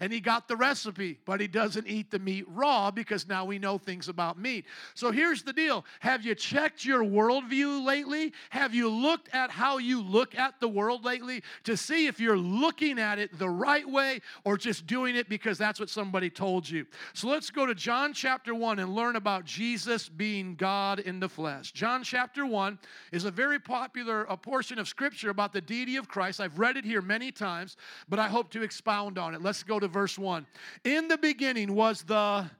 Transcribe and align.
and 0.00 0.12
he 0.12 0.20
got 0.20 0.48
the 0.48 0.56
recipe, 0.56 1.18
but 1.26 1.40
he 1.40 1.46
doesn't 1.46 1.86
eat 1.86 2.10
the 2.10 2.18
meat 2.18 2.46
raw 2.48 2.90
because 2.90 3.28
now 3.28 3.44
we 3.44 3.58
know 3.58 3.76
things 3.76 4.08
about 4.08 4.38
meat. 4.38 4.64
So 4.94 5.10
here's 5.10 5.42
the 5.42 5.52
deal 5.52 5.84
Have 6.00 6.24
you 6.24 6.34
checked 6.34 6.84
your 6.84 7.04
worldview 7.04 7.84
lately? 7.84 8.32
Have 8.48 8.74
you 8.74 8.88
looked 8.88 9.28
at 9.34 9.50
how 9.50 9.78
you 9.78 10.02
look 10.02 10.34
at 10.34 10.58
the 10.58 10.68
world 10.68 11.04
lately 11.04 11.42
to 11.64 11.76
see 11.76 12.06
if 12.06 12.18
you're 12.18 12.38
looking 12.38 12.98
at 12.98 13.18
it 13.18 13.38
the 13.38 13.48
right 13.48 13.88
way 13.88 14.20
or 14.44 14.56
just 14.56 14.86
doing 14.86 15.16
it 15.16 15.28
because 15.28 15.58
that's 15.58 15.78
what 15.78 15.90
somebody 15.90 16.30
told 16.30 16.68
you? 16.68 16.86
So 17.12 17.28
let's 17.28 17.50
go 17.50 17.66
to 17.66 17.74
John 17.74 18.14
chapter 18.14 18.54
1 18.54 18.78
and 18.78 18.94
learn 18.94 19.16
about 19.16 19.44
Jesus 19.44 20.08
being 20.08 20.54
God 20.54 21.00
in 21.00 21.20
the 21.20 21.28
flesh. 21.28 21.72
John 21.72 22.02
chapter 22.02 22.46
1 22.46 22.78
is 23.12 23.26
a 23.26 23.30
very 23.30 23.58
popular 23.58 24.24
a 24.24 24.36
portion 24.36 24.78
of 24.78 24.88
scripture 24.88 25.30
about 25.30 25.52
the 25.52 25.60
deity 25.60 25.96
of 25.96 26.08
Christ. 26.08 26.40
I've 26.40 26.58
read 26.58 26.76
it 26.76 26.84
here 26.84 27.02
many 27.02 27.30
times, 27.30 27.76
but 28.08 28.18
I 28.18 28.28
hope 28.28 28.50
to 28.52 28.62
expound 28.62 29.18
on 29.18 29.34
it. 29.34 29.42
Let's 29.42 29.62
go 29.62 29.78
to 29.78 29.89
verse 29.90 30.18
1. 30.18 30.46
In 30.84 31.08
the 31.08 31.18
beginning 31.18 31.74
was 31.74 32.02
the 32.02 32.50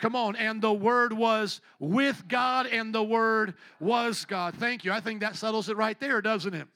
Come 0.00 0.16
on, 0.16 0.36
and 0.36 0.60
the 0.60 0.72
Word 0.72 1.12
was 1.12 1.60
with 1.78 2.28
God, 2.28 2.66
and 2.66 2.94
the 2.94 3.02
Word 3.02 3.54
was 3.80 4.24
God. 4.26 4.54
Thank 4.54 4.84
you. 4.84 4.92
I 4.92 5.00
think 5.00 5.20
that 5.20 5.36
settles 5.36 5.68
it 5.70 5.78
right 5.78 5.98
there, 5.98 6.20
doesn't 6.20 6.52
it? 6.52 6.68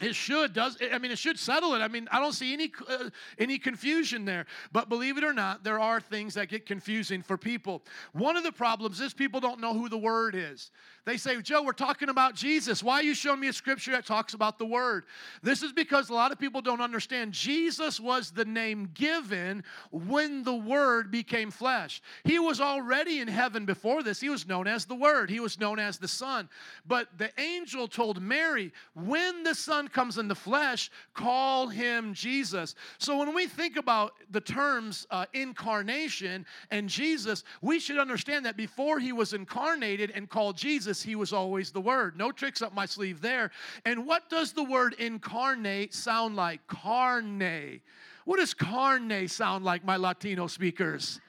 It 0.00 0.14
should 0.14 0.54
does 0.54 0.78
I 0.92 0.98
mean 0.98 1.10
it 1.10 1.18
should 1.18 1.38
settle 1.38 1.74
it. 1.74 1.80
I 1.80 1.88
mean 1.88 2.08
I 2.10 2.20
don't 2.20 2.32
see 2.32 2.54
any 2.54 2.72
uh, 2.88 3.10
any 3.38 3.58
confusion 3.58 4.24
there. 4.24 4.46
But 4.72 4.88
believe 4.88 5.18
it 5.18 5.24
or 5.24 5.34
not, 5.34 5.62
there 5.62 5.78
are 5.78 6.00
things 6.00 6.34
that 6.34 6.48
get 6.48 6.64
confusing 6.64 7.22
for 7.22 7.36
people. 7.36 7.82
One 8.12 8.36
of 8.36 8.42
the 8.42 8.52
problems 8.52 9.00
is 9.00 9.12
people 9.12 9.40
don't 9.40 9.60
know 9.60 9.74
who 9.74 9.90
the 9.90 9.98
word 9.98 10.34
is. 10.34 10.70
They 11.04 11.18
say, 11.18 11.40
"Joe, 11.42 11.62
we're 11.62 11.72
talking 11.72 12.08
about 12.08 12.34
Jesus. 12.34 12.82
Why 12.82 13.00
are 13.00 13.02
you 13.02 13.14
showing 13.14 13.40
me 13.40 13.48
a 13.48 13.52
scripture 13.52 13.92
that 13.92 14.06
talks 14.06 14.32
about 14.32 14.58
the 14.58 14.66
word?" 14.66 15.04
This 15.42 15.62
is 15.62 15.72
because 15.72 16.08
a 16.08 16.14
lot 16.14 16.32
of 16.32 16.38
people 16.38 16.62
don't 16.62 16.80
understand 16.80 17.32
Jesus 17.32 18.00
was 18.00 18.30
the 18.30 18.44
name 18.44 18.90
given 18.94 19.64
when 19.90 20.44
the 20.44 20.54
word 20.54 21.10
became 21.10 21.50
flesh. 21.50 22.00
He 22.24 22.38
was 22.38 22.60
already 22.60 23.20
in 23.20 23.28
heaven 23.28 23.66
before 23.66 24.02
this. 24.02 24.20
He 24.20 24.30
was 24.30 24.46
known 24.46 24.66
as 24.66 24.86
the 24.86 24.94
word. 24.94 25.28
He 25.28 25.40
was 25.40 25.58
known 25.58 25.78
as 25.78 25.98
the 25.98 26.08
son. 26.08 26.48
But 26.86 27.08
the 27.18 27.30
angel 27.38 27.86
told 27.86 28.22
Mary, 28.22 28.72
"When 28.94 29.42
the 29.42 29.54
son 29.54 29.88
comes 29.92 30.18
in 30.18 30.28
the 30.28 30.34
flesh, 30.34 30.90
call 31.14 31.68
him 31.68 32.14
Jesus. 32.14 32.74
So 32.98 33.18
when 33.18 33.34
we 33.34 33.46
think 33.46 33.76
about 33.76 34.14
the 34.30 34.40
terms 34.40 35.06
uh, 35.10 35.26
incarnation 35.32 36.46
and 36.70 36.88
Jesus, 36.88 37.44
we 37.62 37.78
should 37.78 37.98
understand 37.98 38.44
that 38.46 38.56
before 38.56 38.98
he 38.98 39.12
was 39.12 39.32
incarnated 39.32 40.10
and 40.14 40.28
called 40.28 40.56
Jesus, 40.56 41.02
he 41.02 41.16
was 41.16 41.32
always 41.32 41.70
the 41.70 41.80
Word. 41.80 42.16
No 42.16 42.30
tricks 42.32 42.62
up 42.62 42.74
my 42.74 42.86
sleeve 42.86 43.20
there. 43.20 43.50
And 43.84 44.06
what 44.06 44.28
does 44.30 44.52
the 44.52 44.64
word 44.64 44.94
incarnate 44.98 45.94
sound 45.94 46.36
like? 46.36 46.66
Carne. 46.66 47.80
What 48.24 48.38
does 48.38 48.54
carne 48.54 49.28
sound 49.28 49.64
like, 49.64 49.84
my 49.84 49.96
Latino 49.96 50.46
speakers? 50.46 51.20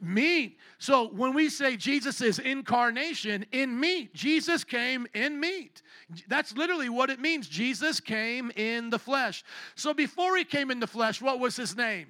Meat. 0.00 0.58
So 0.78 1.08
when 1.08 1.34
we 1.34 1.48
say 1.48 1.76
Jesus 1.76 2.20
is 2.20 2.38
incarnation 2.38 3.44
in 3.52 3.78
meat, 3.78 4.14
Jesus 4.14 4.64
came 4.64 5.06
in 5.14 5.40
meat. 5.40 5.82
That's 6.28 6.56
literally 6.56 6.88
what 6.88 7.10
it 7.10 7.20
means. 7.20 7.48
Jesus 7.48 8.00
came 8.00 8.50
in 8.56 8.90
the 8.90 8.98
flesh. 8.98 9.44
So 9.74 9.94
before 9.94 10.36
he 10.36 10.44
came 10.44 10.70
in 10.70 10.80
the 10.80 10.86
flesh, 10.86 11.20
what 11.20 11.38
was 11.38 11.56
his 11.56 11.76
name? 11.76 12.06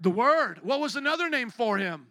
The 0.00 0.10
Word. 0.10 0.60
What 0.62 0.80
was 0.80 0.96
another 0.96 1.28
name 1.30 1.50
for 1.50 1.78
him? 1.78 2.06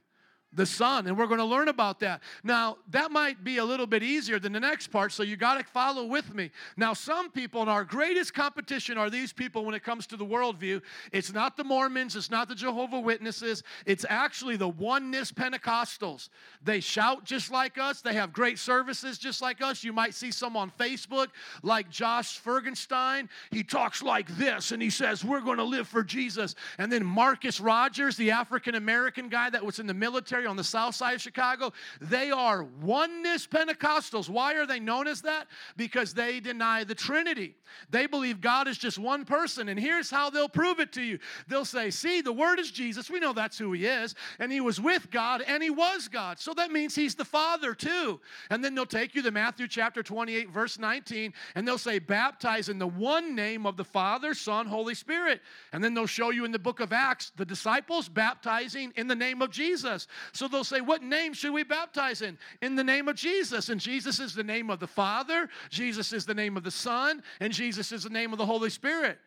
The 0.55 0.65
Son, 0.65 1.07
and 1.07 1.17
we're 1.17 1.27
going 1.27 1.39
to 1.39 1.45
learn 1.45 1.67
about 1.67 1.99
that. 1.99 2.21
Now, 2.43 2.77
that 2.89 3.11
might 3.11 3.43
be 3.43 3.57
a 3.57 3.65
little 3.65 3.87
bit 3.87 4.03
easier 4.03 4.39
than 4.39 4.53
the 4.53 4.59
next 4.59 4.87
part, 4.87 5.11
so 5.11 5.23
you 5.23 5.35
got 5.35 5.57
to 5.57 5.63
follow 5.65 6.05
with 6.05 6.33
me. 6.33 6.51
Now, 6.77 6.93
some 6.93 7.29
people, 7.29 7.61
and 7.61 7.69
our 7.69 7.83
greatest 7.83 8.33
competition 8.33 8.97
are 8.97 9.09
these 9.09 9.33
people 9.33 9.65
when 9.65 9.75
it 9.75 9.83
comes 9.83 10.07
to 10.07 10.17
the 10.17 10.25
worldview. 10.25 10.81
It's 11.11 11.33
not 11.33 11.57
the 11.57 11.63
Mormons, 11.63 12.15
it's 12.15 12.31
not 12.31 12.47
the 12.47 12.55
Jehovah 12.55 12.99
Witnesses, 12.99 13.63
it's 13.85 14.05
actually 14.09 14.55
the 14.55 14.69
oneness 14.69 15.31
Pentecostals. 15.31 16.29
They 16.63 16.79
shout 16.79 17.25
just 17.25 17.51
like 17.51 17.77
us, 17.77 18.01
they 18.01 18.13
have 18.13 18.33
great 18.33 18.59
services 18.59 19.17
just 19.17 19.41
like 19.41 19.61
us. 19.61 19.83
You 19.83 19.93
might 19.93 20.13
see 20.13 20.31
some 20.31 20.55
on 20.55 20.71
Facebook, 20.79 21.27
like 21.63 21.89
Josh 21.89 22.41
Furgenstein. 22.41 23.27
He 23.51 23.63
talks 23.63 24.01
like 24.01 24.27
this, 24.37 24.71
and 24.71 24.81
he 24.81 24.89
says, 24.89 25.23
We're 25.23 25.41
going 25.41 25.57
to 25.57 25.63
live 25.63 25.87
for 25.87 26.03
Jesus. 26.03 26.55
And 26.77 26.91
then 26.91 27.05
Marcus 27.05 27.59
Rogers, 27.59 28.15
the 28.17 28.31
African 28.31 28.75
American 28.75 29.29
guy 29.29 29.49
that 29.49 29.65
was 29.65 29.79
in 29.79 29.87
the 29.87 29.93
military 29.93 30.44
on 30.45 30.55
the 30.55 30.63
south 30.63 30.95
side 30.95 31.15
of 31.15 31.21
Chicago, 31.21 31.73
they 32.01 32.31
are 32.31 32.63
oneness 32.81 33.47
Pentecostals. 33.47 34.29
Why 34.29 34.55
are 34.55 34.65
they 34.65 34.79
known 34.79 35.07
as 35.07 35.21
that? 35.21 35.47
Because 35.77 36.13
they 36.13 36.39
deny 36.39 36.83
the 36.83 36.95
Trinity. 36.95 37.55
They 37.89 38.07
believe 38.07 38.41
God 38.41 38.67
is 38.67 38.77
just 38.77 38.97
one 38.97 39.25
person, 39.25 39.69
and 39.69 39.79
here's 39.79 40.09
how 40.09 40.29
they'll 40.29 40.49
prove 40.49 40.79
it 40.79 40.91
to 40.93 41.01
you. 41.01 41.19
They'll 41.47 41.65
say, 41.65 41.89
See, 41.89 42.21
the 42.21 42.33
Word 42.33 42.59
is 42.59 42.71
Jesus. 42.71 43.09
We 43.09 43.19
know 43.19 43.33
that's 43.33 43.57
who 43.57 43.73
He 43.73 43.85
is, 43.85 44.15
and 44.39 44.51
He 44.51 44.61
was 44.61 44.79
with 44.79 45.09
God, 45.11 45.43
and 45.45 45.61
He 45.61 45.69
was 45.69 46.07
God. 46.07 46.39
So 46.39 46.53
that 46.53 46.71
means 46.71 46.95
He's 46.95 47.15
the 47.15 47.25
Father 47.25 47.73
too. 47.73 48.19
And 48.49 48.63
then 48.63 48.75
they'll 48.75 48.85
take 48.85 49.15
you 49.15 49.21
to 49.23 49.31
Matthew 49.31 49.67
chapter 49.67 50.03
28, 50.03 50.49
verse 50.49 50.79
19, 50.79 51.33
and 51.55 51.67
they'll 51.67 51.77
say, 51.77 51.99
Baptize 51.99 52.69
in 52.69 52.79
the 52.79 52.87
one 52.87 53.35
name 53.35 53.65
of 53.65 53.77
the 53.77 53.83
Father, 53.83 54.33
Son, 54.33 54.67
Holy 54.67 54.95
Spirit. 54.95 55.41
And 55.73 55.83
then 55.83 55.93
they'll 55.93 56.05
show 56.05 56.29
you 56.29 56.45
in 56.45 56.51
the 56.51 56.59
book 56.59 56.79
of 56.79 56.93
Acts 56.93 57.31
the 57.35 57.45
disciples 57.45 58.09
baptizing 58.09 58.93
in 58.95 59.07
the 59.07 59.15
name 59.15 59.41
of 59.41 59.51
Jesus. 59.51 60.07
So 60.35 60.49
they'll 60.49 60.65
say, 60.65 60.81
What 60.81 61.01
name 61.01 61.33
should 61.33 61.53
we 61.53 61.63
baptize 61.63 62.21
in? 62.21 62.37
In 62.61 62.75
the 62.75 62.83
name 62.83 63.07
of 63.07 63.15
Jesus. 63.15 63.69
And 63.69 63.79
Jesus 63.79 64.19
is 64.19 64.35
the 64.35 64.43
name 64.43 64.69
of 64.69 64.79
the 64.79 64.87
Father, 64.87 65.49
Jesus 65.69 66.11
is 66.11 66.25
the 66.25 66.33
name 66.33 66.57
of 66.57 66.63
the 66.63 66.71
Son, 66.71 67.23
and 67.39 67.53
Jesus 67.53 67.91
is 67.91 68.03
the 68.03 68.09
name 68.09 68.33
of 68.33 68.37
the 68.37 68.45
Holy 68.45 68.69
Spirit. 68.69 69.17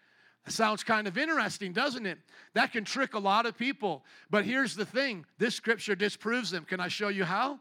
That 0.44 0.52
sounds 0.52 0.84
kind 0.84 1.08
of 1.08 1.16
interesting, 1.16 1.72
doesn't 1.72 2.06
it? 2.06 2.18
That 2.54 2.72
can 2.72 2.84
trick 2.84 3.14
a 3.14 3.18
lot 3.18 3.47
of 3.47 3.56
people. 3.56 4.04
But 4.30 4.44
here's 4.44 4.76
the 4.76 4.84
thing 4.84 5.24
this 5.38 5.54
scripture 5.54 5.94
disproves 5.94 6.50
them. 6.50 6.64
Can 6.64 6.78
I 6.78 6.88
show 6.88 7.08
you 7.08 7.24
how? 7.24 7.58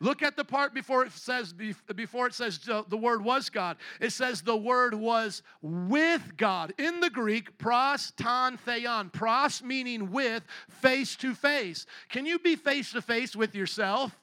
Look 0.00 0.22
at 0.22 0.36
the 0.36 0.44
part 0.44 0.74
before 0.74 1.04
it 1.04 1.12
says 1.12 1.52
before 1.52 2.28
it 2.28 2.34
says 2.34 2.58
the 2.58 2.96
word 2.96 3.22
was 3.22 3.50
God. 3.50 3.76
It 4.00 4.10
says 4.10 4.42
the 4.42 4.56
word 4.56 4.94
was 4.94 5.42
with 5.60 6.36
God. 6.36 6.72
In 6.78 7.00
the 7.00 7.10
Greek, 7.10 7.58
pros 7.58 8.12
ton 8.12 8.58
theon. 8.58 9.10
Pros 9.10 9.62
meaning 9.62 10.12
with, 10.12 10.44
face 10.68 11.16
to 11.16 11.34
face. 11.34 11.86
Can 12.08 12.26
you 12.26 12.38
be 12.38 12.54
face 12.54 12.92
to 12.92 13.02
face 13.02 13.34
with 13.34 13.56
yourself? 13.56 14.16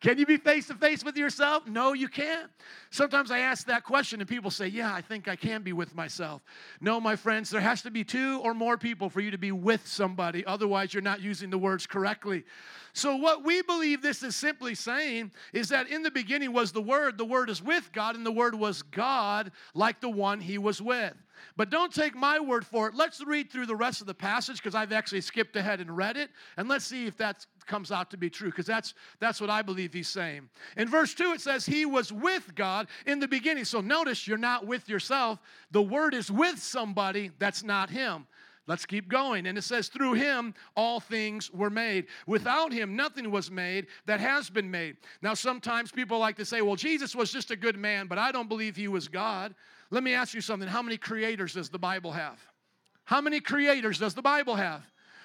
Can 0.00 0.16
you 0.16 0.24
be 0.24 0.38
face 0.38 0.66
to 0.68 0.74
face 0.74 1.04
with 1.04 1.16
yourself? 1.16 1.66
No, 1.66 1.92
you 1.92 2.08
can't. 2.08 2.50
Sometimes 2.90 3.30
I 3.30 3.40
ask 3.40 3.66
that 3.66 3.84
question 3.84 4.20
and 4.20 4.28
people 4.28 4.50
say, 4.50 4.66
Yeah, 4.66 4.94
I 4.94 5.02
think 5.02 5.28
I 5.28 5.36
can 5.36 5.62
be 5.62 5.74
with 5.74 5.94
myself. 5.94 6.40
No, 6.80 6.98
my 7.00 7.16
friends, 7.16 7.50
there 7.50 7.60
has 7.60 7.82
to 7.82 7.90
be 7.90 8.02
two 8.02 8.40
or 8.42 8.54
more 8.54 8.78
people 8.78 9.10
for 9.10 9.20
you 9.20 9.30
to 9.30 9.38
be 9.38 9.52
with 9.52 9.86
somebody. 9.86 10.44
Otherwise, 10.46 10.94
you're 10.94 11.02
not 11.02 11.20
using 11.20 11.50
the 11.50 11.58
words 11.58 11.86
correctly. 11.86 12.44
So, 12.94 13.16
what 13.16 13.44
we 13.44 13.60
believe 13.60 14.00
this 14.00 14.22
is 14.22 14.34
simply 14.34 14.74
saying 14.74 15.32
is 15.52 15.68
that 15.68 15.88
in 15.88 16.02
the 16.02 16.10
beginning 16.10 16.52
was 16.52 16.72
the 16.72 16.82
Word, 16.82 17.18
the 17.18 17.24
Word 17.26 17.50
is 17.50 17.62
with 17.62 17.92
God, 17.92 18.16
and 18.16 18.24
the 18.24 18.32
Word 18.32 18.54
was 18.54 18.82
God 18.82 19.52
like 19.74 20.00
the 20.00 20.08
one 20.08 20.40
He 20.40 20.56
was 20.56 20.80
with. 20.80 21.14
But 21.56 21.70
don't 21.70 21.92
take 21.92 22.14
my 22.14 22.40
word 22.40 22.66
for 22.66 22.88
it. 22.88 22.94
Let's 22.94 23.24
read 23.24 23.50
through 23.50 23.66
the 23.66 23.76
rest 23.76 24.00
of 24.00 24.06
the 24.06 24.14
passage 24.14 24.56
because 24.56 24.74
I've 24.74 24.92
actually 24.92 25.20
skipped 25.20 25.56
ahead 25.56 25.80
and 25.80 25.96
read 25.96 26.16
it, 26.16 26.30
and 26.56 26.68
let's 26.68 26.84
see 26.84 27.06
if 27.06 27.16
that 27.18 27.46
comes 27.66 27.92
out 27.92 28.10
to 28.10 28.16
be 28.16 28.28
true 28.28 28.50
because 28.50 28.66
that's 28.66 28.94
that's 29.20 29.40
what 29.40 29.50
I 29.50 29.62
believe 29.62 29.92
he's 29.92 30.08
saying. 30.08 30.48
In 30.76 30.88
verse 30.88 31.14
2 31.14 31.32
it 31.32 31.40
says 31.40 31.64
he 31.64 31.86
was 31.86 32.12
with 32.12 32.54
God 32.54 32.88
in 33.06 33.20
the 33.20 33.28
beginning. 33.28 33.64
So 33.64 33.80
notice 33.80 34.26
you're 34.26 34.38
not 34.38 34.66
with 34.66 34.88
yourself. 34.88 35.38
The 35.70 35.82
word 35.82 36.14
is 36.14 36.30
with 36.30 36.58
somebody 36.58 37.30
that's 37.38 37.62
not 37.62 37.90
him. 37.90 38.26
Let's 38.70 38.86
keep 38.86 39.08
going. 39.08 39.46
And 39.46 39.58
it 39.58 39.62
says, 39.62 39.88
through 39.88 40.12
him 40.14 40.54
all 40.76 41.00
things 41.00 41.50
were 41.50 41.70
made. 41.70 42.06
Without 42.28 42.72
him, 42.72 42.94
nothing 42.94 43.32
was 43.32 43.50
made 43.50 43.88
that 44.06 44.20
has 44.20 44.48
been 44.48 44.70
made. 44.70 44.96
Now, 45.22 45.34
sometimes 45.34 45.90
people 45.90 46.20
like 46.20 46.36
to 46.36 46.44
say, 46.44 46.60
well, 46.60 46.76
Jesus 46.76 47.16
was 47.16 47.32
just 47.32 47.50
a 47.50 47.56
good 47.56 47.76
man, 47.76 48.06
but 48.06 48.16
I 48.16 48.30
don't 48.30 48.48
believe 48.48 48.76
he 48.76 48.86
was 48.86 49.08
God. 49.08 49.56
Let 49.90 50.02
me 50.02 50.14
ask 50.14 50.34
you 50.34 50.40
something. 50.40 50.68
How 50.68 50.82
many 50.82 50.96
creators 50.96 51.54
does 51.54 51.68
the 51.68 51.78
Bible 51.78 52.12
have? 52.12 52.38
How 53.04 53.20
many 53.20 53.40
creators 53.40 53.98
does 53.98 54.14
the 54.14 54.22
Bible 54.22 54.54
have? 54.54 54.84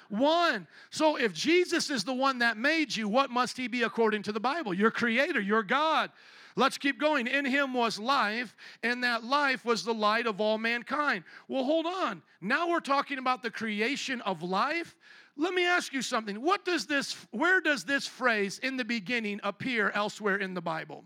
One. 0.09 0.67
So 0.89 1.17
if 1.17 1.33
Jesus 1.33 1.89
is 1.89 2.03
the 2.03 2.13
one 2.13 2.39
that 2.39 2.57
made 2.57 2.95
you, 2.95 3.07
what 3.07 3.29
must 3.29 3.57
he 3.57 3.67
be 3.67 3.83
according 3.83 4.23
to 4.23 4.31
the 4.31 4.39
Bible? 4.39 4.73
Your 4.73 4.91
creator, 4.91 5.39
your 5.39 5.63
God. 5.63 6.11
Let's 6.55 6.77
keep 6.77 6.99
going. 6.99 7.27
In 7.27 7.43
him 7.43 7.73
was 7.73 7.99
life, 7.99 8.55
and 8.81 9.03
that 9.03 9.23
life 9.23 9.65
was 9.65 9.83
the 9.83 9.93
light 9.93 10.25
of 10.25 10.39
all 10.39 10.57
mankind. 10.57 11.25
Well, 11.47 11.63
hold 11.63 11.85
on. 11.85 12.21
Now 12.39 12.69
we're 12.69 12.79
talking 12.79 13.17
about 13.17 13.43
the 13.43 13.51
creation 13.51 14.21
of 14.21 14.41
life. 14.41 14.95
Let 15.37 15.53
me 15.53 15.65
ask 15.65 15.91
you 15.91 16.01
something. 16.01 16.41
What 16.41 16.63
does 16.63 16.85
this 16.85 17.13
where 17.31 17.59
does 17.59 17.83
this 17.83 18.07
phrase 18.07 18.59
in 18.59 18.77
the 18.77 18.85
beginning 18.85 19.41
appear 19.43 19.91
elsewhere 19.91 20.37
in 20.37 20.53
the 20.53 20.61
Bible? 20.61 21.03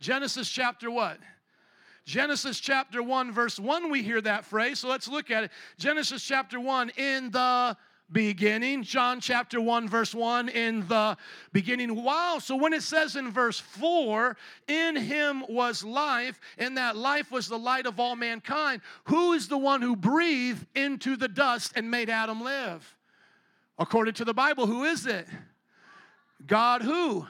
Genesis 0.00 0.48
chapter 0.48 0.90
what? 0.92 1.18
Genesis 2.04 2.58
chapter 2.58 3.02
1, 3.02 3.32
verse 3.32 3.58
1, 3.58 3.90
we 3.90 4.02
hear 4.02 4.20
that 4.20 4.44
phrase. 4.44 4.80
So 4.80 4.88
let's 4.88 5.08
look 5.08 5.30
at 5.30 5.44
it. 5.44 5.50
Genesis 5.78 6.22
chapter 6.22 6.58
1, 6.58 6.90
in 6.96 7.30
the 7.30 7.76
beginning. 8.10 8.82
John 8.82 9.20
chapter 9.20 9.60
1, 9.60 9.88
verse 9.88 10.14
1, 10.14 10.48
in 10.48 10.86
the 10.88 11.16
beginning. 11.52 12.02
Wow. 12.02 12.38
So 12.40 12.56
when 12.56 12.72
it 12.72 12.82
says 12.82 13.16
in 13.16 13.30
verse 13.30 13.58
4, 13.58 14.36
in 14.68 14.96
him 14.96 15.44
was 15.48 15.84
life, 15.84 16.40
and 16.58 16.76
that 16.76 16.96
life 16.96 17.30
was 17.30 17.48
the 17.48 17.58
light 17.58 17.86
of 17.86 17.98
all 17.98 18.16
mankind, 18.16 18.82
who 19.04 19.32
is 19.32 19.48
the 19.48 19.58
one 19.58 19.80
who 19.80 19.96
breathed 19.96 20.66
into 20.74 21.16
the 21.16 21.28
dust 21.28 21.72
and 21.76 21.90
made 21.90 22.10
Adam 22.10 22.42
live? 22.42 22.96
According 23.78 24.14
to 24.14 24.24
the 24.24 24.34
Bible, 24.34 24.66
who 24.66 24.84
is 24.84 25.06
it? 25.06 25.26
God 26.46 26.82
who? 26.82 27.26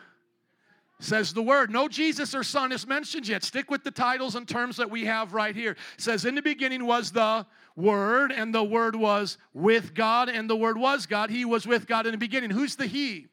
Says 1.03 1.33
the 1.33 1.43
word. 1.43 1.69
No 1.69 1.89
Jesus 1.89 2.33
or 2.33 2.45
Son 2.45 2.71
is 2.71 2.87
mentioned 2.87 3.27
yet. 3.27 3.43
Stick 3.43 3.73
with 3.73 3.83
the 3.83 3.91
titles 3.91 4.37
and 4.37 4.47
terms 4.47 4.77
that 4.77 4.89
we 4.89 5.05
have 5.05 5.35
right 5.35 5.55
here. 5.55 5.77
says, 5.97 6.25
In 6.25 6.37
the 6.37 6.43
beginning 6.43 6.87
was 6.87 7.11
the 7.11 7.45
Word, 7.75 8.31
and 8.31 8.55
the 8.55 8.63
Word 8.63 8.95
was 8.95 9.37
with 9.53 9.95
God, 9.95 10.29
and 10.29 10.49
the 10.49 10.55
Word 10.55 10.79
was 10.79 11.07
God. 11.07 11.29
He 11.29 11.45
was 11.45 11.67
with 11.67 11.89
God 11.89 12.07
in 12.07 12.13
the 12.13 12.19
beginning. 12.19 12.51
Who's 12.51 12.77
the 12.77 12.87
He? 12.87 13.27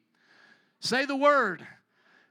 Say 0.80 1.04
the 1.04 1.14
Word. 1.14 1.64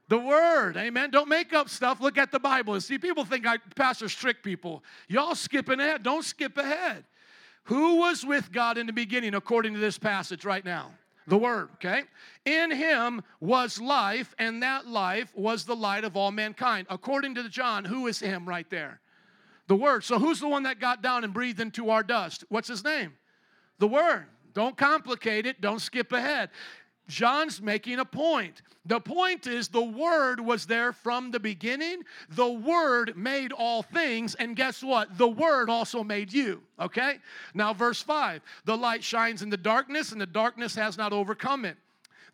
The 0.08 0.18
Word, 0.18 0.76
amen. 0.76 1.10
Don't 1.10 1.28
make 1.28 1.54
up 1.54 1.70
stuff. 1.70 2.02
Look 2.02 2.18
at 2.18 2.32
the 2.32 2.38
Bible. 2.38 2.78
See, 2.78 2.98
people 2.98 3.24
think 3.24 3.46
I 3.46 3.56
pastors 3.76 4.14
trick 4.14 4.42
people. 4.42 4.84
Y'all 5.08 5.34
skipping 5.34 5.80
ahead. 5.80 6.02
Don't 6.02 6.24
skip 6.24 6.58
ahead. 6.58 7.04
Who 7.64 7.96
was 7.96 8.26
with 8.26 8.52
God 8.52 8.76
in 8.76 8.86
the 8.86 8.92
beginning, 8.92 9.34
according 9.34 9.72
to 9.72 9.80
this 9.80 9.96
passage 9.96 10.44
right 10.44 10.64
now? 10.66 10.90
The 11.26 11.38
Word, 11.38 11.68
okay? 11.74 12.02
In 12.44 12.70
him 12.70 13.22
was 13.40 13.80
life, 13.80 14.34
and 14.38 14.62
that 14.62 14.86
life 14.86 15.32
was 15.34 15.64
the 15.64 15.76
light 15.76 16.04
of 16.04 16.16
all 16.16 16.30
mankind. 16.30 16.86
According 16.90 17.34
to 17.36 17.48
John, 17.48 17.84
who 17.84 18.06
is 18.06 18.18
him 18.18 18.48
right 18.48 18.68
there? 18.70 19.00
The 19.68 19.76
Word. 19.76 20.04
So 20.04 20.18
who's 20.18 20.40
the 20.40 20.48
one 20.48 20.64
that 20.64 20.80
got 20.80 21.02
down 21.02 21.24
and 21.24 21.32
breathed 21.32 21.60
into 21.60 21.90
our 21.90 22.02
dust? 22.02 22.44
What's 22.48 22.68
his 22.68 22.82
name? 22.82 23.12
The 23.78 23.88
Word. 23.88 24.26
Don't 24.52 24.76
complicate 24.76 25.46
it, 25.46 25.60
don't 25.60 25.80
skip 25.80 26.12
ahead. 26.12 26.50
John's 27.10 27.60
making 27.60 27.98
a 27.98 28.04
point. 28.04 28.62
The 28.86 29.00
point 29.00 29.46
is, 29.46 29.68
the 29.68 29.82
Word 29.82 30.40
was 30.40 30.66
there 30.66 30.92
from 30.92 31.30
the 31.30 31.40
beginning. 31.40 32.02
The 32.30 32.48
Word 32.48 33.16
made 33.16 33.52
all 33.52 33.82
things, 33.82 34.34
and 34.36 34.56
guess 34.56 34.82
what? 34.82 35.18
The 35.18 35.28
Word 35.28 35.68
also 35.68 36.02
made 36.02 36.32
you. 36.32 36.62
Okay? 36.78 37.18
Now, 37.52 37.74
verse 37.74 38.00
5 38.00 38.40
the 38.64 38.76
light 38.76 39.04
shines 39.04 39.42
in 39.42 39.50
the 39.50 39.56
darkness, 39.56 40.12
and 40.12 40.20
the 40.20 40.26
darkness 40.26 40.74
has 40.76 40.96
not 40.96 41.12
overcome 41.12 41.64
it. 41.64 41.76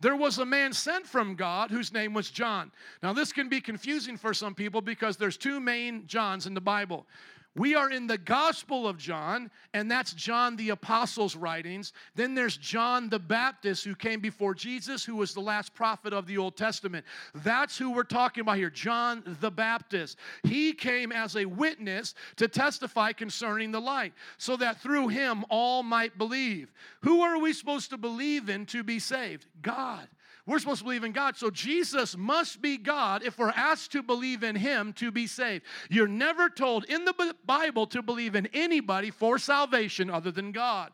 There 0.00 0.16
was 0.16 0.38
a 0.38 0.44
man 0.44 0.72
sent 0.72 1.06
from 1.06 1.36
God 1.36 1.70
whose 1.70 1.92
name 1.92 2.12
was 2.12 2.30
John. 2.30 2.70
Now, 3.02 3.12
this 3.12 3.32
can 3.32 3.48
be 3.48 3.60
confusing 3.60 4.16
for 4.16 4.34
some 4.34 4.54
people 4.54 4.82
because 4.82 5.16
there's 5.16 5.38
two 5.38 5.58
main 5.58 6.06
Johns 6.06 6.46
in 6.46 6.54
the 6.54 6.60
Bible. 6.60 7.06
We 7.56 7.74
are 7.74 7.90
in 7.90 8.06
the 8.06 8.18
Gospel 8.18 8.86
of 8.86 8.98
John, 8.98 9.50
and 9.72 9.90
that's 9.90 10.12
John 10.12 10.56
the 10.56 10.70
Apostle's 10.70 11.34
writings. 11.34 11.94
Then 12.14 12.34
there's 12.34 12.58
John 12.58 13.08
the 13.08 13.18
Baptist, 13.18 13.82
who 13.82 13.94
came 13.94 14.20
before 14.20 14.54
Jesus, 14.54 15.04
who 15.04 15.16
was 15.16 15.32
the 15.32 15.40
last 15.40 15.74
prophet 15.74 16.12
of 16.12 16.26
the 16.26 16.36
Old 16.36 16.56
Testament. 16.56 17.06
That's 17.34 17.78
who 17.78 17.92
we're 17.92 18.02
talking 18.02 18.42
about 18.42 18.58
here, 18.58 18.68
John 18.68 19.22
the 19.40 19.50
Baptist. 19.50 20.18
He 20.42 20.74
came 20.74 21.12
as 21.12 21.34
a 21.34 21.46
witness 21.46 22.14
to 22.36 22.46
testify 22.46 23.12
concerning 23.12 23.72
the 23.72 23.80
light, 23.80 24.12
so 24.36 24.56
that 24.58 24.82
through 24.82 25.08
him 25.08 25.42
all 25.48 25.82
might 25.82 26.18
believe. 26.18 26.74
Who 27.02 27.22
are 27.22 27.38
we 27.38 27.54
supposed 27.54 27.88
to 27.90 27.96
believe 27.96 28.50
in 28.50 28.66
to 28.66 28.82
be 28.82 28.98
saved? 28.98 29.46
God. 29.62 30.06
We're 30.46 30.60
supposed 30.60 30.78
to 30.78 30.84
believe 30.84 31.02
in 31.02 31.10
God. 31.12 31.36
So 31.36 31.50
Jesus 31.50 32.16
must 32.16 32.62
be 32.62 32.76
God 32.76 33.24
if 33.24 33.36
we're 33.36 33.50
asked 33.50 33.92
to 33.92 34.02
believe 34.02 34.44
in 34.44 34.54
Him 34.54 34.92
to 34.94 35.10
be 35.10 35.26
saved. 35.26 35.64
You're 35.90 36.06
never 36.06 36.48
told 36.48 36.84
in 36.84 37.04
the 37.04 37.34
Bible 37.44 37.88
to 37.88 38.00
believe 38.00 38.36
in 38.36 38.48
anybody 38.54 39.10
for 39.10 39.38
salvation 39.38 40.08
other 40.08 40.30
than 40.30 40.52
God. 40.52 40.92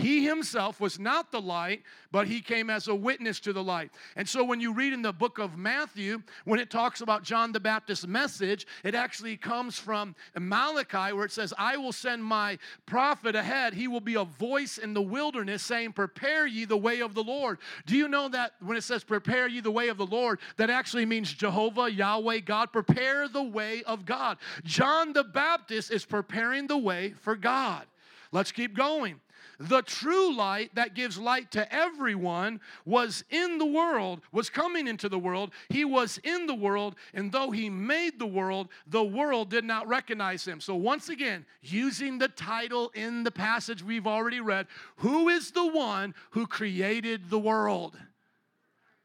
He 0.00 0.24
himself 0.24 0.80
was 0.80 0.98
not 0.98 1.30
the 1.30 1.40
light, 1.40 1.82
but 2.10 2.26
he 2.26 2.40
came 2.40 2.70
as 2.70 2.88
a 2.88 2.94
witness 2.94 3.38
to 3.40 3.52
the 3.52 3.62
light. 3.62 3.90
And 4.16 4.28
so 4.28 4.42
when 4.42 4.60
you 4.60 4.72
read 4.72 4.92
in 4.92 5.02
the 5.02 5.12
book 5.12 5.38
of 5.38 5.56
Matthew, 5.56 6.22
when 6.44 6.58
it 6.58 6.70
talks 6.70 7.00
about 7.00 7.22
John 7.22 7.52
the 7.52 7.60
Baptist's 7.60 8.06
message, 8.06 8.66
it 8.82 8.94
actually 8.94 9.36
comes 9.36 9.78
from 9.78 10.14
Malachi 10.38 11.12
where 11.12 11.24
it 11.24 11.32
says, 11.32 11.52
I 11.58 11.76
will 11.76 11.92
send 11.92 12.24
my 12.24 12.58
prophet 12.86 13.36
ahead. 13.36 13.74
He 13.74 13.88
will 13.88 14.00
be 14.00 14.14
a 14.14 14.24
voice 14.24 14.78
in 14.78 14.94
the 14.94 15.02
wilderness 15.02 15.62
saying, 15.62 15.92
Prepare 15.92 16.46
ye 16.46 16.64
the 16.64 16.76
way 16.76 17.00
of 17.00 17.14
the 17.14 17.22
Lord. 17.22 17.58
Do 17.86 17.96
you 17.96 18.08
know 18.08 18.28
that 18.28 18.52
when 18.60 18.76
it 18.76 18.84
says, 18.84 19.04
Prepare 19.04 19.48
ye 19.48 19.60
the 19.60 19.70
way 19.70 19.88
of 19.88 19.98
the 19.98 20.06
Lord, 20.06 20.40
that 20.56 20.70
actually 20.70 21.06
means 21.06 21.32
Jehovah, 21.32 21.90
Yahweh, 21.90 22.40
God? 22.40 22.72
Prepare 22.72 23.28
the 23.28 23.42
way 23.42 23.82
of 23.84 24.04
God. 24.04 24.38
John 24.64 25.12
the 25.12 25.24
Baptist 25.24 25.90
is 25.90 26.04
preparing 26.04 26.66
the 26.66 26.78
way 26.78 27.14
for 27.20 27.36
God. 27.36 27.86
Let's 28.32 28.52
keep 28.52 28.76
going. 28.76 29.20
The 29.62 29.82
true 29.82 30.34
light 30.34 30.74
that 30.74 30.94
gives 30.94 31.18
light 31.18 31.50
to 31.50 31.70
everyone 31.70 32.62
was 32.86 33.24
in 33.28 33.58
the 33.58 33.66
world, 33.66 34.22
was 34.32 34.48
coming 34.48 34.88
into 34.88 35.06
the 35.06 35.18
world. 35.18 35.50
He 35.68 35.84
was 35.84 36.18
in 36.24 36.46
the 36.46 36.54
world, 36.54 36.96
and 37.12 37.30
though 37.30 37.50
he 37.50 37.68
made 37.68 38.18
the 38.18 38.26
world, 38.26 38.70
the 38.86 39.04
world 39.04 39.50
did 39.50 39.66
not 39.66 39.86
recognize 39.86 40.48
him. 40.48 40.62
So, 40.62 40.74
once 40.76 41.10
again, 41.10 41.44
using 41.60 42.16
the 42.16 42.28
title 42.28 42.90
in 42.94 43.22
the 43.22 43.30
passage 43.30 43.84
we've 43.84 44.06
already 44.06 44.40
read, 44.40 44.66
who 44.96 45.28
is 45.28 45.50
the 45.50 45.66
one 45.66 46.14
who 46.30 46.46
created 46.46 47.28
the 47.28 47.38
world? 47.38 47.98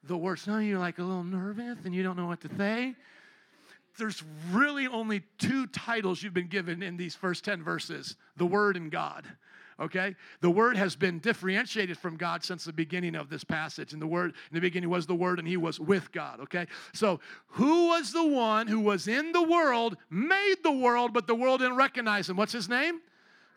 The 0.05 0.15
word. 0.15 0.39
Some 0.39 0.53
of 0.53 0.63
you 0.63 0.77
are 0.77 0.79
like 0.79 0.99
a 0.99 1.03
little 1.03 1.25
nervous 1.25 1.79
and 1.83 1.93
you 1.93 2.01
don't 2.01 2.15
know 2.15 2.27
what 2.27 2.39
to 2.41 2.55
say 2.55 2.95
there's 3.97 4.23
really 4.51 4.87
only 4.87 5.23
two 5.37 5.67
titles 5.67 6.21
you've 6.21 6.33
been 6.33 6.49
given 6.49 6.83
in 6.83 6.97
these 6.97 7.15
first 7.15 7.45
10 7.45 7.63
verses 7.63 8.17
the 8.35 8.45
Word 8.45 8.75
and 8.75 8.91
God 8.91 9.25
okay? 9.79 10.15
The 10.41 10.49
Word 10.49 10.77
has 10.77 10.95
been 10.95 11.19
differentiated 11.19 11.97
from 11.97 12.17
God 12.17 12.43
since 12.43 12.63
the 12.63 12.73
beginning 12.73 13.15
of 13.15 13.29
this 13.29 13.43
passage. 13.43 13.93
And 13.93 14.01
the 14.01 14.07
Word, 14.07 14.31
in 14.31 14.55
the 14.55 14.61
beginning 14.61 14.89
was 14.89 15.05
the 15.05 15.15
Word, 15.15 15.39
and 15.39 15.47
He 15.47 15.57
was 15.57 15.79
with 15.79 16.11
God, 16.11 16.39
okay? 16.41 16.67
So, 16.93 17.19
who 17.47 17.87
was 17.87 18.11
the 18.11 18.25
one 18.25 18.67
who 18.67 18.79
was 18.79 19.07
in 19.07 19.31
the 19.31 19.43
world, 19.43 19.97
made 20.09 20.55
the 20.63 20.71
world, 20.71 21.13
but 21.13 21.27
the 21.27 21.35
world 21.35 21.59
didn't 21.59 21.77
recognize 21.77 22.29
Him? 22.29 22.37
What's 22.37 22.53
His 22.53 22.69
name? 22.69 23.01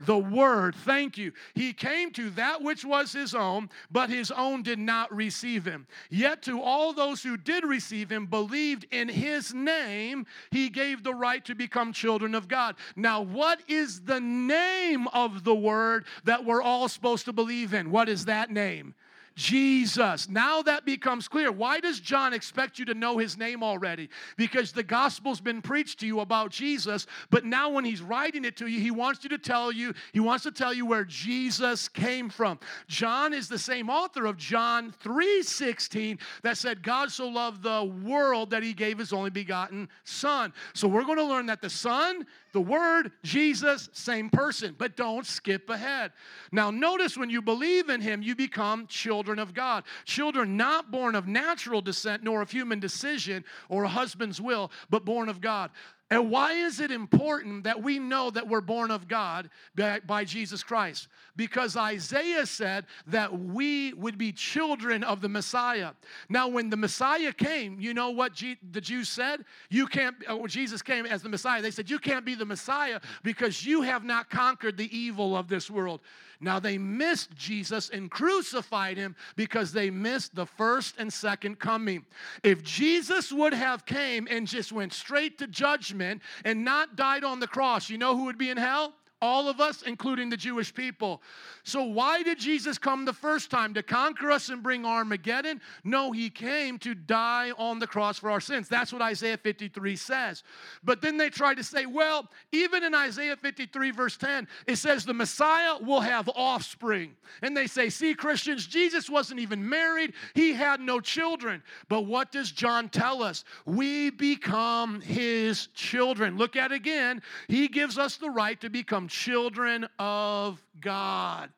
The 0.00 0.18
word. 0.18 0.74
Thank 0.74 1.18
you. 1.18 1.32
He 1.54 1.72
came 1.72 2.10
to 2.12 2.30
that 2.30 2.62
which 2.62 2.84
was 2.84 3.12
his 3.12 3.34
own, 3.34 3.70
but 3.90 4.10
his 4.10 4.30
own 4.30 4.62
did 4.62 4.78
not 4.78 5.14
receive 5.14 5.64
him. 5.64 5.86
Yet 6.10 6.42
to 6.42 6.60
all 6.60 6.92
those 6.92 7.22
who 7.22 7.36
did 7.36 7.64
receive 7.64 8.10
him, 8.10 8.26
believed 8.26 8.86
in 8.90 9.08
his 9.08 9.52
name, 9.52 10.26
he 10.50 10.68
gave 10.68 11.02
the 11.02 11.14
right 11.14 11.44
to 11.44 11.54
become 11.54 11.92
children 11.92 12.34
of 12.34 12.48
God. 12.48 12.76
Now, 12.96 13.22
what 13.22 13.60
is 13.68 14.02
the 14.02 14.20
name 14.20 15.08
of 15.08 15.44
the 15.44 15.54
word 15.54 16.06
that 16.24 16.44
we're 16.44 16.62
all 16.62 16.88
supposed 16.88 17.24
to 17.26 17.32
believe 17.32 17.74
in? 17.74 17.90
What 17.90 18.08
is 18.08 18.24
that 18.26 18.50
name? 18.50 18.94
Jesus. 19.38 20.28
Now 20.28 20.62
that 20.62 20.84
becomes 20.84 21.28
clear. 21.28 21.52
Why 21.52 21.78
does 21.78 22.00
John 22.00 22.34
expect 22.34 22.76
you 22.76 22.84
to 22.86 22.94
know 22.94 23.18
his 23.18 23.38
name 23.38 23.62
already? 23.62 24.10
Because 24.36 24.72
the 24.72 24.82
gospel's 24.82 25.40
been 25.40 25.62
preached 25.62 26.00
to 26.00 26.06
you 26.06 26.18
about 26.20 26.50
Jesus, 26.50 27.06
but 27.30 27.44
now 27.44 27.70
when 27.70 27.84
he's 27.84 28.02
writing 28.02 28.44
it 28.44 28.56
to 28.56 28.66
you, 28.66 28.80
he 28.80 28.90
wants 28.90 29.22
you 29.22 29.30
to 29.30 29.38
tell 29.38 29.70
you, 29.70 29.94
he 30.12 30.18
wants 30.18 30.42
to 30.42 30.50
tell 30.50 30.74
you 30.74 30.84
where 30.84 31.04
Jesus 31.04 31.88
came 31.88 32.28
from. 32.28 32.58
John 32.88 33.32
is 33.32 33.48
the 33.48 33.60
same 33.60 33.88
author 33.88 34.26
of 34.26 34.36
John 34.36 34.92
3:16 35.00 36.18
that 36.42 36.58
said 36.58 36.82
God 36.82 37.12
so 37.12 37.28
loved 37.28 37.62
the 37.62 37.84
world 37.84 38.50
that 38.50 38.64
he 38.64 38.74
gave 38.74 38.98
his 38.98 39.12
only 39.12 39.30
begotten 39.30 39.88
son. 40.02 40.52
So 40.74 40.88
we're 40.88 41.04
going 41.04 41.18
to 41.18 41.24
learn 41.24 41.46
that 41.46 41.62
the 41.62 41.70
son 41.70 42.26
the 42.52 42.60
Word, 42.60 43.12
Jesus, 43.22 43.88
same 43.92 44.30
person, 44.30 44.74
but 44.78 44.96
don't 44.96 45.26
skip 45.26 45.68
ahead. 45.70 46.12
Now, 46.52 46.70
notice 46.70 47.16
when 47.16 47.30
you 47.30 47.42
believe 47.42 47.88
in 47.88 48.00
Him, 48.00 48.22
you 48.22 48.34
become 48.34 48.86
children 48.86 49.38
of 49.38 49.54
God. 49.54 49.84
Children 50.04 50.56
not 50.56 50.90
born 50.90 51.14
of 51.14 51.26
natural 51.26 51.80
descent 51.80 52.22
nor 52.22 52.42
of 52.42 52.50
human 52.50 52.80
decision 52.80 53.44
or 53.68 53.84
a 53.84 53.88
husband's 53.88 54.40
will, 54.40 54.70
but 54.90 55.04
born 55.04 55.28
of 55.28 55.40
God. 55.40 55.70
And 56.10 56.30
why 56.30 56.52
is 56.52 56.80
it 56.80 56.90
important 56.90 57.64
that 57.64 57.82
we 57.82 57.98
know 57.98 58.30
that 58.30 58.48
we're 58.48 58.62
born 58.62 58.90
of 58.90 59.08
God 59.08 59.50
by, 59.74 60.00
by, 60.00 60.24
Jesus 60.24 60.62
Christ? 60.62 61.08
Because 61.36 61.76
Isaiah 61.76 62.46
said 62.46 62.86
that 63.08 63.38
we 63.38 63.92
would 63.92 64.16
be 64.16 64.32
children 64.32 65.04
of 65.04 65.20
the 65.20 65.28
Messiah. 65.28 65.90
Now, 66.30 66.48
when 66.48 66.70
the 66.70 66.78
Messiah 66.78 67.32
came, 67.32 67.78
you 67.78 67.92
know 67.92 68.08
what 68.08 68.32
G- 68.32 68.56
the 68.72 68.80
Jews 68.80 69.10
said? 69.10 69.44
You 69.68 69.86
can't, 69.86 70.16
uh, 70.26 70.46
Jesus 70.46 70.80
came 70.80 71.04
as 71.04 71.22
the 71.22 71.28
Messiah. 71.28 71.60
They 71.60 71.70
said, 71.70 71.90
You 71.90 71.98
can't 71.98 72.24
be 72.24 72.34
the 72.34 72.46
Messiah 72.46 73.00
because 73.22 73.66
you 73.66 73.82
have 73.82 74.02
not 74.02 74.30
conquered 74.30 74.78
the 74.78 74.96
evil 74.96 75.36
of 75.36 75.46
this 75.48 75.70
world. 75.70 76.00
Now 76.40 76.60
they 76.60 76.78
missed 76.78 77.34
Jesus 77.34 77.90
and 77.90 78.10
crucified 78.10 78.96
him 78.96 79.16
because 79.36 79.72
they 79.72 79.90
missed 79.90 80.34
the 80.34 80.46
first 80.46 80.94
and 80.98 81.12
second 81.12 81.58
coming. 81.58 82.04
If 82.44 82.62
Jesus 82.62 83.32
would 83.32 83.54
have 83.54 83.84
came 83.86 84.28
and 84.30 84.46
just 84.46 84.70
went 84.70 84.92
straight 84.92 85.38
to 85.38 85.46
judgment 85.46 86.22
and 86.44 86.64
not 86.64 86.96
died 86.96 87.24
on 87.24 87.40
the 87.40 87.48
cross, 87.48 87.90
you 87.90 87.98
know 87.98 88.16
who 88.16 88.24
would 88.24 88.38
be 88.38 88.50
in 88.50 88.56
hell? 88.56 88.94
All 89.20 89.48
of 89.48 89.60
us, 89.60 89.82
including 89.82 90.30
the 90.30 90.36
Jewish 90.36 90.72
people. 90.72 91.20
So, 91.64 91.82
why 91.82 92.22
did 92.22 92.38
Jesus 92.38 92.78
come 92.78 93.04
the 93.04 93.12
first 93.12 93.50
time? 93.50 93.74
To 93.74 93.82
conquer 93.82 94.30
us 94.30 94.48
and 94.48 94.62
bring 94.62 94.86
Armageddon? 94.86 95.60
No, 95.82 96.12
he 96.12 96.30
came 96.30 96.78
to 96.78 96.94
die 96.94 97.50
on 97.58 97.78
the 97.78 97.86
cross 97.86 98.18
for 98.18 98.30
our 98.30 98.40
sins. 98.40 98.68
That's 98.68 98.92
what 98.92 99.02
Isaiah 99.02 99.36
53 99.36 99.96
says. 99.96 100.44
But 100.84 101.02
then 101.02 101.16
they 101.16 101.30
tried 101.30 101.56
to 101.56 101.64
say, 101.64 101.86
well, 101.86 102.28
even 102.52 102.84
in 102.84 102.94
Isaiah 102.94 103.36
53, 103.36 103.90
verse 103.90 104.16
10, 104.16 104.46
it 104.66 104.76
says 104.76 105.04
the 105.04 105.14
Messiah 105.14 105.76
will 105.80 106.00
have 106.00 106.30
offspring. 106.36 107.16
And 107.42 107.56
they 107.56 107.66
say, 107.66 107.90
see, 107.90 108.14
Christians, 108.14 108.66
Jesus 108.66 109.10
wasn't 109.10 109.40
even 109.40 109.68
married, 109.68 110.14
he 110.34 110.52
had 110.52 110.80
no 110.80 111.00
children. 111.00 111.62
But 111.88 112.02
what 112.02 112.30
does 112.30 112.52
John 112.52 112.88
tell 112.88 113.22
us? 113.22 113.44
We 113.66 114.10
become 114.10 115.00
his 115.00 115.68
children. 115.74 116.36
Look 116.36 116.54
at 116.54 116.72
it 116.72 116.76
again. 116.76 117.22
He 117.48 117.68
gives 117.68 117.98
us 117.98 118.16
the 118.16 118.30
right 118.30 118.60
to 118.60 118.70
become 118.70 119.07
children 119.08 119.86
of 119.98 120.64
God. 120.80 121.50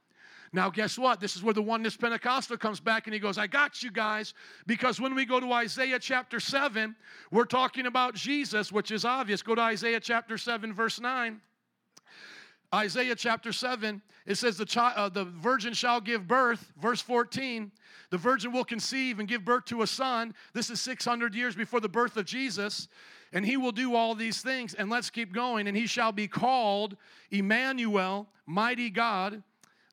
Now, 0.53 0.69
guess 0.69 0.99
what? 0.99 1.21
This 1.21 1.37
is 1.37 1.45
where 1.45 1.55
the 1.55 1.63
oneness 1.63 1.97
Pentecostal 1.97 2.57
comes 2.57 2.81
back 2.81 3.07
and 3.07 3.15
he 3.15 3.21
goes, 3.21 3.39
I 3.39 3.47
got 3.47 3.83
you 3.85 3.91
guys. 3.91 4.35
Because 4.67 5.01
when 5.01 5.15
we 5.15 5.25
go 5.25 5.39
to 5.39 5.53
Isaiah 5.53 5.99
chapter 6.01 6.41
7, 6.41 6.97
we're 7.31 7.45
talking 7.45 7.87
about 7.87 8.15
Jesus, 8.15 8.73
which 8.73 8.91
is 8.91 9.05
obvious. 9.05 9.43
Go 9.43 9.55
to 9.55 9.61
Isaiah 9.61 10.01
chapter 10.01 10.37
7, 10.37 10.73
verse 10.73 11.01
9. 11.01 11.41
Isaiah 12.75 13.15
chapter 13.15 13.53
7, 13.53 14.01
it 14.27 14.37
says, 14.37 14.57
the, 14.57 14.65
child, 14.65 14.95
uh, 14.97 15.09
the 15.09 15.25
virgin 15.25 15.73
shall 15.73 16.01
give 16.01 16.27
birth, 16.27 16.73
verse 16.81 17.01
14. 17.01 17.71
The 18.11 18.19
virgin 18.19 18.53
will 18.53 18.65
conceive 18.65 19.19
and 19.19 19.29
give 19.29 19.45
birth 19.45 19.65
to 19.67 19.83
a 19.83 19.87
son. 19.87 20.35
This 20.53 20.71
is 20.71 20.81
600 20.81 21.35
years 21.35 21.55
before 21.55 21.81
the 21.81 21.89
birth 21.89 22.17
of 22.17 22.27
Jesus 22.27 22.89
and 23.33 23.45
he 23.45 23.57
will 23.57 23.73
do 23.73 23.95
all 23.95 24.15
these 24.15 24.41
things. 24.41 24.75
And 24.75 24.91
let's 24.91 25.11
keep 25.11 25.33
going. 25.33 25.69
And 25.69 25.77
he 25.77 25.87
shall 25.87 26.13
be 26.13 26.27
called 26.27 26.97
Emmanuel, 27.31 28.29
mighty 28.47 28.91
God. 28.91 29.43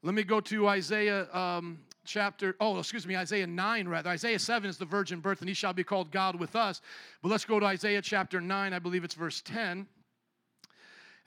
Let 0.04 0.14
me 0.14 0.24
go 0.24 0.40
to 0.42 0.68
Isaiah 0.68 1.28
um, 1.34 1.80
chapter, 2.06 2.56
oh, 2.60 2.80
excuse 2.80 3.06
me, 3.06 3.16
Isaiah 3.16 3.48
9 3.48 3.88
rather. 3.88 4.10
Isaiah 4.10 4.40
7 4.40 4.70
is 4.70 4.78
the 4.78 4.86
virgin 4.86 5.20
birth, 5.20 5.42
and 5.42 5.50
he 5.50 5.54
shall 5.54 5.74
be 5.74 5.84
called 5.84 6.12
God 6.12 6.40
with 6.40 6.56
us. 6.56 6.82
But 7.22 7.30
let's 7.30 7.46
go 7.46 7.60
to 7.60 7.66
Isaiah 7.66 8.02
chapter 8.02 8.42
9, 8.42 8.74
I 8.74 8.80
believe 8.80 9.04
it's 9.04 9.16
verse 9.16 9.42
10. 9.42 9.86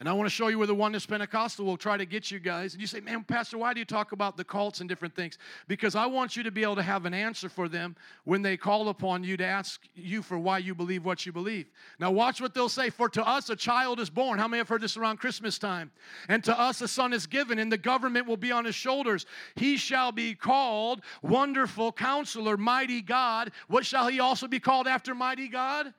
And 0.01 0.09
I 0.09 0.15
want 0.15 0.27
to 0.27 0.35
show 0.35 0.49
you 0.49 0.57
where 0.57 0.67
the 0.67 0.75
Oneness 0.75 1.05
Pentecostal 1.05 1.67
will 1.67 1.77
try 1.77 1.99
to 1.99 2.07
get 2.07 2.31
you 2.31 2.39
guys. 2.39 2.73
And 2.73 2.81
you 2.81 2.87
say, 2.87 3.01
man, 3.01 3.23
Pastor, 3.23 3.59
why 3.59 3.75
do 3.75 3.81
you 3.81 3.85
talk 3.85 4.13
about 4.13 4.35
the 4.35 4.45
cults 4.45 4.81
and 4.81 4.89
different 4.89 5.15
things? 5.15 5.37
Because 5.69 5.95
I 5.95 6.07
want 6.07 6.37
you 6.37 6.43
to 6.43 6.51
be 6.51 6.63
able 6.63 6.77
to 6.77 6.83
have 6.83 7.05
an 7.05 7.13
answer 7.13 7.51
for 7.51 7.69
them 7.69 7.95
when 8.25 8.41
they 8.41 8.57
call 8.57 8.89
upon 8.89 9.25
you 9.25 9.37
to 9.37 9.45
ask 9.45 9.83
you 9.95 10.23
for 10.23 10.39
why 10.39 10.57
you 10.57 10.75
believe 10.75 11.05
what 11.05 11.27
you 11.27 11.33
believe. 11.33 11.67
Now, 11.99 12.11
watch 12.11 12.41
what 12.41 12.55
they'll 12.55 12.71
say. 12.71 12.89
For 12.89 13.11
to 13.11 13.29
us 13.29 13.51
a 13.51 13.57
child 13.57 14.01
is 14.01 14.09
born. 14.09 14.39
How 14.39 14.49
many 14.49 14.57
have 14.61 14.71
heard 14.71 14.81
this 14.81 14.97
around 14.97 15.19
Christmas 15.19 15.59
time? 15.59 15.91
And 16.31 16.43
to 16.45 16.59
us 16.59 16.81
a 16.81 16.89
son 16.89 17.13
is 17.13 17.27
given, 17.27 17.59
and 17.59 17.71
the 17.71 17.77
government 17.77 18.27
will 18.27 18.39
be 18.39 18.53
on 18.53 18.65
his 18.65 18.75
shoulders. 18.75 19.27
He 19.55 19.77
shall 19.77 20.13
be 20.13 20.35
called 20.35 21.03
Wonderful 21.21 21.93
Counselor, 21.93 22.57
Mighty 22.57 23.03
God. 23.03 23.53
What 23.69 23.85
shall 23.85 24.09
he 24.09 24.19
also 24.19 24.49
be 24.49 24.61
called 24.61 24.89
after 24.89 25.15
Mighty 25.15 25.49
God? 25.49 25.93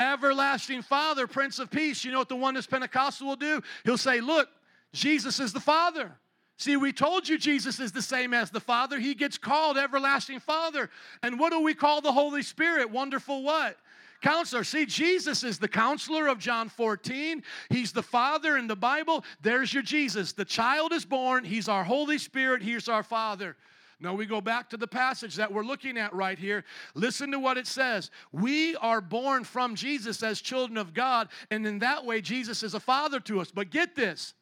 Everlasting 0.00 0.82
Father, 0.82 1.26
Prince 1.26 1.58
of 1.58 1.70
Peace. 1.70 2.04
You 2.04 2.12
know 2.12 2.18
what 2.18 2.28
the 2.28 2.34
one 2.34 2.54
oneness 2.54 2.66
Pentecostal 2.66 3.26
will 3.26 3.36
do? 3.36 3.62
He'll 3.84 3.98
say, 3.98 4.20
Look, 4.20 4.48
Jesus 4.92 5.40
is 5.40 5.52
the 5.52 5.60
Father. 5.60 6.12
See, 6.56 6.76
we 6.76 6.92
told 6.92 7.28
you 7.28 7.36
Jesus 7.36 7.80
is 7.80 7.90
the 7.90 8.02
same 8.02 8.32
as 8.32 8.50
the 8.50 8.60
Father. 8.60 8.98
He 9.00 9.14
gets 9.14 9.36
called 9.36 9.76
everlasting 9.76 10.38
Father. 10.38 10.88
And 11.22 11.38
what 11.38 11.50
do 11.50 11.60
we 11.60 11.74
call 11.74 12.00
the 12.00 12.12
Holy 12.12 12.42
Spirit? 12.42 12.90
Wonderful 12.90 13.42
what? 13.42 13.76
Counselor. 14.22 14.62
See, 14.62 14.86
Jesus 14.86 15.42
is 15.42 15.58
the 15.58 15.68
counselor 15.68 16.28
of 16.28 16.38
John 16.38 16.68
14. 16.68 17.42
He's 17.70 17.92
the 17.92 18.02
Father 18.02 18.56
in 18.56 18.68
the 18.68 18.76
Bible. 18.76 19.24
There's 19.42 19.74
your 19.74 19.82
Jesus. 19.82 20.32
The 20.32 20.44
child 20.44 20.92
is 20.92 21.04
born. 21.04 21.44
He's 21.44 21.68
our 21.68 21.84
Holy 21.84 22.18
Spirit. 22.18 22.62
He's 22.62 22.88
our 22.88 23.02
Father. 23.02 23.56
Now 24.00 24.14
we 24.14 24.26
go 24.26 24.40
back 24.40 24.70
to 24.70 24.76
the 24.76 24.86
passage 24.86 25.36
that 25.36 25.52
we're 25.52 25.64
looking 25.64 25.96
at 25.98 26.14
right 26.14 26.38
here. 26.38 26.64
Listen 26.94 27.30
to 27.30 27.38
what 27.38 27.56
it 27.56 27.66
says. 27.66 28.10
We 28.32 28.76
are 28.76 29.00
born 29.00 29.44
from 29.44 29.74
Jesus 29.74 30.22
as 30.22 30.40
children 30.40 30.76
of 30.76 30.94
God, 30.94 31.28
and 31.50 31.66
in 31.66 31.78
that 31.80 32.04
way, 32.04 32.20
Jesus 32.20 32.62
is 32.62 32.74
a 32.74 32.80
father 32.80 33.20
to 33.20 33.40
us. 33.40 33.50
But 33.50 33.70
get 33.70 33.94
this. 33.94 34.34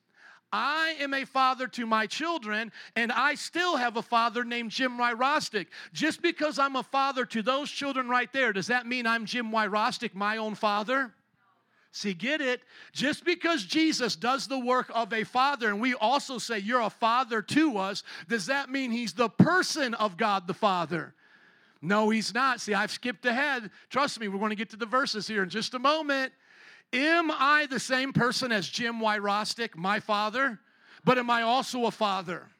I 0.53 0.97
am 1.01 1.15
a 1.15 1.25
father 1.25 1.67
to 1.69 1.87
my 1.87 2.07
children, 2.07 2.73
and 2.95 3.11
I 3.11 3.37
still 3.37 3.77
have 3.77 3.97
a 3.97 4.03
father 4.03 4.45
named 4.45 4.71
Jim 4.71 4.99
Wyrostick. 4.99 5.69
Just 5.95 6.21
because 6.21 6.59
I'm 6.59 6.77
a 6.77 6.83
father 6.83 7.25
to 7.27 7.43
those 7.43 7.71
children 7.71 8.09
right 8.09 8.31
there, 8.33 8.53
does 8.53 8.67
that 8.67 8.87
mean 8.87 9.07
I'm 9.07 9.25
Jim 9.25 9.51
Wyrostick, 9.51 10.15
my 10.15 10.37
own 10.37 10.55
father? 10.55 11.15
See, 11.95 12.15
get 12.15 12.41
it? 12.41 12.63
Just 12.93 13.23
because 13.23 13.65
Jesus 13.65 14.17
does 14.17 14.49
the 14.49 14.59
work 14.59 14.91
of 14.95 15.13
a 15.13 15.25
father, 15.25 15.69
and 15.69 15.79
we 15.79 15.93
also 15.93 16.39
say 16.39 16.59
you're 16.59 16.81
a 16.81 16.89
father 16.89 17.43
to 17.43 17.77
us, 17.77 18.03
does 18.29 18.47
that 18.47 18.71
mean 18.71 18.91
he's 18.91 19.13
the 19.13 19.29
person 19.29 19.93
of 19.95 20.17
God 20.17 20.47
the 20.47 20.55
Father? 20.55 21.15
No, 21.83 22.09
he's 22.09 22.33
not. 22.33 22.61
See, 22.61 22.73
I've 22.73 22.91
skipped 22.91 23.27
ahead. 23.27 23.71
Trust 23.91 24.19
me, 24.21 24.29
we're 24.29 24.39
going 24.39 24.51
to 24.51 24.57
get 24.57 24.71
to 24.71 24.77
the 24.77 24.87
verses 24.87 25.29
here 25.29 25.43
in 25.43 25.51
just 25.51 25.75
a 25.75 25.79
moment. 25.79 26.33
Am 26.95 27.31
I 27.31 27.67
the 27.69 27.81
same 27.81 28.15
person 28.15 28.53
as 28.53 28.67
Jim 28.67 29.01
Wyrostick, 29.01 29.77
my 29.77 30.01
father? 30.01 30.61
But 31.05 31.19
am 31.19 31.29
I 31.29 31.43
also 31.43 31.85
a 31.87 31.91
father? 31.91 32.52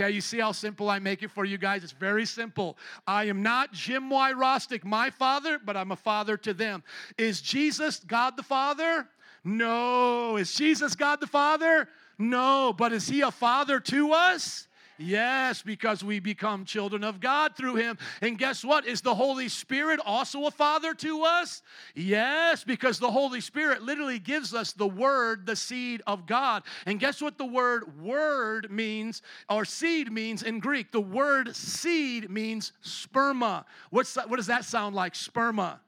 Okay, 0.00 0.12
you 0.12 0.20
see 0.20 0.38
how 0.38 0.52
simple 0.52 0.88
I 0.88 1.00
make 1.00 1.24
it 1.24 1.30
for 1.32 1.44
you 1.44 1.58
guys? 1.58 1.82
It's 1.82 1.90
very 1.90 2.24
simple. 2.24 2.78
I 3.04 3.24
am 3.24 3.42
not 3.42 3.72
Jim 3.72 4.10
Wyrostick, 4.10 4.84
my 4.84 5.10
father, 5.10 5.58
but 5.58 5.76
I'm 5.76 5.90
a 5.90 5.96
father 5.96 6.36
to 6.36 6.54
them. 6.54 6.84
Is 7.16 7.40
Jesus 7.40 7.98
God 8.06 8.36
the 8.36 8.44
Father? 8.44 9.08
No. 9.42 10.36
Is 10.36 10.54
Jesus 10.54 10.94
God 10.94 11.20
the 11.20 11.26
Father? 11.26 11.88
No. 12.16 12.72
But 12.72 12.92
is 12.92 13.08
he 13.08 13.22
a 13.22 13.32
father 13.32 13.80
to 13.80 14.12
us? 14.12 14.67
Yes, 14.98 15.62
because 15.62 16.02
we 16.02 16.18
become 16.18 16.64
children 16.64 17.04
of 17.04 17.20
God 17.20 17.56
through 17.56 17.76
him. 17.76 17.98
And 18.20 18.36
guess 18.36 18.64
what? 18.64 18.84
Is 18.84 19.00
the 19.00 19.14
Holy 19.14 19.48
Spirit 19.48 20.00
also 20.04 20.46
a 20.46 20.50
father 20.50 20.92
to 20.94 21.22
us? 21.22 21.62
Yes, 21.94 22.64
because 22.64 22.98
the 22.98 23.10
Holy 23.10 23.40
Spirit 23.40 23.82
literally 23.82 24.18
gives 24.18 24.54
us 24.54 24.72
the 24.72 24.88
word, 24.88 25.46
the 25.46 25.54
seed 25.56 26.02
of 26.06 26.26
God. 26.26 26.64
And 26.84 26.98
guess 26.98 27.22
what 27.22 27.38
the 27.38 27.46
word 27.46 28.00
word 28.00 28.70
means 28.70 29.22
or 29.48 29.64
seed 29.64 30.10
means 30.10 30.42
in 30.42 30.58
Greek? 30.58 30.90
The 30.90 31.00
word 31.00 31.54
seed 31.54 32.28
means 32.28 32.72
sperma. 32.84 33.64
What's 33.90 34.14
that, 34.14 34.28
what 34.28 34.36
does 34.36 34.46
that 34.46 34.64
sound 34.64 34.96
like? 34.96 35.14
Sperma 35.14 35.78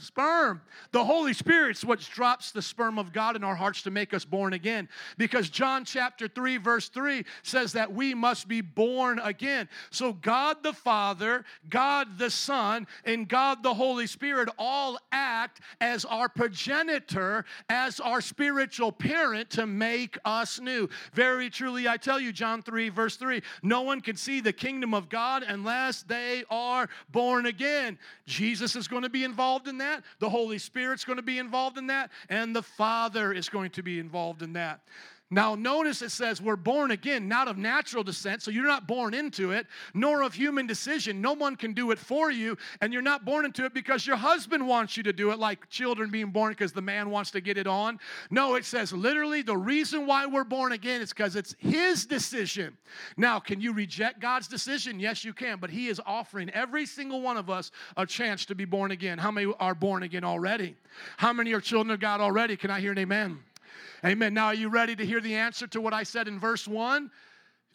sperm. 0.00 0.62
The 0.92 1.04
Holy 1.04 1.32
Spirit's 1.32 1.84
what 1.84 2.00
drops 2.00 2.52
the 2.52 2.62
sperm 2.62 2.98
of 2.98 3.12
God 3.12 3.36
in 3.36 3.44
our 3.44 3.54
hearts 3.54 3.82
to 3.82 3.90
make 3.90 4.14
us 4.14 4.24
born 4.24 4.52
again. 4.52 4.88
Because 5.18 5.50
John 5.50 5.84
chapter 5.84 6.28
3, 6.28 6.56
verse 6.58 6.88
3 6.88 7.24
says 7.42 7.72
that 7.72 7.92
we 7.92 8.14
must 8.14 8.48
be 8.48 8.60
born 8.60 9.18
again. 9.18 9.68
So 9.90 10.12
God 10.12 10.62
the 10.62 10.72
Father, 10.72 11.44
God 11.68 12.18
the 12.18 12.30
Son, 12.30 12.86
and 13.04 13.28
God 13.28 13.62
the 13.62 13.74
Holy 13.74 14.06
Spirit 14.06 14.48
all 14.58 14.98
act 15.12 15.60
as 15.80 16.04
our 16.04 16.28
progenitor, 16.28 17.44
as 17.68 18.00
our 18.00 18.20
spiritual 18.20 18.92
parent 18.92 19.50
to 19.50 19.66
make 19.66 20.16
us 20.24 20.60
new. 20.60 20.88
Very 21.12 21.50
truly, 21.50 21.88
I 21.88 21.96
tell 21.96 22.20
you, 22.20 22.32
John 22.32 22.62
3, 22.62 22.88
verse 22.88 23.16
3, 23.16 23.42
no 23.62 23.82
one 23.82 24.00
can 24.00 24.16
see 24.16 24.40
the 24.40 24.52
kingdom 24.52 24.94
of 24.94 25.08
God 25.08 25.42
unless 25.42 26.02
they 26.02 26.44
are 26.50 26.88
born 27.10 27.46
again. 27.46 27.98
Jesus 28.26 28.76
is 28.76 28.86
going 28.86 29.02
to 29.02 29.08
be 29.08 29.24
involved 29.24 29.66
in 29.66 29.78
that 29.78 29.89
that. 29.90 30.04
The 30.18 30.28
Holy 30.28 30.58
Spirit's 30.58 31.04
going 31.04 31.16
to 31.16 31.22
be 31.22 31.38
involved 31.38 31.78
in 31.78 31.88
that. 31.88 32.10
And 32.28 32.54
the 32.54 32.62
Father 32.62 33.32
is 33.32 33.48
going 33.48 33.70
to 33.72 33.82
be 33.82 33.98
involved 33.98 34.42
in 34.42 34.52
that. 34.54 34.80
Now, 35.32 35.54
notice 35.54 36.02
it 36.02 36.10
says 36.10 36.42
we're 36.42 36.56
born 36.56 36.90
again, 36.90 37.28
not 37.28 37.46
of 37.46 37.56
natural 37.56 38.02
descent, 38.02 38.42
so 38.42 38.50
you're 38.50 38.66
not 38.66 38.88
born 38.88 39.14
into 39.14 39.52
it, 39.52 39.68
nor 39.94 40.22
of 40.22 40.34
human 40.34 40.66
decision. 40.66 41.20
No 41.20 41.34
one 41.34 41.54
can 41.54 41.72
do 41.72 41.92
it 41.92 42.00
for 42.00 42.32
you, 42.32 42.58
and 42.80 42.92
you're 42.92 43.00
not 43.00 43.24
born 43.24 43.44
into 43.44 43.64
it 43.64 43.72
because 43.72 44.04
your 44.04 44.16
husband 44.16 44.66
wants 44.66 44.96
you 44.96 45.04
to 45.04 45.12
do 45.12 45.30
it, 45.30 45.38
like 45.38 45.68
children 45.68 46.10
being 46.10 46.30
born 46.30 46.50
because 46.50 46.72
the 46.72 46.82
man 46.82 47.10
wants 47.10 47.30
to 47.30 47.40
get 47.40 47.56
it 47.58 47.68
on. 47.68 48.00
No, 48.30 48.56
it 48.56 48.64
says 48.64 48.92
literally 48.92 49.42
the 49.42 49.56
reason 49.56 50.04
why 50.04 50.26
we're 50.26 50.42
born 50.42 50.72
again 50.72 51.00
is 51.00 51.10
because 51.10 51.36
it's 51.36 51.54
his 51.58 52.06
decision. 52.06 52.76
Now, 53.16 53.38
can 53.38 53.60
you 53.60 53.72
reject 53.72 54.18
God's 54.18 54.48
decision? 54.48 54.98
Yes, 54.98 55.24
you 55.24 55.32
can, 55.32 55.60
but 55.60 55.70
he 55.70 55.86
is 55.86 56.00
offering 56.04 56.50
every 56.50 56.86
single 56.86 57.22
one 57.22 57.36
of 57.36 57.48
us 57.48 57.70
a 57.96 58.04
chance 58.04 58.44
to 58.46 58.56
be 58.56 58.64
born 58.64 58.90
again. 58.90 59.16
How 59.16 59.30
many 59.30 59.52
are 59.60 59.76
born 59.76 60.02
again 60.02 60.24
already? 60.24 60.74
How 61.18 61.32
many 61.32 61.52
are 61.52 61.60
children 61.60 61.94
of 61.94 62.00
God 62.00 62.20
already? 62.20 62.56
Can 62.56 62.72
I 62.72 62.80
hear 62.80 62.90
an 62.90 62.98
amen? 62.98 63.38
Amen. 64.04 64.34
Now, 64.34 64.46
are 64.46 64.54
you 64.54 64.68
ready 64.68 64.96
to 64.96 65.04
hear 65.04 65.20
the 65.20 65.34
answer 65.34 65.66
to 65.68 65.80
what 65.80 65.92
I 65.92 66.02
said 66.02 66.28
in 66.28 66.38
verse 66.38 66.66
1? 66.66 67.10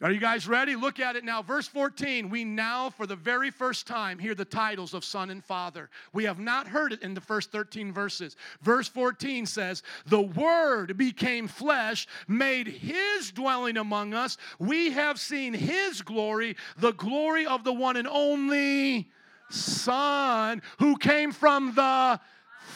Are 0.02 0.12
you 0.12 0.20
guys 0.20 0.46
ready? 0.46 0.76
Look 0.76 1.00
at 1.00 1.16
it 1.16 1.24
now. 1.24 1.40
Verse 1.40 1.66
14, 1.68 2.28
we 2.28 2.44
now, 2.44 2.90
for 2.90 3.06
the 3.06 3.16
very 3.16 3.50
first 3.50 3.86
time, 3.86 4.18
hear 4.18 4.34
the 4.34 4.44
titles 4.44 4.92
of 4.92 5.06
Son 5.06 5.30
and 5.30 5.42
Father. 5.42 5.88
We 6.12 6.24
have 6.24 6.38
not 6.38 6.68
heard 6.68 6.92
it 6.92 7.00
in 7.00 7.14
the 7.14 7.20
first 7.22 7.50
13 7.50 7.94
verses. 7.94 8.36
Verse 8.60 8.88
14 8.88 9.46
says, 9.46 9.82
The 10.04 10.20
Word 10.20 10.98
became 10.98 11.48
flesh, 11.48 12.06
made 12.28 12.66
His 12.66 13.30
dwelling 13.30 13.78
among 13.78 14.12
us. 14.12 14.36
We 14.58 14.90
have 14.90 15.18
seen 15.18 15.54
His 15.54 16.02
glory, 16.02 16.56
the 16.76 16.92
glory 16.92 17.46
of 17.46 17.64
the 17.64 17.72
one 17.72 17.96
and 17.96 18.06
only 18.06 19.08
Son 19.48 20.60
who 20.78 20.98
came 20.98 21.32
from 21.32 21.74
the 21.74 22.20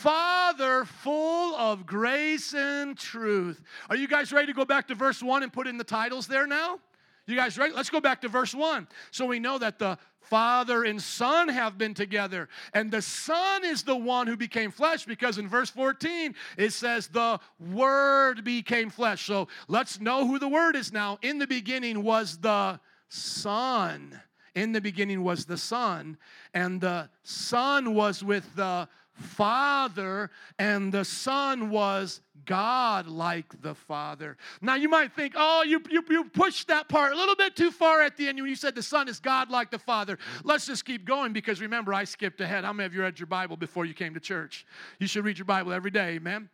Father 0.01 0.87
full 0.87 1.55
of 1.57 1.85
grace 1.85 2.55
and 2.55 2.97
truth. 2.97 3.61
Are 3.91 3.97
you 3.97 4.09
guys 4.09 4.33
ready 4.33 4.47
to 4.47 4.55
go 4.55 4.65
back 4.65 4.89
to 4.89 4.95
verse 4.95 5.23
1 5.23 5.43
and 5.43 5.53
put 5.53 5.67
in 5.67 5.77
the 5.77 5.85
titles 5.85 6.27
there 6.27 6.47
now? 6.47 6.81
You 7.27 7.37
guys 7.37 7.59
ready? 7.59 7.75
Let's 7.75 7.91
go 7.91 8.01
back 8.01 8.23
to 8.23 8.29
verse 8.29 8.55
1. 8.55 8.89
So 9.11 9.27
we 9.27 9.39
know 9.39 9.59
that 9.59 9.79
the 9.79 9.99
Father 10.23 10.85
and 10.85 11.03
Son 11.03 11.49
have 11.49 11.77
been 11.77 11.93
together. 11.93 12.49
And 12.73 12.91
the 12.91 13.03
Son 13.03 13.63
is 13.63 13.83
the 13.83 13.95
one 13.95 14.27
who 14.27 14.39
became 14.39 14.71
flesh 14.71 15.05
because 15.05 15.37
in 15.37 15.47
verse 15.47 15.69
14 15.69 16.35
it 16.57 16.73
says, 16.73 17.09
The 17.09 17.39
Word 17.71 18.43
became 18.43 18.89
flesh. 18.89 19.27
So 19.27 19.49
let's 19.69 20.01
know 20.01 20.27
who 20.27 20.39
the 20.39 20.49
Word 20.49 20.77
is 20.77 20.95
now. 20.95 21.19
In 21.21 21.39
the 21.39 21.47
beginning 21.47 22.03
was 22.03 22.39
the 22.39 22.81
Son. 23.09 24.19
In 24.55 24.73
the 24.73 24.81
beginning 24.81 25.23
was 25.23 25.45
the 25.45 25.57
Son, 25.57 26.17
and 26.55 26.81
the 26.81 27.09
Son 27.23 27.95
was 27.95 28.25
with 28.25 28.57
the 28.57 28.89
Father, 29.21 30.31
and 30.59 30.93
the 30.93 31.05
Son 31.05 31.71
was 31.71 32.21
God 32.47 33.07
like 33.07 33.61
the 33.63 33.75
Father. 33.75 34.37
Now 34.61 34.75
you 34.75 34.89
might 34.89 35.13
think, 35.13 35.35
oh, 35.37 35.63
you, 35.63 35.83
you, 35.91 36.03
you 36.09 36.25
pushed 36.25 36.69
that 36.69 36.89
part 36.89 37.13
a 37.13 37.17
little 37.17 37.37
bit 37.37 37.55
too 37.55 37.71
far 37.71 38.01
at 38.01 38.17
the 38.17 38.29
end 38.29 38.39
when 38.41 38.49
you 38.49 38.57
said 38.57 38.75
the 38.75 38.83
Son 38.83 39.09
is 39.09 39.21
God 39.21 39.51
like 39.51 39.71
the 39.71 39.79
Father. 39.79 40.19
Let's 40.43 40.67
just 40.67 40.85
keep 40.85 41.05
going 41.05 41.33
because 41.33 41.61
remember, 41.61 41.93
I 41.95 42.05
skipped 42.05 42.41
ahead. 42.41 42.65
How 42.65 42.73
many 42.73 42.87
of 42.87 42.95
you 42.95 43.03
read 43.03 43.19
your 43.19 43.27
Bible 43.27 43.57
before 43.57 43.85
you 43.85 43.95
came 43.95 44.15
to 44.15 44.21
church? 44.21 44.67
You 44.99 45.07
should 45.07 45.25
read 45.25 45.39
your 45.39 45.45
Bible 45.45 45.73
every 45.73 45.91
day, 45.91 46.15
amen. 46.17 46.49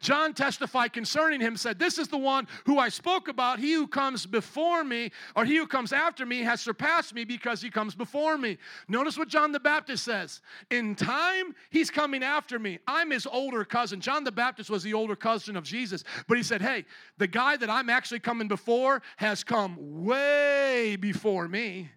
John 0.00 0.34
testified 0.34 0.92
concerning 0.92 1.40
him, 1.40 1.56
said, 1.56 1.78
This 1.78 1.98
is 1.98 2.08
the 2.08 2.18
one 2.18 2.46
who 2.64 2.78
I 2.78 2.88
spoke 2.88 3.28
about. 3.28 3.58
He 3.58 3.72
who 3.72 3.86
comes 3.86 4.26
before 4.26 4.84
me, 4.84 5.12
or 5.36 5.44
he 5.44 5.56
who 5.56 5.66
comes 5.66 5.92
after 5.92 6.24
me, 6.24 6.40
has 6.40 6.60
surpassed 6.60 7.14
me 7.14 7.24
because 7.24 7.60
he 7.62 7.70
comes 7.70 7.94
before 7.94 8.38
me. 8.38 8.58
Notice 8.88 9.18
what 9.18 9.28
John 9.28 9.52
the 9.52 9.60
Baptist 9.60 10.04
says. 10.04 10.40
In 10.70 10.94
time, 10.94 11.54
he's 11.70 11.90
coming 11.90 12.22
after 12.22 12.58
me. 12.58 12.78
I'm 12.86 13.10
his 13.10 13.26
older 13.26 13.64
cousin. 13.64 14.00
John 14.00 14.24
the 14.24 14.32
Baptist 14.32 14.70
was 14.70 14.82
the 14.82 14.94
older 14.94 15.16
cousin 15.16 15.56
of 15.56 15.64
Jesus. 15.64 16.04
But 16.28 16.36
he 16.36 16.42
said, 16.42 16.62
Hey, 16.62 16.84
the 17.18 17.26
guy 17.26 17.56
that 17.56 17.70
I'm 17.70 17.90
actually 17.90 18.20
coming 18.20 18.48
before 18.48 19.02
has 19.16 19.44
come 19.44 20.04
way 20.04 20.96
before 20.96 21.48
me. 21.48 21.90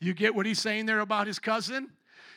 You 0.00 0.14
get 0.14 0.34
what 0.34 0.46
he's 0.46 0.60
saying 0.60 0.86
there 0.86 1.00
about 1.00 1.26
his 1.26 1.38
cousin? 1.38 1.90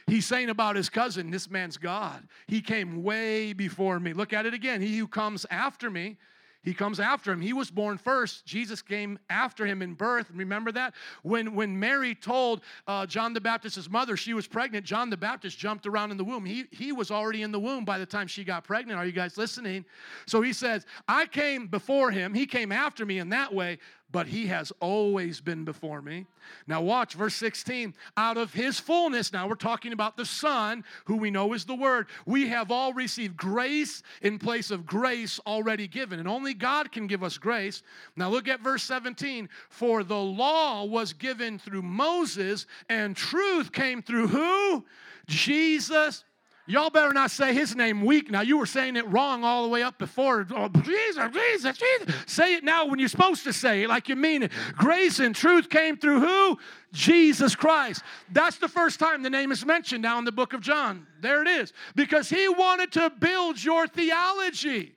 He's 0.10 0.25
saying 0.25 0.50
about 0.50 0.75
his 0.75 0.89
cousin, 0.89 1.30
this 1.30 1.50
man's 1.50 1.78
God. 1.78 2.28
He 2.48 2.62
came 2.62 3.04
way 3.04 3.54
before 3.54 4.00
me. 4.00 4.13
Look 4.13 4.34
at 4.34 4.46
it 4.46 4.54
again. 4.54 4.82
He 4.82 4.98
who 4.98 5.08
comes 5.08 5.46
after 5.51 5.89
me, 5.89 6.18
he 6.62 6.74
comes 6.74 7.00
after 7.00 7.32
him. 7.32 7.39
He 7.39 7.54
was 7.54 7.72
born 7.72 7.98
first. 7.98 8.46
Jesus 8.46 8.82
came 8.82 9.18
after 9.30 9.66
him 9.66 9.82
in 9.82 9.94
birth. 9.94 10.28
Remember 10.34 10.74
that? 10.74 10.94
When, 11.24 11.56
when 11.56 11.80
Mary 11.80 12.13
told 12.13 12.62
uh, 12.86 13.06
John 13.06 13.34
the 13.34 13.39
Baptist's 13.39 13.89
mother 13.89 14.18
she 14.18 14.34
was 14.34 14.46
pregnant, 14.46 14.86
John 14.86 15.10
the 15.10 15.18
Baptist 15.18 15.58
jumped 15.58 15.88
around 15.88 16.12
in 16.12 16.18
the 16.18 16.24
womb. 16.24 16.44
He, 16.44 16.66
he 16.72 16.92
was 16.92 17.12
already 17.12 17.44
in 17.44 17.54
the 17.54 17.60
womb 17.60 17.86
by 17.86 17.98
the 17.98 18.06
time 18.06 18.28
she 18.28 18.44
got 18.44 18.66
pregnant. 18.66 19.00
Are 19.00 19.06
you 19.06 19.13
guys 19.13 19.38
listening? 19.38 19.86
So 20.25 20.42
he 20.42 20.51
says, 20.51 20.86
I 21.08 21.28
came 21.28 21.68
before 21.68 22.12
him. 22.12 22.34
He 22.34 22.46
came 22.46 22.74
after 22.74 23.06
me 23.06 23.20
in 23.20 23.30
that 23.30 23.54
way 23.54 23.78
but 24.12 24.28
he 24.28 24.48
has 24.48 24.72
always 24.80 25.39
been 25.39 25.63
before 25.63 26.01
me. 26.01 26.25
Now, 26.68 26.82
watch 26.82 27.13
verse 27.13 27.36
16. 27.36 27.94
Out 28.18 28.38
of 28.38 28.54
his 28.54 28.80
fullness, 28.80 29.32
now 29.32 29.48
we're 29.48 29.56
talking 29.56 29.94
about 29.94 30.18
the 30.18 30.25
Son, 30.25 30.84
who 31.06 31.18
we 31.18 31.30
know 31.30 31.54
is 31.54 31.66
the 31.66 31.75
Word. 31.75 32.08
We 32.25 32.48
have 32.48 32.72
all 32.72 32.94
received 32.94 33.38
grace 33.38 34.01
in 34.22 34.39
place 34.39 34.72
of 34.72 34.86
grace 34.86 35.39
already 35.46 35.88
given, 35.88 36.20
and 36.20 36.28
only 36.28 36.54
God 36.54 36.92
can 36.92 37.08
give 37.08 37.24
us 37.24 37.38
grace. 37.38 37.84
Now, 38.16 38.30
look 38.30 38.48
at 38.48 38.62
verse 38.62 38.84
17. 38.84 39.50
For 39.70 40.04
the 40.04 40.18
law 40.18 40.86
was 40.86 41.13
given 41.13 41.60
through 41.60 41.84
Moses, 41.84 42.66
and 42.89 43.16
truth 43.16 43.72
came 43.72 44.01
through 44.01 44.28
who? 44.28 44.86
Jesus 45.28 46.24
Y'all 46.69 46.91
better 46.91 47.11
not 47.11 47.31
say 47.31 47.51
his 47.51 47.75
name 47.75 48.05
weak 48.05 48.29
now. 48.29 48.41
You 48.41 48.59
were 48.59 48.67
saying 48.67 48.95
it 48.95 49.07
wrong 49.07 49.43
all 49.43 49.63
the 49.63 49.69
way 49.69 49.81
up 49.81 49.97
before. 49.97 50.45
Oh, 50.55 50.69
Jesus, 50.69 51.33
Jesus, 51.33 51.77
Jesus. 51.79 52.15
Say 52.27 52.53
it 52.53 52.63
now 52.63 52.85
when 52.85 52.99
you're 52.99 53.09
supposed 53.09 53.43
to 53.45 53.53
say 53.53 53.81
it 53.81 53.89
like 53.89 54.07
you 54.07 54.15
mean 54.15 54.43
it. 54.43 54.51
Grace 54.77 55.17
and 55.17 55.35
truth 55.35 55.67
came 55.67 55.97
through 55.97 56.19
who? 56.19 56.59
Jesus 56.93 57.55
Christ. 57.55 58.03
That's 58.31 58.57
the 58.57 58.67
first 58.67 58.99
time 58.99 59.23
the 59.23 59.31
name 59.31 59.51
is 59.51 59.65
mentioned 59.65 60.03
now 60.03 60.19
in 60.19 60.25
the 60.25 60.31
book 60.31 60.53
of 60.53 60.61
John. 60.61 61.07
There 61.21 61.41
it 61.41 61.47
is. 61.47 61.73
Because 61.95 62.29
he 62.29 62.47
wanted 62.47 62.91
to 62.91 63.09
build 63.09 63.63
your 63.63 63.88
theology. 63.88 64.93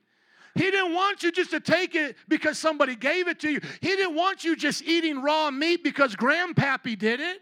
He 0.55 0.71
didn't 0.71 0.93
want 0.93 1.23
you 1.23 1.33
just 1.33 1.53
to 1.53 1.61
take 1.61 1.95
it 1.95 2.17
because 2.29 2.59
somebody 2.59 2.97
gave 2.97 3.29
it 3.29 3.41
to 3.41 3.51
you. 3.51 3.61
He 3.81 3.89
didn't 3.89 4.15
want 4.15 4.45
you 4.45 4.57
just 4.57 4.83
eating 4.83 5.23
raw 5.23 5.51
meat 5.51 5.83
because 5.83 6.17
grandpappy 6.17 6.99
did 6.99 7.21
it. 7.21 7.41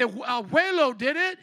Uh, 0.00 0.42
Abuelo 0.42 0.98
did 0.98 1.16
it. 1.16 1.38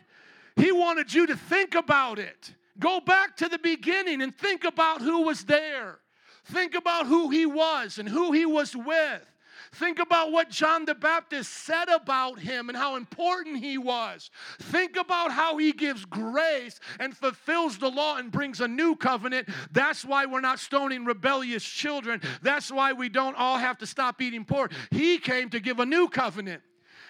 He 0.57 0.71
wanted 0.71 1.13
you 1.13 1.27
to 1.27 1.37
think 1.37 1.75
about 1.75 2.19
it. 2.19 2.53
Go 2.79 2.99
back 2.99 3.37
to 3.37 3.47
the 3.47 3.59
beginning 3.59 4.21
and 4.21 4.35
think 4.35 4.63
about 4.63 5.01
who 5.01 5.21
was 5.21 5.45
there. 5.45 5.99
Think 6.45 6.75
about 6.75 7.05
who 7.05 7.29
he 7.29 7.45
was 7.45 7.97
and 7.97 8.07
who 8.07 8.31
he 8.31 8.45
was 8.45 8.75
with. 8.75 9.25
Think 9.73 9.99
about 9.99 10.31
what 10.31 10.49
John 10.49 10.85
the 10.85 10.95
Baptist 10.95 11.51
said 11.51 11.89
about 11.89 12.39
him 12.39 12.69
and 12.69 12.77
how 12.77 12.95
important 12.95 13.57
he 13.57 13.77
was. 13.77 14.29
Think 14.59 14.95
about 14.95 15.31
how 15.31 15.57
he 15.57 15.71
gives 15.73 16.05
grace 16.05 16.79
and 16.99 17.15
fulfills 17.15 17.77
the 17.77 17.89
law 17.89 18.17
and 18.17 18.31
brings 18.31 18.61
a 18.61 18.67
new 18.67 18.95
covenant. 18.95 19.49
That's 19.71 20.05
why 20.05 20.25
we're 20.25 20.41
not 20.41 20.59
stoning 20.59 21.05
rebellious 21.05 21.63
children. 21.63 22.21
That's 22.41 22.71
why 22.71 22.93
we 22.93 23.09
don't 23.09 23.35
all 23.35 23.57
have 23.57 23.77
to 23.79 23.85
stop 23.85 24.21
eating 24.21 24.45
pork. 24.45 24.71
He 24.91 25.17
came 25.17 25.49
to 25.49 25.59
give 25.59 25.79
a 25.79 25.85
new 25.85 26.07
covenant. 26.07 26.61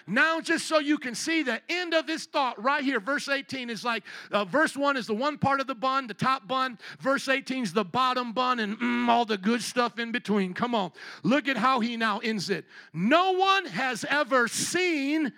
Now, 0.08 0.40
just 0.40 0.66
so 0.66 0.78
you 0.78 0.96
can 0.96 1.14
see 1.14 1.42
the 1.42 1.60
end 1.68 1.92
of 1.92 2.06
this 2.06 2.24
thought 2.24 2.62
right 2.62 2.82
here, 2.82 2.98
verse 2.98 3.28
18 3.28 3.68
is 3.68 3.84
like 3.84 4.02
uh, 4.32 4.46
verse 4.46 4.74
1 4.74 4.96
is 4.96 5.06
the 5.06 5.14
one 5.14 5.36
part 5.36 5.60
of 5.60 5.66
the 5.66 5.74
bun, 5.74 6.06
the 6.06 6.14
top 6.14 6.48
bun. 6.48 6.78
Verse 6.98 7.28
18 7.28 7.64
is 7.64 7.72
the 7.74 7.84
bottom 7.84 8.32
bun, 8.32 8.58
and 8.58 8.78
mm, 8.78 9.08
all 9.08 9.26
the 9.26 9.36
good 9.36 9.62
stuff 9.62 9.98
in 9.98 10.10
between. 10.10 10.54
Come 10.54 10.74
on. 10.74 10.92
Look 11.22 11.46
at 11.46 11.58
how 11.58 11.80
he 11.80 11.96
now 11.98 12.20
ends 12.20 12.48
it. 12.48 12.64
No 12.94 13.32
one 13.32 13.66
has 13.66 14.04
ever 14.08 14.48
seen 14.48 15.32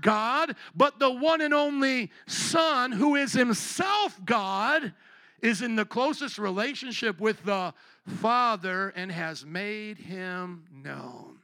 God, 0.00 0.56
but 0.74 0.98
the 0.98 1.10
one 1.10 1.40
and 1.40 1.54
only 1.54 2.10
Son, 2.26 2.90
who 2.90 3.14
is 3.14 3.32
himself 3.32 4.18
God, 4.24 4.92
is 5.40 5.62
in 5.62 5.76
the 5.76 5.84
closest 5.84 6.38
relationship 6.38 7.20
with 7.20 7.44
the 7.44 7.72
Father 8.06 8.92
and 8.96 9.12
has 9.12 9.46
made 9.46 9.98
him 9.98 10.64
known. 10.72 11.38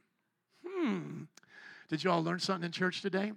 Hmm. 0.67 1.23
Did 1.93 2.03
you 2.03 2.09
all 2.09 2.23
learn 2.23 2.39
something 2.39 2.65
in 2.65 2.71
church 2.71 3.03
today? 3.03 3.33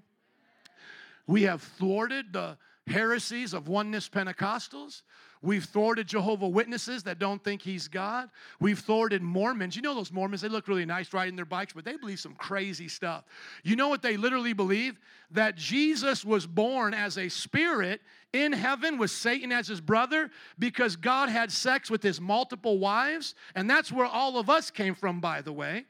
We 1.27 1.43
have 1.43 1.61
thwarted 1.61 2.33
the 2.33 2.57
heresies 2.87 3.53
of 3.53 3.69
oneness 3.69 4.09
Pentecostals. 4.09 5.03
We've 5.43 5.63
thwarted 5.63 6.07
Jehovah 6.07 6.49
Witnesses 6.49 7.03
that 7.03 7.19
don't 7.19 7.45
think 7.45 7.61
he's 7.61 7.87
God. 7.87 8.31
We've 8.59 8.79
thwarted 8.79 9.21
Mormons. 9.21 9.77
You 9.77 9.83
know 9.83 9.95
those 9.95 10.11
Mormons, 10.11 10.41
they 10.41 10.49
look 10.49 10.69
really 10.69 10.87
nice 10.87 11.13
riding 11.13 11.37
their 11.37 11.45
bikes, 11.45 11.75
but 11.75 11.85
they 11.85 11.99
believe 11.99 12.19
some 12.19 12.35
crazy 12.35 12.89
stuff. 12.89 13.25
You 13.63 13.77
know 13.77 13.89
what 13.89 14.01
they 14.01 14.17
literally 14.17 14.55
believe? 14.55 14.99
That 15.33 15.55
Jesus 15.57 16.25
was 16.25 16.47
born 16.47 16.95
as 16.95 17.19
a 17.19 17.29
spirit 17.29 18.01
in 18.33 18.55
heaven 18.55 18.97
with 18.97 19.11
Satan 19.11 19.53
as 19.53 19.69
his 19.69 19.83
brother 19.83 20.31
because 20.59 20.97
God 20.97 21.29
had 21.29 21.53
sex 21.53 21.91
with 21.91 22.03
his 22.03 22.23
multiple 22.23 22.79
wives. 22.79 23.35
And 23.55 23.69
that's 23.69 23.93
where 23.93 24.07
all 24.07 24.39
of 24.39 24.49
us 24.49 24.71
came 24.71 24.95
from, 24.95 25.21
by 25.21 25.43
the 25.43 25.53
way. 25.53 25.85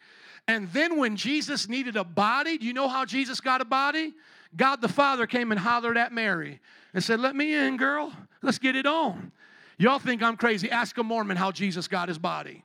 And 0.48 0.70
then 0.72 0.98
when 0.98 1.16
Jesus 1.16 1.68
needed 1.68 1.96
a 1.96 2.04
body, 2.04 2.58
do 2.58 2.66
you 2.66 2.72
know 2.72 2.88
how 2.88 3.04
Jesus 3.04 3.40
got 3.40 3.60
a 3.60 3.64
body? 3.64 4.14
God 4.56 4.80
the 4.80 4.88
Father 4.88 5.26
came 5.26 5.50
and 5.50 5.60
hollered 5.60 5.96
at 5.96 6.12
Mary 6.12 6.60
and 6.94 7.02
said, 7.02 7.20
Let 7.20 7.34
me 7.34 7.54
in, 7.54 7.76
girl. 7.76 8.12
Let's 8.42 8.58
get 8.58 8.76
it 8.76 8.86
on. 8.86 9.32
Y'all 9.78 9.98
think 9.98 10.22
I'm 10.22 10.36
crazy. 10.36 10.70
Ask 10.70 10.96
a 10.98 11.02
Mormon 11.02 11.36
how 11.36 11.50
Jesus 11.52 11.88
got 11.88 12.08
his 12.08 12.18
body. 12.18 12.64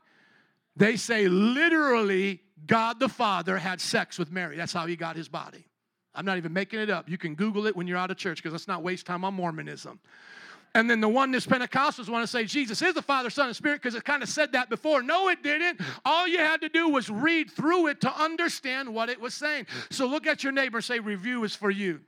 They 0.76 0.96
say 0.96 1.28
literally, 1.28 2.42
God 2.66 3.00
the 3.00 3.10
Father 3.10 3.58
had 3.58 3.82
sex 3.82 4.18
with 4.18 4.32
Mary. 4.32 4.56
That's 4.56 4.72
how 4.72 4.86
he 4.86 4.96
got 4.96 5.16
his 5.16 5.28
body. 5.28 5.66
I'm 6.14 6.26
not 6.26 6.38
even 6.38 6.54
making 6.54 6.80
it 6.80 6.90
up. 6.90 7.10
You 7.10 7.18
can 7.18 7.36
Google 7.36 7.68
it 7.68 7.76
when 7.76 7.88
you're 7.88 7.98
out 7.98 8.12
of 8.12 8.18
church 8.18 8.38
because 8.38 8.52
let's 8.52 8.68
not 8.68 8.84
waste 8.84 9.06
time 9.06 9.26
on 9.26 9.34
Mormonism. 9.34 10.00
And 10.74 10.90
then 10.90 11.02
the 11.02 11.10
oneness 11.10 11.46
Pentecostals 11.46 12.08
want 12.08 12.24
to 12.24 12.28
say 12.28 12.46
Jesus 12.46 12.82
is 12.82 12.94
the 12.94 13.02
Father, 13.02 13.30
Son, 13.30 13.48
and 13.48 13.56
Spirit 13.56 13.82
because 13.82 13.96
it 13.96 14.06
kind 14.06 14.24
of 14.24 14.30
said 14.30 14.54
that 14.54 14.70
before. 14.70 15.04
No, 15.04 15.28
it 15.28 15.44
didn't. 15.44 15.82
All 16.06 16.28
you 16.28 16.40
had 16.40 16.62
to 16.62 16.70
do 16.70 16.88
was 16.88 17.10
read 17.10 17.52
through 17.52 17.88
it 17.88 18.02
to 18.02 18.22
understand 18.22 18.94
what 18.94 19.10
it 19.10 19.20
was 19.20 19.34
saying. 19.34 19.68
So 19.90 20.06
look 20.06 20.28
at 20.28 20.44
your 20.44 20.54
neighbor 20.54 20.78
and 20.78 20.86
say, 20.86 21.00
Review 21.00 21.44
is 21.44 21.56
for 21.56 21.70
you. 21.70 22.00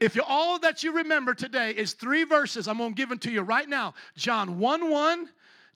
If 0.00 0.16
you, 0.16 0.22
all 0.26 0.58
that 0.58 0.82
you 0.82 0.92
remember 0.92 1.34
today 1.34 1.70
is 1.70 1.92
three 1.92 2.24
verses, 2.24 2.68
I'm 2.68 2.78
going 2.78 2.90
to 2.90 2.96
give 2.96 3.08
them 3.08 3.18
to 3.20 3.30
you 3.30 3.42
right 3.42 3.68
now 3.68 3.94
John 4.16 4.58
1 4.58 4.90
1, 4.90 5.28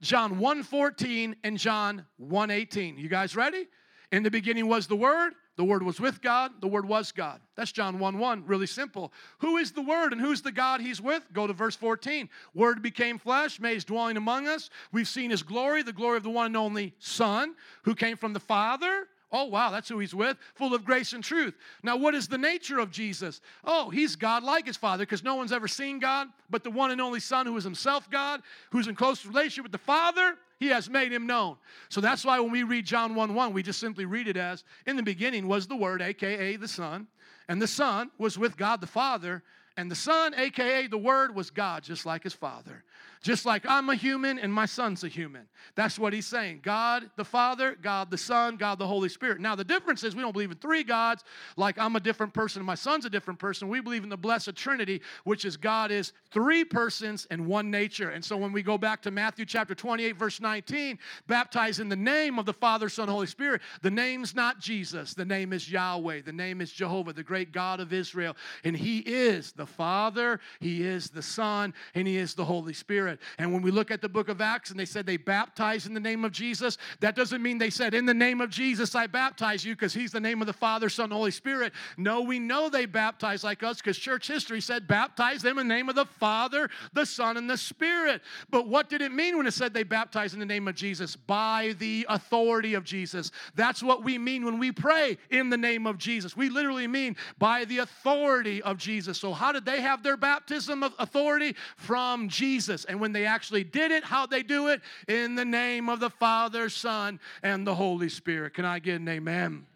John 0.03 0.39
1 0.39 0.63
14, 0.65 1.37
and 1.45 1.57
John 1.57 2.05
1 2.17 2.51
18. 2.51 2.99
You 2.99 3.09
guys 3.09 3.37
ready? 3.37 3.69
In 4.11 4.25
the 4.25 4.31
beginning 4.31 4.67
was 4.67 4.89
the 4.89 4.97
Word, 4.97 5.35
the 5.61 5.65
Word 5.65 5.83
was 5.83 6.01
with 6.01 6.23
God, 6.23 6.53
the 6.63 6.69
Word 6.69 6.89
was 6.89 7.13
God. 7.13 7.39
That's 7.55 7.71
John 7.71 7.99
1 7.99 8.19
1, 8.19 8.45
really 8.47 8.67
simple. 8.67 9.13
Who 9.41 9.59
is 9.59 9.73
the 9.73 9.83
Word 9.83 10.15
and 10.15 10.19
who's 10.19 10.41
the 10.41 10.51
God 10.51 10.81
He's 10.81 11.03
with? 11.03 11.23
Go 11.35 11.47
to 11.47 11.53
verse 11.53 11.77
14. 11.77 12.31
Word 12.55 12.81
became 12.81 13.19
flesh, 13.19 13.61
made 13.61 13.75
His 13.75 13.85
dwelling 13.85 14.17
among 14.17 14.49
us. 14.49 14.71
We've 14.91 15.07
seen 15.07 15.31
His 15.31 15.43
glory, 15.43 15.83
the 15.83 15.93
glory 15.93 16.17
of 16.17 16.23
the 16.23 16.31
one 16.31 16.47
and 16.47 16.57
only 16.57 16.95
Son, 16.99 17.57
who 17.83 17.95
came 17.95 18.17
from 18.17 18.33
the 18.33 18.41
Father 18.41 19.07
Oh, 19.33 19.45
wow, 19.45 19.71
that's 19.71 19.89
who 19.89 20.01
he's 20.01 20.13
with, 20.13 20.37
full 20.57 20.75
of 20.75 20.85
grace 20.85 21.13
and 21.13 21.23
truth. 21.23 21.55
Now, 21.85 21.97
what 21.97 22.17
is 22.17 22.27
the 22.27 22.37
nature 22.37 22.81
of 22.81 22.91
Jesus? 22.91 23.41
Oh, 23.65 23.89
he's 23.89 24.17
God 24.17 24.43
like 24.43 24.67
his 24.67 24.77
Father, 24.77 25.05
because 25.05 25.23
no 25.23 25.37
one's 25.37 25.53
ever 25.53 25.69
seen 25.69 26.01
God, 26.01 26.27
but 26.49 26.65
the 26.65 26.71
one 26.71 26.91
and 26.91 27.01
only 27.01 27.21
Son 27.21 27.47
who 27.47 27.57
is 27.57 27.63
himself 27.63 28.11
God, 28.11 28.43
who's 28.71 28.89
in 28.89 28.97
close 28.97 29.25
relationship 29.25 29.63
with 29.63 29.71
the 29.71 29.79
Father, 29.79 30.37
he 30.61 30.69
has 30.69 30.91
made 30.91 31.11
him 31.11 31.27
known. 31.27 31.57
So 31.89 32.03
that's 32.03 32.25
why 32.25 32.39
when 32.39 32.53
we 32.53 32.63
read 32.63 32.85
John 32.85 33.15
1 33.15 33.35
1, 33.35 33.53
we 33.53 33.63
just 33.63 33.81
simply 33.81 34.05
read 34.05 34.29
it 34.29 34.37
as 34.37 34.63
In 34.87 34.95
the 34.95 35.03
beginning 35.03 35.49
was 35.49 35.67
the 35.67 35.75
Word, 35.75 36.03
aka 36.03 36.55
the 36.57 36.69
Son, 36.69 37.09
and 37.49 37.61
the 37.61 37.67
Son 37.67 38.11
was 38.19 38.39
with 38.39 38.59
God 38.59 38.83
the 38.83 38.87
Father, 38.87 39.43
and 39.81 39.91
the 39.91 39.95
Son, 39.95 40.35
aka 40.37 40.89
the 40.89 40.99
Word, 40.99 41.35
was 41.35 41.51
God, 41.51 41.83
just 41.83 42.05
like 42.05 42.23
his 42.23 42.35
Father. 42.35 42.85
Just 43.23 43.45
like 43.45 43.67
I'm 43.69 43.91
a 43.91 43.95
human 43.95 44.39
and 44.39 44.53
my 44.53 44.65
son's 44.65 45.05
a 45.05 45.09
human. 45.09 45.47
That's 45.75 45.99
what 45.99 46.15
he's 46.15 46.27
saying. 46.27 46.61
God 46.63 47.11
the 47.17 47.25
Father, 47.25 47.77
God 47.81 48.11
the 48.11 48.17
Son, 48.17 48.57
God 48.57 48.79
the 48.79 48.87
Holy 48.87 49.11
Spirit. 49.11 49.41
Now, 49.41 49.55
the 49.55 49.65
difference 49.65 50.03
is 50.05 50.17
we 50.17 50.23
don't 50.23 50.33
believe 50.33 50.51
in 50.51 50.57
three 50.57 50.83
gods, 50.83 51.23
like 51.59 51.79
I'm 51.79 51.97
a 51.97 52.01
different 52.01 52.33
person 52.33 52.61
and 52.61 52.67
my 52.67 52.75
son's 52.75 53.05
a 53.05 53.11
different 53.11 53.39
person. 53.39 53.69
We 53.69 53.81
believe 53.81 54.05
in 54.05 54.09
the 54.09 54.17
blessed 54.17 54.57
Trinity, 54.57 55.03
which 55.25 55.45
is 55.45 55.59
God 55.59 55.91
is 55.91 56.15
three 56.31 56.65
persons 56.65 57.27
and 57.31 57.47
one 57.47 57.71
nature. 57.71 58.09
And 58.09 58.25
so 58.25 58.39
when 58.39 58.53
we 58.53 58.63
go 58.63 58.79
back 58.79 59.03
to 59.03 59.11
Matthew 59.11 59.45
chapter 59.45 59.75
28, 59.75 60.17
verse 60.17 60.41
19, 60.41 60.99
baptize 61.27 61.79
in 61.79 61.91
the 61.91 61.97
name 61.97 62.39
of 62.39 62.47
the 62.47 62.55
Father, 62.55 62.89
Son, 62.89 63.07
Holy 63.07 63.27
Spirit, 63.27 63.61
the 63.83 63.91
name's 63.91 64.35
not 64.35 64.61
Jesus. 64.61 65.13
The 65.13 65.27
name 65.27 65.53
is 65.53 65.71
Yahweh. 65.71 66.23
The 66.23 66.33
name 66.33 66.63
is 66.63 66.73
Jehovah, 66.73 67.13
the 67.13 67.23
great 67.23 67.53
God 67.53 67.81
of 67.81 67.93
Israel. 67.93 68.35
And 68.65 68.75
He 68.75 69.01
is 69.01 69.53
the 69.53 69.67
Father, 69.71 70.41
He 70.61 70.83
is 70.83 71.11
the 71.11 71.23
Son, 71.23 71.73
and 71.95 72.07
He 72.07 72.17
is 72.17 72.35
the 72.35 72.45
Holy 72.45 72.73
Spirit. 72.73 73.19
And 73.39 73.53
when 73.53 73.63
we 73.63 73.71
look 73.71 73.91
at 73.91 74.01
the 74.01 74.09
book 74.09 74.29
of 74.29 74.41
Acts 74.41 74.71
and 74.71 74.79
they 74.79 74.85
said 74.85 75.07
they 75.07 75.17
baptized 75.17 75.87
in 75.87 75.95
the 75.95 76.01
name 76.01 76.25
of 76.25 76.33
Jesus, 76.33 76.79
that 77.01 77.17
doesn't 77.17 77.43
mean 77.43 77.59
they 77.59 77.71
said, 77.71 77.95
In 77.95 78.07
the 78.07 78.15
name 78.15 78.41
of 78.41 78.51
Jesus, 78.51 78.95
I 78.95 79.07
baptize 79.07 79.65
you 79.65 79.75
because 79.75 79.95
he's 79.95 80.13
the 80.13 80.21
name 80.21 80.41
of 80.41 80.47
the 80.47 80.53
Father, 80.53 80.89
Son, 80.89 81.11
Holy 81.11 81.31
Spirit. 81.31 81.73
No, 81.97 82.23
we 82.23 82.39
know 82.39 82.69
they 82.69 82.87
baptized 82.87 83.45
like 83.45 83.63
us 83.63 83.79
because 83.79 83.97
church 83.97 84.27
history 84.29 84.61
said, 84.61 84.87
Baptize 84.87 85.43
them 85.43 85.59
in 85.59 85.69
the 85.69 85.75
name 85.75 85.89
of 85.89 85.95
the 85.95 86.07
Father, 86.07 86.69
the 86.93 87.07
Son, 87.07 87.37
and 87.37 87.49
the 87.49 87.57
Spirit. 87.57 88.23
But 88.51 88.69
what 88.69 88.89
did 88.89 89.03
it 89.03 89.13
mean 89.13 89.37
when 89.37 89.47
it 89.47 89.55
said 89.55 89.73
they 89.73 89.83
baptized 89.83 90.35
in 90.35 90.41
the 90.41 90.47
name 90.47 90.69
of 90.69 90.75
Jesus? 90.75 91.17
By 91.17 91.75
the 91.79 92.07
authority 92.09 92.75
of 92.75 92.85
Jesus. 92.85 93.31
That's 93.55 93.83
what 93.83 94.05
we 94.05 94.19
mean 94.19 94.45
when 94.45 94.59
we 94.59 94.73
pray 94.73 95.19
in 95.31 95.51
the 95.51 95.57
name 95.57 95.87
of 95.87 95.99
Jesus. 95.99 96.37
We 96.37 96.49
literally 96.49 96.87
mean 96.87 97.17
by 97.39 97.65
the 97.65 97.79
authority 97.79 98.63
of 98.63 98.79
Jesus. 98.79 99.19
So, 99.19 99.33
how 99.33 99.53
did 99.61 99.73
they 99.73 99.81
have 99.81 100.03
their 100.03 100.17
baptism 100.17 100.83
of 100.83 100.95
authority? 100.99 101.55
From 101.77 102.29
Jesus. 102.29 102.85
And 102.85 103.01
when 103.01 103.13
they 103.13 103.27
actually 103.27 103.65
did 103.65 103.91
it, 103.91 104.05
how 104.05 104.27
they 104.27 104.43
do 104.43 104.69
it? 104.69 104.81
In 105.09 105.35
the 105.35 105.45
name 105.45 105.89
of 105.89 106.01
the 106.01 106.11
Father, 106.11 106.69
Son, 106.69 107.21
and 107.43 107.67
the 107.67 107.75
Holy 107.75 108.09
Spirit. 108.09 108.55
Can 108.55 108.65
I 108.65 108.79
get 108.79 109.01
an 109.01 109.09
amen? 109.09 109.67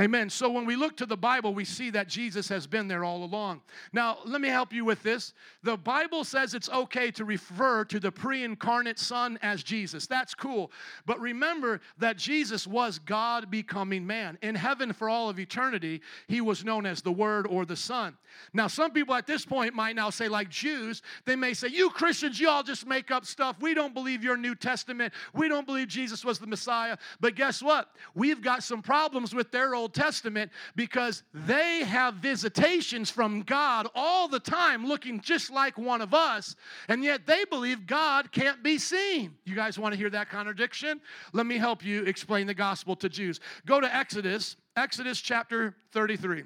Amen. 0.00 0.30
So 0.30 0.48
when 0.48 0.64
we 0.64 0.76
look 0.76 0.96
to 0.96 1.04
the 1.04 1.16
Bible, 1.16 1.52
we 1.52 1.66
see 1.66 1.90
that 1.90 2.08
Jesus 2.08 2.48
has 2.48 2.66
been 2.66 2.88
there 2.88 3.04
all 3.04 3.22
along. 3.22 3.60
Now, 3.92 4.16
let 4.24 4.40
me 4.40 4.48
help 4.48 4.72
you 4.72 4.82
with 4.82 5.02
this. 5.02 5.34
The 5.62 5.76
Bible 5.76 6.24
says 6.24 6.54
it's 6.54 6.70
okay 6.70 7.10
to 7.10 7.26
refer 7.26 7.84
to 7.84 8.00
the 8.00 8.10
pre 8.10 8.42
incarnate 8.42 8.98
Son 8.98 9.38
as 9.42 9.62
Jesus. 9.62 10.06
That's 10.06 10.34
cool. 10.34 10.72
But 11.04 11.20
remember 11.20 11.82
that 11.98 12.16
Jesus 12.16 12.66
was 12.66 12.98
God 12.98 13.50
becoming 13.50 14.06
man. 14.06 14.38
In 14.40 14.54
heaven 14.54 14.94
for 14.94 15.10
all 15.10 15.28
of 15.28 15.38
eternity, 15.38 16.00
he 16.28 16.40
was 16.40 16.64
known 16.64 16.86
as 16.86 17.02
the 17.02 17.12
Word 17.12 17.46
or 17.46 17.66
the 17.66 17.76
Son. 17.76 18.16
Now, 18.54 18.68
some 18.68 18.92
people 18.92 19.14
at 19.14 19.26
this 19.26 19.44
point 19.44 19.74
might 19.74 19.96
now 19.96 20.08
say, 20.08 20.28
like 20.28 20.48
Jews, 20.48 21.02
they 21.26 21.36
may 21.36 21.52
say, 21.52 21.68
You 21.68 21.90
Christians, 21.90 22.40
you 22.40 22.48
all 22.48 22.62
just 22.62 22.86
make 22.86 23.10
up 23.10 23.26
stuff. 23.26 23.56
We 23.60 23.74
don't 23.74 23.92
believe 23.92 24.24
your 24.24 24.38
New 24.38 24.54
Testament. 24.54 25.12
We 25.34 25.48
don't 25.48 25.66
believe 25.66 25.88
Jesus 25.88 26.24
was 26.24 26.38
the 26.38 26.46
Messiah. 26.46 26.96
But 27.20 27.34
guess 27.34 27.62
what? 27.62 27.90
We've 28.14 28.40
got 28.40 28.62
some 28.62 28.80
problems 28.80 29.34
with 29.34 29.50
their 29.50 29.74
Old 29.74 29.89
Testament 29.92 30.50
because 30.76 31.22
they 31.32 31.84
have 31.84 32.14
visitations 32.14 33.10
from 33.10 33.42
God 33.42 33.88
all 33.94 34.28
the 34.28 34.40
time 34.40 34.86
looking 34.86 35.20
just 35.20 35.50
like 35.50 35.76
one 35.78 36.00
of 36.00 36.14
us, 36.14 36.56
and 36.88 37.04
yet 37.04 37.26
they 37.26 37.44
believe 37.44 37.86
God 37.86 38.32
can't 38.32 38.62
be 38.62 38.78
seen. 38.78 39.36
You 39.44 39.54
guys 39.54 39.78
want 39.78 39.92
to 39.92 39.98
hear 39.98 40.10
that 40.10 40.30
contradiction? 40.30 41.00
Let 41.32 41.46
me 41.46 41.58
help 41.58 41.84
you 41.84 42.04
explain 42.04 42.46
the 42.46 42.54
gospel 42.54 42.96
to 42.96 43.08
Jews. 43.08 43.40
Go 43.66 43.80
to 43.80 43.94
Exodus, 43.94 44.56
Exodus 44.76 45.20
chapter 45.20 45.74
33. 45.92 46.44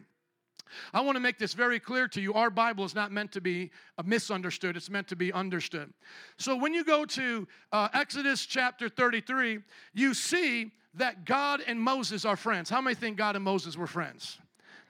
I 0.93 1.01
want 1.01 1.17
to 1.17 1.21
make 1.21 1.39
this 1.39 1.55
very 1.55 1.79
clear 1.79 2.09
to 2.09 2.21
you. 2.21 2.35
Our 2.35 2.51
Bible 2.51 2.85
is 2.85 2.95
not 2.95 3.13
meant 3.13 3.33
to 3.33 3.41
be 3.41 3.71
misunderstood, 4.05 4.77
it's 4.77 4.91
meant 4.91 5.09
to 5.09 5.17
be 5.17 5.33
understood. 5.33 5.93
So 6.39 6.57
when 6.57 6.75
you 6.75 6.85
go 6.85 7.05
to 7.05 7.49
uh, 7.73 7.89
Exodus 7.93 8.45
chapter 8.47 8.89
33, 8.89 9.61
you 9.93 10.15
see 10.15 10.73
that 10.97 11.25
God 11.25 11.61
and 11.67 11.81
Moses 11.81 12.25
are 12.25 12.37
friends. 12.37 12.71
How 12.71 12.81
many 12.81 12.95
think 12.95 13.17
God 13.17 13.37
and 13.37 13.45
Moses 13.45 13.77
were 13.77 13.87
friends? 13.87 14.39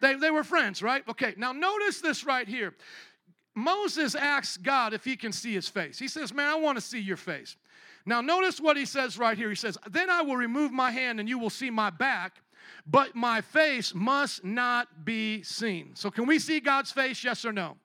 They, 0.01 0.15
they 0.15 0.31
were 0.31 0.45
friends, 0.45 0.83
right? 0.83 1.03
Okay, 1.09 1.35
now 1.37 1.53
notice 1.53 2.01
this 2.01 2.25
right 2.25 2.47
here. 2.47 2.75
Moses 3.55 4.15
asks 4.15 4.57
God 4.57 4.93
if 4.93 5.05
he 5.05 5.17
can 5.17 5.33
see 5.33 5.55
his 5.55 5.69
face. 5.69 5.99
He 5.99 6.09
says, 6.09 6.35
Man, 6.35 6.49
I 6.49 6.57
want 6.57 6.77
to 6.77 6.83
see 6.83 7.01
your 7.01 7.17
face. 7.17 7.57
Now, 8.07 8.21
notice 8.21 8.61
what 8.61 8.77
he 8.77 8.85
says 8.85 9.19
right 9.19 9.37
here. 9.37 9.49
He 9.49 9.55
says, 9.55 9.79
Then 9.91 10.11
I 10.11 10.23
will 10.23 10.37
remove 10.37 10.73
my 10.73 10.91
hand 10.91 11.21
and 11.21 11.29
you 11.29 11.39
will 11.39 11.51
see 11.51 11.71
my 11.71 11.91
back, 11.91 12.43
but 12.87 13.15
my 13.15 13.41
face 13.41 13.95
must 13.95 14.45
not 14.45 15.05
be 15.05 15.43
seen. 15.43 15.93
So, 15.95 16.11
can 16.11 16.27
we 16.27 16.39
see 16.39 16.61
God's 16.61 16.93
face? 16.93 17.23
Yes 17.25 17.45
or 17.45 17.53
no? 17.53 17.77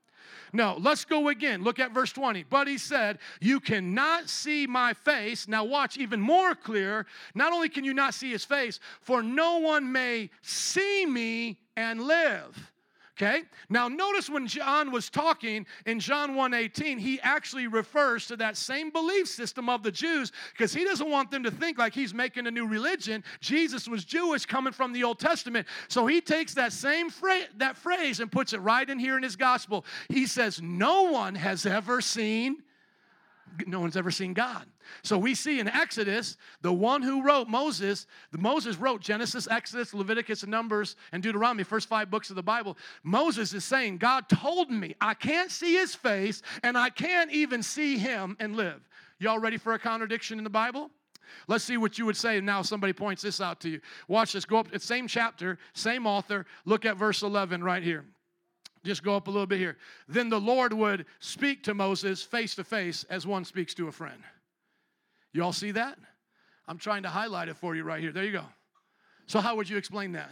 No, 0.53 0.77
let's 0.79 1.05
go 1.05 1.29
again. 1.29 1.63
Look 1.63 1.79
at 1.79 1.93
verse 1.93 2.11
20. 2.11 2.43
But 2.43 2.67
he 2.67 2.77
said, 2.77 3.19
You 3.39 3.59
cannot 3.59 4.29
see 4.29 4.67
my 4.67 4.93
face. 4.93 5.47
Now, 5.47 5.63
watch 5.63 5.97
even 5.97 6.19
more 6.19 6.55
clear. 6.55 7.05
Not 7.35 7.53
only 7.53 7.69
can 7.69 7.83
you 7.83 7.93
not 7.93 8.13
see 8.13 8.31
his 8.31 8.45
face, 8.45 8.79
for 9.01 9.21
no 9.21 9.57
one 9.57 9.91
may 9.91 10.29
see 10.41 11.05
me 11.05 11.59
and 11.75 12.01
live. 12.01 12.71
Okay? 13.21 13.41
Now 13.67 13.89
notice 13.89 14.29
when 14.29 14.47
John 14.47 14.91
was 14.91 15.09
talking 15.09 15.65
in 15.85 15.99
John 15.99 16.35
1:18, 16.35 16.97
he 16.97 17.19
actually 17.19 17.67
refers 17.67 18.25
to 18.27 18.37
that 18.37 18.55
same 18.55 18.91
belief 18.91 19.27
system 19.27 19.67
of 19.67 19.83
the 19.83 19.91
Jews 19.91 20.31
because 20.53 20.73
he 20.73 20.85
doesn't 20.85 21.09
want 21.09 21.29
them 21.29 21.43
to 21.43 21.51
think 21.51 21.77
like 21.77 21.93
he's 21.93 22.13
making 22.13 22.47
a 22.47 22.51
new 22.51 22.65
religion. 22.65 23.25
Jesus 23.41 23.89
was 23.89 24.05
Jewish 24.05 24.45
coming 24.45 24.71
from 24.71 24.93
the 24.93 25.03
Old 25.03 25.19
Testament. 25.19 25.67
So 25.89 26.07
he 26.07 26.21
takes 26.21 26.53
that 26.53 26.71
same 26.71 27.09
that 27.57 27.75
phrase 27.75 28.21
and 28.21 28.31
puts 28.31 28.53
it 28.53 28.59
right 28.59 28.89
in 28.89 28.97
here 28.97 29.17
in 29.17 29.23
his 29.23 29.35
gospel. 29.35 29.85
He 30.07 30.25
says, 30.25 30.61
"No 30.61 31.03
one 31.03 31.35
has 31.35 31.65
ever 31.65 31.99
seen 31.99 32.63
no 33.65 33.79
one's 33.79 33.97
ever 33.97 34.11
seen 34.11 34.33
God. 34.33 34.65
So 35.03 35.17
we 35.17 35.35
see 35.35 35.59
in 35.59 35.67
Exodus, 35.67 36.37
the 36.61 36.73
one 36.73 37.01
who 37.01 37.23
wrote 37.23 37.47
Moses, 37.47 38.07
the 38.31 38.37
Moses 38.37 38.77
wrote 38.77 39.01
Genesis, 39.01 39.47
Exodus, 39.49 39.93
Leviticus, 39.93 40.43
and 40.43 40.51
Numbers, 40.51 40.95
and 41.11 41.23
Deuteronomy, 41.23 41.63
first 41.63 41.87
five 41.87 42.09
books 42.09 42.29
of 42.29 42.35
the 42.35 42.43
Bible. 42.43 42.77
Moses 43.03 43.53
is 43.53 43.63
saying, 43.63 43.97
God 43.97 44.29
told 44.29 44.69
me 44.69 44.95
I 45.01 45.13
can't 45.13 45.51
see 45.51 45.75
his 45.75 45.95
face 45.95 46.41
and 46.63 46.77
I 46.77 46.89
can't 46.89 47.31
even 47.31 47.63
see 47.63 47.97
him 47.97 48.35
and 48.39 48.55
live. 48.55 48.87
Y'all 49.19 49.39
ready 49.39 49.57
for 49.57 49.73
a 49.73 49.79
contradiction 49.79 50.37
in 50.37 50.43
the 50.43 50.49
Bible? 50.49 50.89
Let's 51.47 51.63
see 51.63 51.77
what 51.77 51.97
you 51.97 52.05
would 52.05 52.17
say. 52.17 52.39
Now 52.41 52.61
somebody 52.61 52.93
points 52.93 53.21
this 53.21 53.41
out 53.41 53.59
to 53.61 53.69
you. 53.69 53.81
Watch 54.07 54.33
this. 54.33 54.45
Go 54.45 54.57
up, 54.57 54.67
same 54.79 55.07
chapter, 55.07 55.57
same 55.73 56.07
author. 56.07 56.45
Look 56.65 56.85
at 56.85 56.97
verse 56.97 57.21
11 57.21 57.63
right 57.63 57.83
here. 57.83 58.05
Just 58.83 59.03
go 59.03 59.15
up 59.15 59.27
a 59.27 59.31
little 59.31 59.47
bit 59.47 59.59
here. 59.59 59.77
Then 60.07 60.29
the 60.29 60.39
Lord 60.39 60.73
would 60.73 61.05
speak 61.19 61.63
to 61.63 61.73
Moses 61.73 62.23
face 62.23 62.55
to 62.55 62.63
face 62.63 63.03
as 63.09 63.27
one 63.27 63.43
speaks 63.43 63.73
to 63.75 63.87
a 63.87 63.91
friend. 63.91 64.21
You 65.33 65.43
all 65.43 65.53
see 65.53 65.71
that? 65.71 65.97
I'm 66.67 66.77
trying 66.77 67.03
to 67.03 67.09
highlight 67.09 67.49
it 67.49 67.57
for 67.57 67.75
you 67.75 67.83
right 67.83 68.01
here. 68.01 68.11
There 68.11 68.23
you 68.23 68.31
go. 68.31 68.45
So, 69.25 69.39
how 69.39 69.55
would 69.55 69.69
you 69.69 69.77
explain 69.77 70.13
that? 70.13 70.29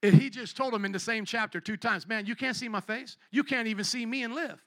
If 0.00 0.14
he 0.14 0.30
just 0.30 0.56
told 0.56 0.72
him 0.72 0.84
in 0.84 0.92
the 0.92 0.98
same 0.98 1.24
chapter 1.24 1.60
two 1.60 1.76
times, 1.76 2.06
man, 2.06 2.26
you 2.26 2.36
can't 2.36 2.56
see 2.56 2.68
my 2.68 2.80
face. 2.80 3.16
You 3.30 3.42
can't 3.42 3.66
even 3.66 3.84
see 3.84 4.06
me 4.06 4.22
and 4.22 4.34
live. 4.34 4.62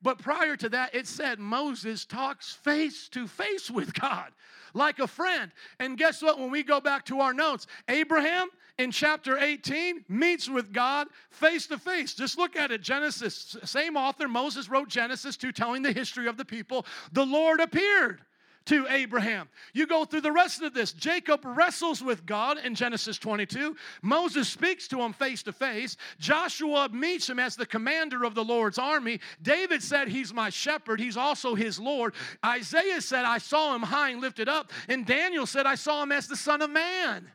But 0.00 0.18
prior 0.18 0.56
to 0.56 0.68
that, 0.68 0.94
it 0.94 1.06
said 1.06 1.38
Moses 1.38 2.04
talks 2.04 2.52
face 2.52 3.08
to 3.10 3.26
face 3.26 3.70
with 3.70 3.94
God 3.94 4.32
like 4.74 4.98
a 5.00 5.06
friend. 5.06 5.50
And 5.80 5.98
guess 5.98 6.22
what? 6.22 6.38
When 6.38 6.50
we 6.50 6.62
go 6.62 6.80
back 6.80 7.04
to 7.06 7.20
our 7.20 7.34
notes, 7.34 7.66
Abraham 7.88 8.48
in 8.78 8.92
chapter 8.92 9.38
18 9.38 10.04
meets 10.08 10.48
with 10.48 10.72
God 10.72 11.08
face 11.30 11.66
to 11.66 11.78
face. 11.78 12.14
Just 12.14 12.38
look 12.38 12.56
at 12.56 12.70
it 12.70 12.80
Genesis, 12.80 13.56
same 13.64 13.96
author, 13.96 14.28
Moses 14.28 14.68
wrote 14.68 14.88
Genesis 14.88 15.36
2, 15.36 15.52
telling 15.52 15.82
the 15.82 15.92
history 15.92 16.28
of 16.28 16.36
the 16.36 16.44
people. 16.44 16.86
The 17.12 17.26
Lord 17.26 17.60
appeared 17.60 18.20
to 18.66 18.86
Abraham. 18.90 19.48
You 19.72 19.86
go 19.86 20.04
through 20.04 20.20
the 20.20 20.32
rest 20.32 20.60
of 20.60 20.74
this. 20.74 20.92
Jacob 20.92 21.40
wrestles 21.42 22.02
with 22.02 22.26
God 22.26 22.58
in 22.58 22.74
Genesis 22.74 23.18
22. 23.18 23.74
Moses 24.02 24.46
speaks 24.46 24.86
to 24.88 25.00
him 25.00 25.14
face 25.14 25.42
to 25.44 25.52
face. 25.52 25.96
Joshua 26.18 26.90
meets 26.92 27.30
him 27.30 27.38
as 27.38 27.56
the 27.56 27.64
commander 27.64 28.24
of 28.24 28.34
the 28.34 28.44
Lord's 28.44 28.78
army. 28.78 29.20
David 29.40 29.82
said, 29.82 30.08
He's 30.08 30.34
my 30.34 30.50
shepherd. 30.50 31.00
He's 31.00 31.16
also 31.16 31.54
his 31.54 31.80
Lord. 31.80 32.14
Isaiah 32.44 33.00
said, 33.00 33.24
I 33.24 33.38
saw 33.38 33.74
him 33.74 33.82
high 33.82 34.10
and 34.10 34.20
lifted 34.20 34.50
up. 34.50 34.70
And 34.86 35.06
Daniel 35.06 35.46
said, 35.46 35.64
I 35.64 35.74
saw 35.74 36.02
him 36.02 36.12
as 36.12 36.28
the 36.28 36.36
Son 36.36 36.60
of 36.60 36.68
Man. 36.68 37.30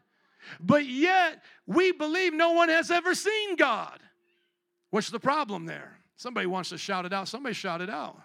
But 0.60 0.86
yet, 0.86 1.44
we 1.66 1.92
believe 1.92 2.34
no 2.34 2.52
one 2.52 2.70
has 2.70 2.92
ever 2.92 3.16
seen 3.16 3.56
God. 3.56 4.00
What's 4.90 5.10
the 5.10 5.20
problem 5.20 5.66
there? 5.66 5.98
Somebody 6.18 6.48
wants 6.48 6.70
to 6.70 6.78
shout 6.78 7.06
it 7.06 7.14
out. 7.14 7.28
Somebody 7.28 7.54
shout 7.54 7.82
it 7.82 7.90
out. 7.90 8.18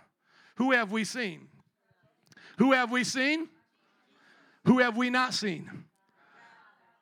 Who 0.57 0.73
have 0.73 0.93
we 0.93 1.05
seen? 1.05 1.49
Who 2.59 2.73
have 2.73 2.91
we 2.91 3.05
seen? 3.05 3.49
Who 4.65 4.81
have 4.81 4.97
we 4.97 5.11
not 5.11 5.35
seen? 5.35 5.85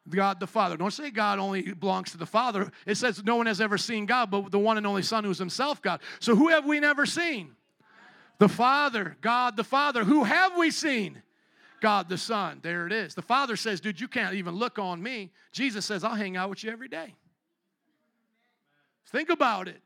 God 0.09 0.39
the 0.39 0.47
Father. 0.47 0.77
Don't 0.77 0.93
say 0.93 1.11
God 1.11 1.39
only 1.39 1.73
belongs 1.73 2.13
to 2.13 2.19
the 2.19 2.27
Father. 2.27 2.71
It 2.87 2.95
says 2.97 3.25
no 3.25 3.37
one 3.37 3.47
has 3.47 3.61
ever 3.61 3.77
seen 3.77 4.07
God, 4.07 4.31
but 4.31 4.53
the 4.53 4.59
one 4.59 4.77
and 4.77 4.87
only 4.87 5.03
Son 5.03 5.25
who 5.25 5.31
is 5.31 5.39
himself 5.39 5.83
God. 5.83 6.01
So 6.21 6.37
who 6.37 6.49
have 6.49 6.65
we 6.65 6.79
never 6.79 7.07
seen? 7.07 7.53
The 8.39 8.49
Father, 8.49 9.17
God 9.21 9.57
the 9.57 9.65
Father. 9.65 10.05
Who 10.05 10.25
have 10.25 10.57
we 10.57 10.71
seen? 10.71 11.23
God 11.87 12.09
the 12.09 12.19
Son. 12.19 12.59
There 12.63 12.89
it 12.89 12.93
is. 12.93 13.15
The 13.15 13.23
Father 13.23 13.55
says, 13.55 13.81
dude, 13.81 14.01
you 14.01 14.09
can't 14.09 14.35
even 14.35 14.57
look 14.57 14.77
on 14.77 15.01
me. 15.01 15.31
Jesus 15.53 15.87
says, 15.87 16.03
I'll 16.03 16.17
hang 16.17 16.37
out 16.37 16.51
with 16.51 16.65
you 16.65 16.73
every 16.73 16.89
day. 16.89 17.15
Think 19.13 19.31
about 19.31 19.69
it. 19.69 19.81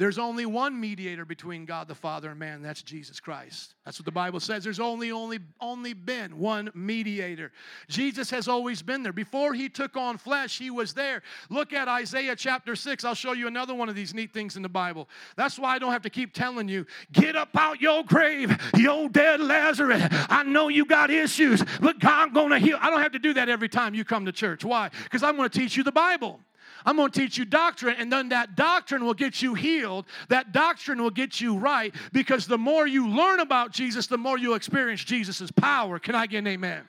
There's 0.00 0.18
only 0.18 0.46
one 0.46 0.80
mediator 0.80 1.26
between 1.26 1.66
God 1.66 1.86
the 1.86 1.94
Father 1.94 2.30
and 2.30 2.38
man, 2.38 2.54
and 2.54 2.64
that's 2.64 2.80
Jesus 2.80 3.20
Christ. 3.20 3.74
That's 3.84 3.98
what 3.98 4.06
the 4.06 4.10
Bible 4.10 4.40
says. 4.40 4.64
There's 4.64 4.80
only, 4.80 5.12
only, 5.12 5.40
only 5.60 5.92
been 5.92 6.38
one 6.38 6.70
mediator. 6.74 7.52
Jesus 7.86 8.30
has 8.30 8.48
always 8.48 8.80
been 8.80 9.02
there. 9.02 9.12
Before 9.12 9.52
he 9.52 9.68
took 9.68 9.98
on 9.98 10.16
flesh, 10.16 10.58
he 10.58 10.70
was 10.70 10.94
there. 10.94 11.20
Look 11.50 11.74
at 11.74 11.86
Isaiah 11.86 12.34
chapter 12.34 12.74
6. 12.76 13.04
I'll 13.04 13.14
show 13.14 13.34
you 13.34 13.46
another 13.46 13.74
one 13.74 13.90
of 13.90 13.94
these 13.94 14.14
neat 14.14 14.32
things 14.32 14.56
in 14.56 14.62
the 14.62 14.70
Bible. 14.70 15.06
That's 15.36 15.58
why 15.58 15.74
I 15.74 15.78
don't 15.78 15.92
have 15.92 16.00
to 16.00 16.10
keep 16.10 16.32
telling 16.32 16.66
you, 16.66 16.86
get 17.12 17.36
up 17.36 17.50
out 17.54 17.82
your 17.82 18.02
grave, 18.02 18.56
you 18.74 19.10
dead 19.10 19.42
Lazarus. 19.42 20.02
I 20.30 20.44
know 20.44 20.68
you 20.68 20.86
got 20.86 21.10
issues, 21.10 21.62
but 21.78 21.98
God 21.98 22.32
gonna 22.32 22.58
heal. 22.58 22.78
I 22.80 22.88
don't 22.88 23.02
have 23.02 23.12
to 23.12 23.18
do 23.18 23.34
that 23.34 23.50
every 23.50 23.68
time 23.68 23.94
you 23.94 24.06
come 24.06 24.24
to 24.24 24.32
church. 24.32 24.64
Why? 24.64 24.88
Because 25.04 25.22
I'm 25.22 25.36
gonna 25.36 25.50
teach 25.50 25.76
you 25.76 25.82
the 25.82 25.92
Bible. 25.92 26.40
I'm 26.84 26.96
going 26.96 27.10
to 27.10 27.20
teach 27.20 27.36
you 27.38 27.44
doctrine, 27.44 27.96
and 27.98 28.12
then 28.12 28.28
that 28.30 28.56
doctrine 28.56 29.04
will 29.04 29.14
get 29.14 29.42
you 29.42 29.54
healed. 29.54 30.06
That 30.28 30.52
doctrine 30.52 31.02
will 31.02 31.10
get 31.10 31.40
you 31.40 31.56
right 31.56 31.94
because 32.12 32.46
the 32.46 32.58
more 32.58 32.86
you 32.86 33.08
learn 33.08 33.40
about 33.40 33.72
Jesus, 33.72 34.06
the 34.06 34.18
more 34.18 34.38
you 34.38 34.54
experience 34.54 35.04
Jesus' 35.04 35.50
power. 35.50 35.98
Can 35.98 36.14
I 36.14 36.26
get 36.26 36.38
an 36.38 36.46
amen? 36.46 36.88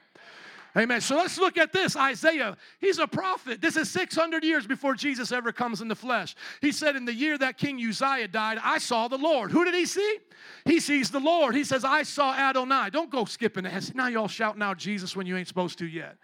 Amen. 0.77 1.01
So 1.01 1.17
let's 1.17 1.37
look 1.37 1.57
at 1.57 1.73
this. 1.73 1.97
Isaiah, 1.97 2.55
he's 2.79 2.97
a 2.97 3.07
prophet. 3.07 3.59
This 3.59 3.75
is 3.75 3.89
600 3.91 4.41
years 4.41 4.65
before 4.65 4.95
Jesus 4.95 5.33
ever 5.33 5.51
comes 5.51 5.81
in 5.81 5.89
the 5.89 5.95
flesh. 5.95 6.33
He 6.61 6.71
said, 6.71 6.95
In 6.95 7.03
the 7.03 7.13
year 7.13 7.37
that 7.39 7.57
King 7.57 7.77
Uzziah 7.85 8.29
died, 8.29 8.57
I 8.63 8.77
saw 8.77 9.09
the 9.09 9.17
Lord. 9.17 9.51
Who 9.51 9.65
did 9.65 9.73
he 9.73 9.85
see? 9.85 10.17
He 10.63 10.79
sees 10.79 11.11
the 11.11 11.19
Lord. 11.19 11.55
He 11.55 11.65
says, 11.65 11.83
I 11.83 12.03
saw 12.03 12.33
Adonai. 12.33 12.89
Don't 12.89 13.09
go 13.09 13.25
skipping 13.25 13.65
ahead. 13.65 13.93
Now 13.95 14.07
y'all 14.07 14.29
shouting 14.29 14.61
out 14.61 14.77
Jesus 14.77 15.13
when 15.13 15.27
you 15.27 15.35
ain't 15.35 15.49
supposed 15.49 15.77
to 15.79 15.85
yet. 15.85 16.15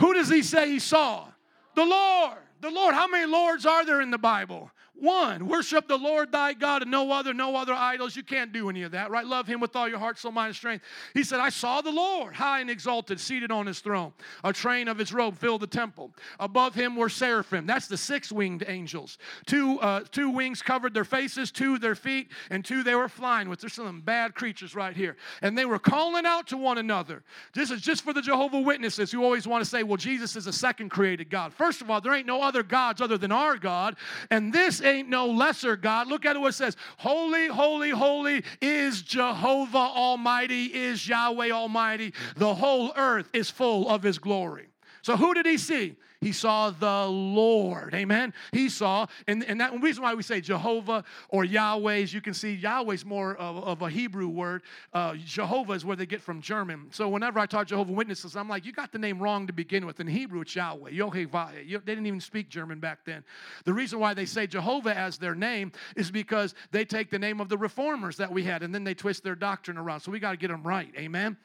Who 0.00 0.12
does 0.12 0.28
he 0.28 0.42
say 0.42 0.68
he 0.68 0.78
saw? 0.78 1.28
The 1.74 1.84
Lord. 1.84 2.38
The 2.62 2.70
Lord, 2.70 2.94
how 2.94 3.08
many 3.08 3.26
Lords 3.26 3.66
are 3.66 3.84
there 3.84 4.00
in 4.00 4.12
the 4.12 4.18
Bible? 4.18 4.70
One. 4.94 5.48
Worship 5.48 5.88
the 5.88 5.96
Lord 5.96 6.30
thy 6.30 6.52
God 6.52 6.82
and 6.82 6.90
no 6.90 7.10
other, 7.10 7.34
no 7.34 7.56
other 7.56 7.72
idols. 7.72 8.14
You 8.14 8.22
can't 8.22 8.52
do 8.52 8.68
any 8.68 8.82
of 8.82 8.92
that, 8.92 9.10
right? 9.10 9.26
Love 9.26 9.46
him 9.46 9.58
with 9.58 9.74
all 9.74 9.88
your 9.88 9.98
heart, 9.98 10.18
soul, 10.18 10.32
mind, 10.32 10.48
and 10.48 10.56
strength. 10.56 10.84
He 11.14 11.24
said, 11.24 11.40
I 11.40 11.48
saw 11.48 11.80
the 11.80 11.90
Lord 11.90 12.34
high 12.34 12.60
and 12.60 12.70
exalted, 12.70 13.18
seated 13.18 13.50
on 13.50 13.66
his 13.66 13.80
throne. 13.80 14.12
A 14.44 14.52
train 14.52 14.88
of 14.88 14.98
his 14.98 15.12
robe 15.12 15.36
filled 15.36 15.62
the 15.62 15.66
temple. 15.66 16.12
Above 16.38 16.74
him 16.74 16.94
were 16.94 17.08
seraphim. 17.08 17.66
That's 17.66 17.88
the 17.88 17.96
six 17.96 18.30
winged 18.30 18.64
angels. 18.68 19.18
Two, 19.46 19.80
uh, 19.80 20.04
two 20.10 20.30
wings 20.30 20.62
covered 20.62 20.92
their 20.92 21.04
faces, 21.04 21.50
two 21.50 21.78
their 21.78 21.94
feet, 21.94 22.28
and 22.50 22.64
two 22.64 22.82
they 22.82 22.94
were 22.94 23.08
flying 23.08 23.48
with. 23.48 23.60
There's 23.60 23.72
some 23.72 24.02
bad 24.02 24.34
creatures 24.34 24.74
right 24.74 24.94
here. 24.94 25.16
And 25.40 25.56
they 25.56 25.64
were 25.64 25.78
calling 25.78 26.26
out 26.26 26.46
to 26.48 26.56
one 26.56 26.78
another. 26.78 27.24
This 27.54 27.70
is 27.70 27.80
just 27.80 28.04
for 28.04 28.12
the 28.12 28.22
Jehovah 28.22 28.60
Witnesses 28.60 29.10
who 29.10 29.24
always 29.24 29.46
want 29.48 29.64
to 29.64 29.68
say, 29.68 29.82
well, 29.82 29.96
Jesus 29.96 30.36
is 30.36 30.46
a 30.46 30.52
second 30.52 30.90
created 30.90 31.30
God. 31.30 31.52
First 31.52 31.80
of 31.80 31.90
all, 31.90 32.00
there 32.00 32.12
ain't 32.12 32.26
no 32.26 32.42
other 32.42 32.62
gods 32.62 33.00
other 33.00 33.16
than 33.18 33.32
our 33.32 33.56
God. 33.56 33.96
And 34.30 34.52
this 34.52 34.81
ain't 34.84 35.08
no 35.08 35.26
lesser 35.26 35.76
God. 35.76 36.08
Look 36.08 36.24
at 36.24 36.38
what 36.38 36.48
it 36.48 36.52
says 36.54 36.76
Holy, 36.98 37.48
holy, 37.48 37.90
holy 37.90 38.44
is 38.60 39.02
Jehovah 39.02 39.78
Almighty, 39.78 40.64
is 40.66 41.06
Yahweh 41.08 41.50
Almighty. 41.50 42.12
The 42.36 42.54
whole 42.54 42.92
earth 42.96 43.28
is 43.32 43.50
full 43.50 43.88
of 43.88 44.02
His 44.02 44.18
glory. 44.18 44.68
So, 45.02 45.16
who 45.16 45.34
did 45.34 45.46
he 45.46 45.58
see? 45.58 45.96
He 46.22 46.32
saw 46.32 46.70
the 46.70 47.06
Lord. 47.06 47.94
Amen. 47.94 48.32
He 48.52 48.68
saw, 48.68 49.06
and, 49.26 49.44
and 49.44 49.60
that 49.60 49.78
reason 49.82 50.04
why 50.04 50.14
we 50.14 50.22
say 50.22 50.40
Jehovah 50.40 51.04
or 51.28 51.44
Yahweh, 51.44 51.96
as 51.96 52.14
you 52.14 52.20
can 52.20 52.32
see, 52.32 52.54
Yahweh 52.54 52.94
is 52.94 53.04
more 53.04 53.34
of, 53.36 53.56
of 53.64 53.82
a 53.82 53.90
Hebrew 53.90 54.28
word. 54.28 54.62
Uh, 54.92 55.16
Jehovah 55.16 55.72
is 55.72 55.84
where 55.84 55.96
they 55.96 56.06
get 56.06 56.22
from 56.22 56.40
German. 56.40 56.86
So 56.92 57.08
whenever 57.08 57.40
I 57.40 57.46
talk 57.46 57.66
Jehovah 57.66 57.92
Witnesses, 57.92 58.36
I'm 58.36 58.48
like, 58.48 58.64
you 58.64 58.72
got 58.72 58.92
the 58.92 58.98
name 58.98 59.20
wrong 59.20 59.48
to 59.48 59.52
begin 59.52 59.84
with. 59.84 59.98
In 59.98 60.06
Hebrew, 60.06 60.42
it's 60.42 60.54
Yahweh. 60.54 60.92
Yohevah. 60.92 61.54
They 61.54 61.78
didn't 61.94 62.06
even 62.06 62.20
speak 62.20 62.48
German 62.48 62.78
back 62.78 63.00
then. 63.04 63.24
The 63.64 63.72
reason 63.72 63.98
why 63.98 64.14
they 64.14 64.26
say 64.26 64.46
Jehovah 64.46 64.96
as 64.96 65.18
their 65.18 65.34
name 65.34 65.72
is 65.96 66.10
because 66.12 66.54
they 66.70 66.84
take 66.84 67.10
the 67.10 67.18
name 67.18 67.40
of 67.40 67.48
the 67.48 67.58
reformers 67.58 68.16
that 68.18 68.30
we 68.30 68.44
had 68.44 68.62
and 68.62 68.72
then 68.72 68.84
they 68.84 68.94
twist 68.94 69.24
their 69.24 69.34
doctrine 69.34 69.76
around. 69.76 70.00
So 70.00 70.12
we 70.12 70.20
got 70.20 70.30
to 70.30 70.36
get 70.36 70.48
them 70.48 70.62
right. 70.62 70.92
Amen. 70.96 71.36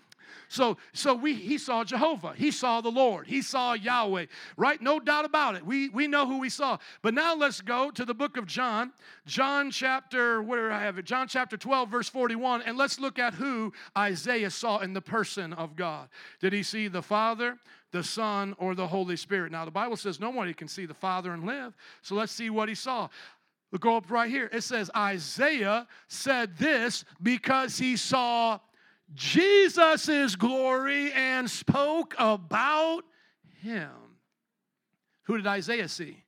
So, 0.49 0.77
so 0.93 1.13
we, 1.13 1.33
he 1.33 1.57
saw 1.57 1.83
Jehovah. 1.83 2.33
He 2.35 2.51
saw 2.51 2.81
the 2.81 2.91
Lord. 2.91 3.27
He 3.27 3.41
saw 3.41 3.73
Yahweh, 3.73 4.27
right? 4.55 4.81
No 4.81 4.99
doubt 4.99 5.25
about 5.25 5.55
it. 5.55 5.65
We, 5.65 5.89
we 5.89 6.07
know 6.07 6.27
who 6.27 6.39
we 6.39 6.49
saw. 6.49 6.77
But 7.01 7.13
now 7.13 7.35
let's 7.35 7.61
go 7.61 7.91
to 7.91 8.05
the 8.05 8.13
book 8.13 8.37
of 8.37 8.45
John, 8.45 8.91
John 9.25 9.71
chapter, 9.71 10.41
where 10.41 10.71
I 10.71 10.81
have 10.83 10.97
it? 10.97 11.05
John 11.05 11.27
chapter 11.27 11.57
12, 11.57 11.89
verse 11.89 12.09
41, 12.09 12.61
and 12.63 12.77
let's 12.77 12.99
look 12.99 13.19
at 13.19 13.33
who 13.33 13.73
Isaiah 13.97 14.51
saw 14.51 14.79
in 14.79 14.93
the 14.93 15.01
person 15.01 15.53
of 15.53 15.75
God. 15.75 16.09
Did 16.39 16.53
he 16.53 16.63
see 16.63 16.87
the 16.87 17.01
Father, 17.01 17.57
the 17.91 18.03
Son, 18.03 18.55
or 18.57 18.75
the 18.75 18.87
Holy 18.87 19.15
Spirit? 19.15 19.51
Now, 19.51 19.65
the 19.65 19.71
Bible 19.71 19.97
says 19.97 20.19
nobody 20.19 20.53
can 20.53 20.67
see 20.67 20.85
the 20.85 20.93
Father 20.93 21.33
and 21.33 21.45
live. 21.45 21.73
So 22.01 22.15
let's 22.15 22.31
see 22.31 22.49
what 22.49 22.69
he 22.69 22.75
saw. 22.75 23.09
We'll 23.71 23.79
go 23.79 23.97
up 23.97 24.09
right 24.09 24.29
here. 24.29 24.49
It 24.53 24.61
says, 24.61 24.89
Isaiah 24.95 25.87
said 26.07 26.57
this 26.57 27.03
because 27.21 27.77
he 27.77 27.97
saw 27.97 28.59
Jesus' 29.13 30.35
glory 30.35 31.11
and 31.13 31.49
spoke 31.49 32.15
about 32.17 33.03
him. 33.61 33.89
Who 35.23 35.37
did 35.37 35.47
Isaiah 35.47 35.87
see? 35.87 36.23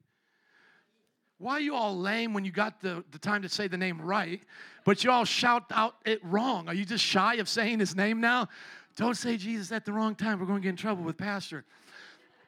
Why 1.37 1.53
are 1.53 1.61
you 1.61 1.73
all 1.73 1.97
lame 1.97 2.33
when 2.33 2.43
you 2.43 2.51
got 2.51 2.81
the, 2.81 3.03
the 3.11 3.19
time 3.19 3.41
to 3.43 3.49
say 3.49 3.67
the 3.67 3.77
name 3.77 4.01
right, 4.01 4.41
but 4.83 5.03
you 5.03 5.11
all 5.11 5.23
shout 5.23 5.63
out 5.71 5.95
it 6.05 6.23
wrong? 6.23 6.67
Are 6.67 6.73
you 6.73 6.83
just 6.83 7.03
shy 7.03 7.35
of 7.35 7.47
saying 7.47 7.79
his 7.79 7.95
name 7.95 8.19
now? 8.19 8.49
Don't 8.97 9.15
say 9.15 9.37
Jesus 9.37 9.71
at 9.71 9.85
the 9.85 9.93
wrong 9.93 10.15
time. 10.15 10.39
We're 10.39 10.45
going 10.45 10.59
to 10.59 10.63
get 10.63 10.71
in 10.71 10.75
trouble 10.75 11.03
with 11.03 11.17
Pastor. 11.17 11.63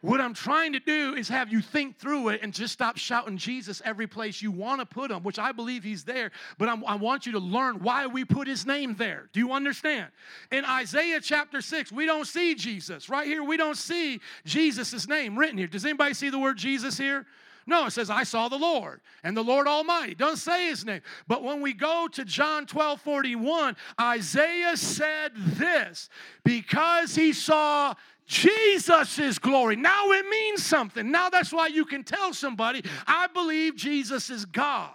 What 0.02 0.20
I'm 0.20 0.34
trying 0.34 0.74
to 0.74 0.80
do 0.80 1.14
is 1.14 1.30
have 1.30 1.52
you 1.52 1.62
think 1.62 2.00
through 2.00 2.30
it 2.30 2.42
and 2.42 2.52
just 2.52 2.74
stop 2.74 2.98
shouting 2.98 3.38
Jesus 3.38 3.84
every 3.86 4.08
place 4.08 4.42
you 4.42 4.52
want 4.52 4.80
to 4.82 4.86
put 4.86 5.12
him, 5.12 5.22
which 5.22 5.38
I 5.38 5.52
believe 5.52 5.84
he's 5.84 6.04
there. 6.04 6.32
But 6.58 6.70
I'm, 6.70 6.84
i 6.86 6.96
want 6.96 7.28
you 7.28 7.34
to 7.34 7.40
learn 7.40 7.76
why 7.76 8.08
we 8.08 8.26
put 8.26 8.48
his 8.48 8.66
name 8.66 8.96
there. 8.96 9.30
Do 9.32 9.40
you 9.40 9.52
understand? 9.52 10.08
In 10.52 10.66
Isaiah 10.66 11.22
chapter 11.22 11.62
6, 11.62 11.92
we 11.92 12.08
don't 12.08 12.26
see 12.26 12.56
Jesus. 12.56 13.10
Right 13.10 13.28
here, 13.28 13.44
we 13.44 13.58
don't 13.58 13.78
see 13.78 14.20
Jesus' 14.44 15.08
name 15.08 15.38
written 15.38 15.60
here. 15.60 15.68
Does 15.68 15.86
anybody 15.86 16.16
see 16.16 16.32
the 16.32 16.40
word 16.40 16.58
Jesus 16.58 16.98
here? 16.98 17.28
No, 17.68 17.86
it 17.86 17.92
says, 17.92 18.10
I 18.10 18.24
saw 18.24 18.50
the 18.50 18.58
Lord 18.58 19.02
and 19.24 19.38
the 19.38 19.44
Lord 19.44 19.68
Almighty. 19.68 20.16
Doesn't 20.16 20.38
say 20.38 20.68
his 20.68 20.84
name. 20.84 21.02
But 21.28 21.44
when 21.44 21.62
we 21.62 21.74
go 21.74 22.08
to 22.14 22.26
John 22.26 22.66
12 22.66 23.02
41, 23.02 23.78
Isaiah 24.00 24.76
said 24.76 25.34
this 25.36 26.10
because 26.44 27.14
he 27.14 27.34
saw 27.34 27.94
Jesus' 28.32 29.38
glory. 29.40 29.76
Now 29.76 30.10
it 30.12 30.26
means 30.30 30.64
something. 30.64 31.12
Now 31.12 31.30
that's 31.30 31.52
why 31.52 31.68
you 31.68 31.84
can 31.84 32.02
tell 32.06 32.34
somebody, 32.34 32.82
I 33.06 33.28
believe 33.28 33.76
Jesus 33.76 34.30
is 34.30 34.46
God. 34.46 34.92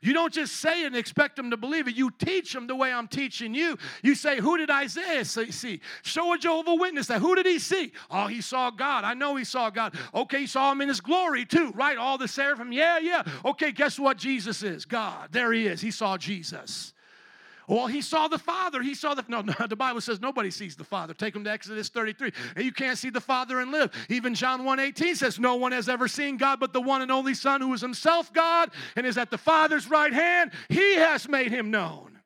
You 0.00 0.14
don't 0.14 0.32
just 0.32 0.56
say 0.56 0.84
it 0.84 0.86
and 0.86 0.96
expect 0.96 1.36
them 1.36 1.50
to 1.50 1.58
believe 1.58 1.86
it. 1.86 1.96
You 1.96 2.10
teach 2.10 2.54
them 2.54 2.66
the 2.66 2.74
way 2.74 2.90
I'm 2.90 3.06
teaching 3.06 3.54
you. 3.54 3.76
You 4.02 4.14
say, 4.14 4.40
Who 4.40 4.56
did 4.56 4.70
Isaiah 4.70 5.24
see? 5.24 5.80
Show 6.02 6.32
a 6.32 6.38
Jehovah 6.38 6.76
Witness 6.76 7.08
that. 7.08 7.20
Who 7.20 7.34
did 7.34 7.44
he 7.44 7.58
see? 7.58 7.92
Oh, 8.10 8.26
he 8.26 8.40
saw 8.40 8.70
God. 8.70 9.04
I 9.04 9.12
know 9.12 9.36
he 9.36 9.44
saw 9.44 9.68
God. 9.68 9.94
Okay, 10.14 10.40
he 10.40 10.46
saw 10.46 10.72
him 10.72 10.80
in 10.80 10.88
his 10.88 11.00
glory 11.00 11.44
too, 11.44 11.72
right? 11.72 11.98
All 11.98 12.16
the 12.16 12.28
seraphim. 12.28 12.72
Yeah, 12.72 12.98
yeah. 12.98 13.22
Okay, 13.44 13.70
guess 13.70 13.98
what 13.98 14.16
Jesus 14.16 14.62
is? 14.62 14.86
God. 14.86 15.28
There 15.30 15.52
he 15.52 15.66
is. 15.66 15.82
He 15.82 15.90
saw 15.90 16.16
Jesus. 16.16 16.94
Well, 17.68 17.86
he 17.86 18.00
saw 18.00 18.28
the 18.28 18.38
Father. 18.38 18.82
He 18.82 18.94
saw 18.94 19.14
the. 19.14 19.24
No, 19.28 19.40
no, 19.60 19.66
the 19.68 19.76
Bible 19.76 20.00
says 20.00 20.20
nobody 20.20 20.50
sees 20.50 20.74
the 20.74 20.84
Father. 20.84 21.12
Take 21.14 21.34
them 21.34 21.44
to 21.44 21.50
Exodus 21.50 21.90
33. 21.90 22.32
And 22.56 22.64
you 22.64 22.72
can't 22.72 22.98
see 22.98 23.10
the 23.10 23.20
Father 23.20 23.60
and 23.60 23.70
live. 23.70 23.92
Even 24.08 24.34
John 24.34 24.62
1:18 24.62 25.16
says, 25.16 25.38
No 25.38 25.56
one 25.56 25.72
has 25.72 25.88
ever 25.88 26.08
seen 26.08 26.38
God 26.38 26.58
but 26.58 26.72
the 26.72 26.80
one 26.80 27.02
and 27.02 27.12
only 27.12 27.34
Son 27.34 27.60
who 27.60 27.72
is 27.74 27.80
himself 27.80 28.32
God 28.32 28.70
and 28.96 29.06
is 29.06 29.18
at 29.18 29.30
the 29.30 29.38
Father's 29.38 29.88
right 29.88 30.12
hand. 30.12 30.52
He 30.70 30.94
has 30.94 31.28
made 31.28 31.52
him 31.52 31.70
known. 31.70 32.18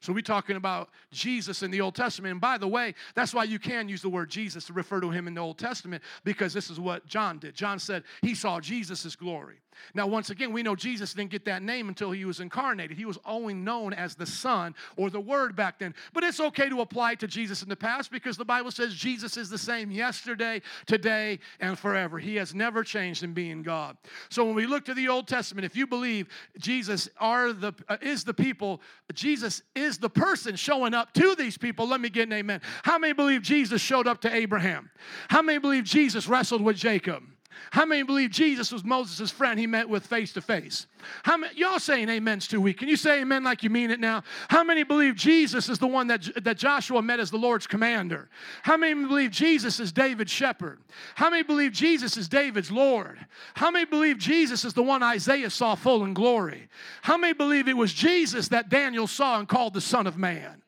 So 0.00 0.12
we're 0.12 0.20
talking 0.20 0.56
about 0.56 0.90
Jesus 1.12 1.62
in 1.62 1.70
the 1.70 1.80
Old 1.80 1.94
Testament. 1.94 2.32
And 2.32 2.40
by 2.40 2.58
the 2.58 2.66
way, 2.66 2.96
that's 3.14 3.32
why 3.32 3.44
you 3.44 3.60
can 3.60 3.88
use 3.88 4.02
the 4.02 4.08
word 4.08 4.30
Jesus 4.30 4.64
to 4.64 4.72
refer 4.72 5.00
to 5.00 5.10
him 5.10 5.28
in 5.28 5.34
the 5.34 5.40
Old 5.40 5.58
Testament 5.58 6.02
because 6.24 6.52
this 6.52 6.70
is 6.70 6.80
what 6.80 7.06
John 7.06 7.38
did. 7.38 7.54
John 7.54 7.78
said 7.78 8.02
he 8.20 8.34
saw 8.34 8.58
Jesus' 8.58 9.14
glory. 9.14 9.61
Now, 9.94 10.06
once 10.06 10.30
again, 10.30 10.52
we 10.52 10.62
know 10.62 10.74
Jesus 10.74 11.14
didn't 11.14 11.30
get 11.30 11.44
that 11.46 11.62
name 11.62 11.88
until 11.88 12.10
he 12.10 12.24
was 12.24 12.40
incarnated. 12.40 12.96
He 12.96 13.04
was 13.04 13.18
only 13.24 13.54
known 13.54 13.92
as 13.92 14.14
the 14.14 14.26
Son 14.26 14.74
or 14.96 15.10
the 15.10 15.20
Word 15.20 15.56
back 15.56 15.78
then. 15.78 15.94
But 16.12 16.24
it's 16.24 16.40
okay 16.40 16.68
to 16.68 16.80
apply 16.80 17.12
it 17.12 17.20
to 17.20 17.26
Jesus 17.26 17.62
in 17.62 17.68
the 17.68 17.76
past 17.76 18.10
because 18.10 18.36
the 18.36 18.44
Bible 18.44 18.70
says 18.70 18.94
Jesus 18.94 19.36
is 19.36 19.50
the 19.50 19.58
same 19.58 19.90
yesterday, 19.90 20.62
today, 20.86 21.38
and 21.60 21.78
forever. 21.78 22.18
He 22.18 22.36
has 22.36 22.54
never 22.54 22.82
changed 22.82 23.22
in 23.22 23.32
being 23.32 23.62
God. 23.62 23.96
So 24.28 24.44
when 24.44 24.54
we 24.54 24.66
look 24.66 24.84
to 24.86 24.94
the 24.94 25.08
Old 25.08 25.28
Testament, 25.28 25.64
if 25.64 25.76
you 25.76 25.86
believe 25.86 26.28
Jesus 26.58 27.08
are 27.18 27.52
the 27.52 27.72
uh, 27.88 27.96
is 28.00 28.24
the 28.24 28.34
people, 28.34 28.80
Jesus 29.14 29.62
is 29.74 29.98
the 29.98 30.10
person 30.10 30.56
showing 30.56 30.94
up 30.94 31.12
to 31.14 31.34
these 31.34 31.58
people, 31.58 31.86
let 31.86 32.00
me 32.00 32.10
get 32.10 32.28
an 32.28 32.32
amen. 32.32 32.60
How 32.82 32.98
many 32.98 33.12
believe 33.12 33.42
Jesus 33.42 33.80
showed 33.80 34.06
up 34.06 34.20
to 34.22 34.34
Abraham? 34.34 34.90
How 35.28 35.42
many 35.42 35.58
believe 35.58 35.84
Jesus 35.84 36.28
wrestled 36.28 36.62
with 36.62 36.76
Jacob? 36.76 37.22
How 37.70 37.84
many 37.84 38.02
believe 38.02 38.30
Jesus 38.30 38.72
was 38.72 38.84
Moses' 38.84 39.30
friend 39.30 39.58
he 39.58 39.66
met 39.66 39.88
with 39.88 40.06
face 40.06 40.32
to 40.34 40.40
face? 40.40 40.86
How 41.22 41.36
many 41.36 41.56
y'all 41.56 41.78
saying 41.78 42.08
amen's 42.08 42.46
too 42.46 42.60
weak? 42.60 42.78
Can 42.78 42.88
you 42.88 42.96
say 42.96 43.22
amen 43.22 43.44
like 43.44 43.62
you 43.62 43.70
mean 43.70 43.90
it 43.90 44.00
now? 44.00 44.22
How 44.48 44.62
many 44.62 44.82
believe 44.82 45.16
Jesus 45.16 45.68
is 45.68 45.78
the 45.78 45.86
one 45.86 46.06
that, 46.08 46.44
that 46.44 46.58
Joshua 46.58 47.02
met 47.02 47.20
as 47.20 47.30
the 47.30 47.38
Lord's 47.38 47.66
commander? 47.66 48.28
How 48.62 48.76
many 48.76 48.94
believe 48.94 49.30
Jesus 49.30 49.80
is 49.80 49.92
David's 49.92 50.30
shepherd? 50.30 50.78
How 51.14 51.30
many 51.30 51.42
believe 51.42 51.72
Jesus 51.72 52.16
is 52.16 52.28
David's 52.28 52.70
Lord? 52.70 53.18
How 53.54 53.70
many 53.70 53.84
believe 53.84 54.18
Jesus 54.18 54.64
is 54.64 54.74
the 54.74 54.82
one 54.82 55.02
Isaiah 55.02 55.50
saw 55.50 55.74
full 55.74 56.04
in 56.04 56.14
glory? 56.14 56.68
How 57.02 57.16
many 57.16 57.32
believe 57.32 57.68
it 57.68 57.76
was 57.76 57.92
Jesus 57.92 58.48
that 58.48 58.68
Daniel 58.68 59.06
saw 59.06 59.38
and 59.38 59.48
called 59.48 59.74
the 59.74 59.80
Son 59.80 60.06
of 60.06 60.16
Man? 60.16 60.61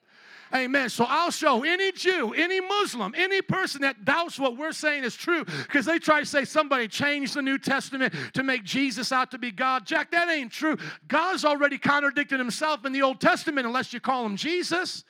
Amen. 0.54 0.88
So 0.88 1.04
I'll 1.08 1.32
show 1.32 1.64
any 1.64 1.90
Jew, 1.90 2.32
any 2.32 2.60
Muslim, 2.60 3.12
any 3.16 3.42
person 3.42 3.80
that 3.80 4.04
doubts 4.04 4.38
what 4.38 4.56
we're 4.56 4.70
saying 4.70 5.02
is 5.02 5.16
true 5.16 5.44
because 5.44 5.84
they 5.84 5.98
try 5.98 6.20
to 6.20 6.26
say 6.26 6.44
somebody 6.44 6.86
changed 6.86 7.34
the 7.34 7.42
New 7.42 7.58
Testament 7.58 8.14
to 8.34 8.44
make 8.44 8.62
Jesus 8.62 9.10
out 9.10 9.32
to 9.32 9.38
be 9.38 9.50
God. 9.50 9.84
Jack, 9.84 10.12
that 10.12 10.30
ain't 10.30 10.52
true. 10.52 10.76
God's 11.08 11.44
already 11.44 11.76
contradicted 11.76 12.38
himself 12.38 12.84
in 12.84 12.92
the 12.92 13.02
Old 13.02 13.20
Testament 13.20 13.66
unless 13.66 13.92
you 13.92 13.98
call 13.98 14.24
him 14.24 14.36
Jesus. 14.36 15.02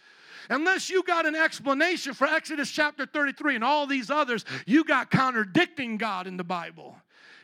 Unless 0.49 0.89
you 0.89 1.03
got 1.03 1.27
an 1.27 1.35
explanation 1.35 2.15
for 2.15 2.27
Exodus 2.27 2.71
chapter 2.71 3.05
33 3.05 3.57
and 3.57 3.65
all 3.65 3.87
these 3.87 4.11
others, 4.11 4.47
you 4.67 4.85
got 4.85 5.11
contradicting 5.11 5.99
God 5.99 6.27
in 6.27 6.39
the 6.39 6.45
Bible. 6.45 6.97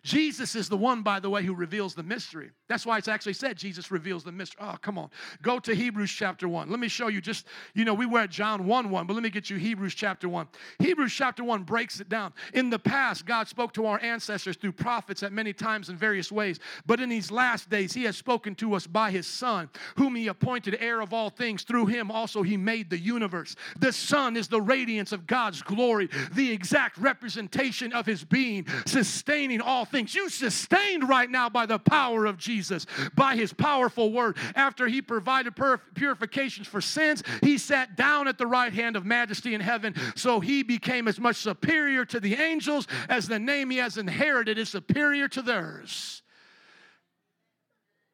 Jesus 0.02 0.54
is 0.54 0.68
the 0.68 0.76
one, 0.76 1.02
by 1.02 1.20
the 1.20 1.28
way, 1.28 1.42
who 1.42 1.54
reveals 1.54 1.94
the 1.94 2.02
mystery. 2.02 2.50
That's 2.68 2.86
why 2.86 2.98
it's 2.98 3.08
actually 3.08 3.34
said 3.34 3.56
Jesus 3.56 3.90
reveals 3.90 4.24
the 4.24 4.32
mystery. 4.32 4.62
Oh, 4.62 4.76
come 4.80 4.96
on. 4.96 5.10
Go 5.42 5.58
to 5.58 5.74
Hebrews 5.74 6.10
chapter 6.10 6.48
1. 6.48 6.70
Let 6.70 6.80
me 6.80 6.88
show 6.88 7.08
you 7.08 7.20
just, 7.20 7.46
you 7.74 7.84
know, 7.84 7.94
we 7.94 8.06
were 8.06 8.20
at 8.20 8.30
John 8.30 8.66
1 8.66 8.90
1, 8.90 9.06
but 9.06 9.14
let 9.14 9.22
me 9.22 9.30
get 9.30 9.50
you 9.50 9.56
Hebrews 9.56 9.94
chapter 9.94 10.28
1. 10.28 10.48
Hebrews 10.78 11.12
chapter 11.12 11.44
1 11.44 11.64
breaks 11.64 12.00
it 12.00 12.08
down. 12.08 12.32
In 12.54 12.70
the 12.70 12.78
past, 12.78 13.26
God 13.26 13.48
spoke 13.48 13.72
to 13.74 13.86
our 13.86 14.00
ancestors 14.00 14.56
through 14.56 14.72
prophets 14.72 15.22
at 15.22 15.32
many 15.32 15.52
times 15.52 15.88
in 15.88 15.96
various 15.96 16.32
ways, 16.32 16.60
but 16.86 17.00
in 17.00 17.08
these 17.08 17.30
last 17.30 17.68
days, 17.68 17.92
He 17.92 18.04
has 18.04 18.16
spoken 18.16 18.54
to 18.56 18.74
us 18.74 18.86
by 18.86 19.10
His 19.10 19.26
Son, 19.26 19.68
whom 19.96 20.14
He 20.14 20.28
appointed 20.28 20.78
heir 20.80 21.00
of 21.00 21.12
all 21.12 21.30
things. 21.30 21.62
Through 21.62 21.86
Him 21.86 22.10
also 22.10 22.42
He 22.42 22.56
made 22.56 22.88
the 22.88 22.98
universe. 22.98 23.56
The 23.78 23.92
Son 23.92 24.36
is 24.36 24.48
the 24.48 24.60
radiance 24.60 25.12
of 25.12 25.26
God's 25.26 25.62
glory, 25.62 26.08
the 26.32 26.50
exact 26.50 26.96
representation 26.98 27.92
of 27.92 28.06
His 28.06 28.24
being, 28.24 28.66
sustaining 28.86 29.60
all 29.60 29.84
things. 29.90 30.14
You 30.14 30.28
sustained 30.28 31.08
right 31.08 31.30
now 31.30 31.48
by 31.48 31.66
the 31.66 31.78
power 31.78 32.26
of 32.26 32.38
Jesus, 32.38 32.86
by 33.14 33.36
his 33.36 33.52
powerful 33.52 34.12
word. 34.12 34.36
After 34.54 34.86
he 34.86 35.02
provided 35.02 35.54
purifications 35.94 36.66
for 36.66 36.80
sins, 36.80 37.22
he 37.42 37.58
sat 37.58 37.96
down 37.96 38.28
at 38.28 38.38
the 38.38 38.46
right 38.46 38.72
hand 38.72 38.96
of 38.96 39.04
majesty 39.04 39.54
in 39.54 39.60
heaven. 39.60 39.94
So 40.16 40.40
he 40.40 40.62
became 40.62 41.08
as 41.08 41.20
much 41.20 41.36
superior 41.36 42.04
to 42.06 42.20
the 42.20 42.34
angels 42.34 42.86
as 43.08 43.28
the 43.28 43.38
name 43.38 43.70
he 43.70 43.78
has 43.78 43.98
inherited 43.98 44.58
is 44.58 44.68
superior 44.68 45.28
to 45.28 45.42
theirs. 45.42 46.22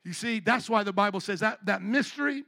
You 0.04 0.12
see, 0.12 0.40
that's 0.40 0.70
why 0.70 0.84
the 0.84 0.92
Bible 0.92 1.18
says 1.20 1.40
that, 1.40 1.66
that 1.66 1.82
mystery 1.82 2.44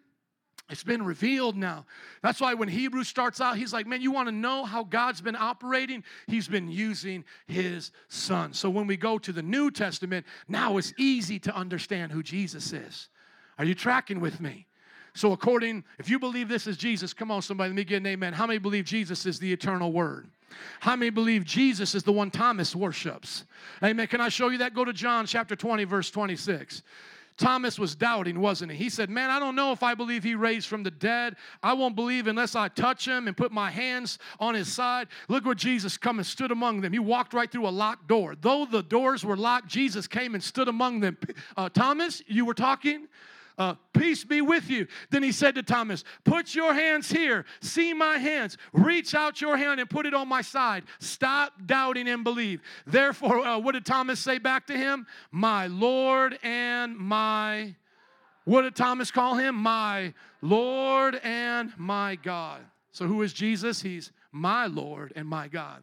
it's 0.70 0.84
been 0.84 1.04
revealed 1.04 1.56
now. 1.56 1.86
That's 2.22 2.40
why 2.40 2.54
when 2.54 2.68
Hebrews 2.68 3.08
starts 3.08 3.40
out, 3.40 3.56
he's 3.56 3.72
like, 3.72 3.86
man, 3.86 4.02
you 4.02 4.10
want 4.10 4.28
to 4.28 4.32
know 4.32 4.64
how 4.64 4.84
God's 4.84 5.20
been 5.20 5.36
operating? 5.36 6.04
He's 6.26 6.46
been 6.46 6.70
using 6.70 7.24
his 7.46 7.90
son. 8.08 8.52
So 8.52 8.68
when 8.68 8.86
we 8.86 8.96
go 8.96 9.18
to 9.18 9.32
the 9.32 9.42
New 9.42 9.70
Testament, 9.70 10.26
now 10.46 10.76
it's 10.76 10.92
easy 10.98 11.38
to 11.40 11.56
understand 11.56 12.12
who 12.12 12.22
Jesus 12.22 12.72
is. 12.72 13.08
Are 13.58 13.64
you 13.64 13.74
tracking 13.74 14.20
with 14.20 14.40
me? 14.40 14.66
So, 15.14 15.32
according, 15.32 15.82
if 15.98 16.08
you 16.08 16.18
believe 16.18 16.48
this 16.48 16.66
is 16.66 16.76
Jesus, 16.76 17.12
come 17.12 17.30
on, 17.30 17.42
somebody, 17.42 17.70
let 17.70 17.76
me 17.76 17.84
get 17.84 17.96
an 17.96 18.06
amen. 18.06 18.34
How 18.34 18.46
many 18.46 18.58
believe 18.58 18.84
Jesus 18.84 19.26
is 19.26 19.38
the 19.40 19.52
eternal 19.52 19.90
word? 19.90 20.28
How 20.80 20.96
many 20.96 21.10
believe 21.10 21.44
Jesus 21.44 21.94
is 21.94 22.04
the 22.04 22.12
one 22.12 22.30
Thomas 22.30 22.76
worships? 22.76 23.44
Amen. 23.82 24.06
Can 24.06 24.20
I 24.20 24.28
show 24.28 24.48
you 24.48 24.58
that? 24.58 24.74
Go 24.74 24.84
to 24.84 24.92
John 24.92 25.26
chapter 25.26 25.56
20, 25.56 25.84
verse 25.84 26.10
26. 26.10 26.82
Thomas 27.38 27.78
was 27.78 27.94
doubting, 27.94 28.40
wasn't 28.40 28.72
he? 28.72 28.78
He 28.78 28.90
said, 28.90 29.08
Man, 29.08 29.30
I 29.30 29.38
don't 29.38 29.54
know 29.54 29.70
if 29.72 29.82
I 29.82 29.94
believe 29.94 30.24
he 30.24 30.34
raised 30.34 30.66
from 30.66 30.82
the 30.82 30.90
dead. 30.90 31.36
I 31.62 31.72
won't 31.72 31.94
believe 31.94 32.26
unless 32.26 32.56
I 32.56 32.68
touch 32.68 33.06
him 33.06 33.28
and 33.28 33.36
put 33.36 33.52
my 33.52 33.70
hands 33.70 34.18
on 34.40 34.54
his 34.54 34.70
side. 34.70 35.06
Look 35.28 35.46
where 35.46 35.54
Jesus 35.54 35.96
come 35.96 36.18
and 36.18 36.26
stood 36.26 36.50
among 36.50 36.80
them. 36.80 36.92
He 36.92 36.98
walked 36.98 37.32
right 37.32 37.50
through 37.50 37.68
a 37.68 37.70
locked 37.70 38.08
door. 38.08 38.34
Though 38.38 38.66
the 38.66 38.82
doors 38.82 39.24
were 39.24 39.36
locked, 39.36 39.68
Jesus 39.68 40.08
came 40.08 40.34
and 40.34 40.42
stood 40.42 40.68
among 40.68 41.00
them. 41.00 41.16
Uh, 41.56 41.68
Thomas, 41.68 42.22
you 42.26 42.44
were 42.44 42.54
talking? 42.54 43.06
Uh, 43.58 43.74
Peace 43.92 44.24
be 44.24 44.40
with 44.40 44.70
you. 44.70 44.86
Then 45.10 45.22
he 45.22 45.32
said 45.32 45.56
to 45.56 45.62
Thomas, 45.62 46.04
Put 46.24 46.54
your 46.54 46.72
hands 46.72 47.10
here. 47.10 47.44
See 47.60 47.92
my 47.92 48.16
hands. 48.18 48.56
Reach 48.72 49.14
out 49.14 49.40
your 49.40 49.56
hand 49.56 49.80
and 49.80 49.90
put 49.90 50.06
it 50.06 50.14
on 50.14 50.28
my 50.28 50.40
side. 50.40 50.84
Stop 51.00 51.52
doubting 51.66 52.08
and 52.08 52.22
believe. 52.22 52.62
Therefore, 52.86 53.44
uh, 53.44 53.58
what 53.58 53.72
did 53.72 53.84
Thomas 53.84 54.20
say 54.20 54.38
back 54.38 54.66
to 54.68 54.78
him? 54.78 55.06
My 55.32 55.66
Lord 55.66 56.38
and 56.42 56.96
my. 56.96 57.74
What 58.44 58.62
did 58.62 58.76
Thomas 58.76 59.10
call 59.10 59.34
him? 59.34 59.56
My 59.56 60.14
Lord 60.40 61.20
and 61.22 61.72
my 61.76 62.14
God. 62.16 62.60
So, 62.92 63.06
who 63.06 63.20
is 63.22 63.32
Jesus? 63.32 63.82
He's 63.82 64.12
my 64.32 64.66
Lord 64.66 65.12
and 65.16 65.28
my 65.28 65.48
God. 65.48 65.82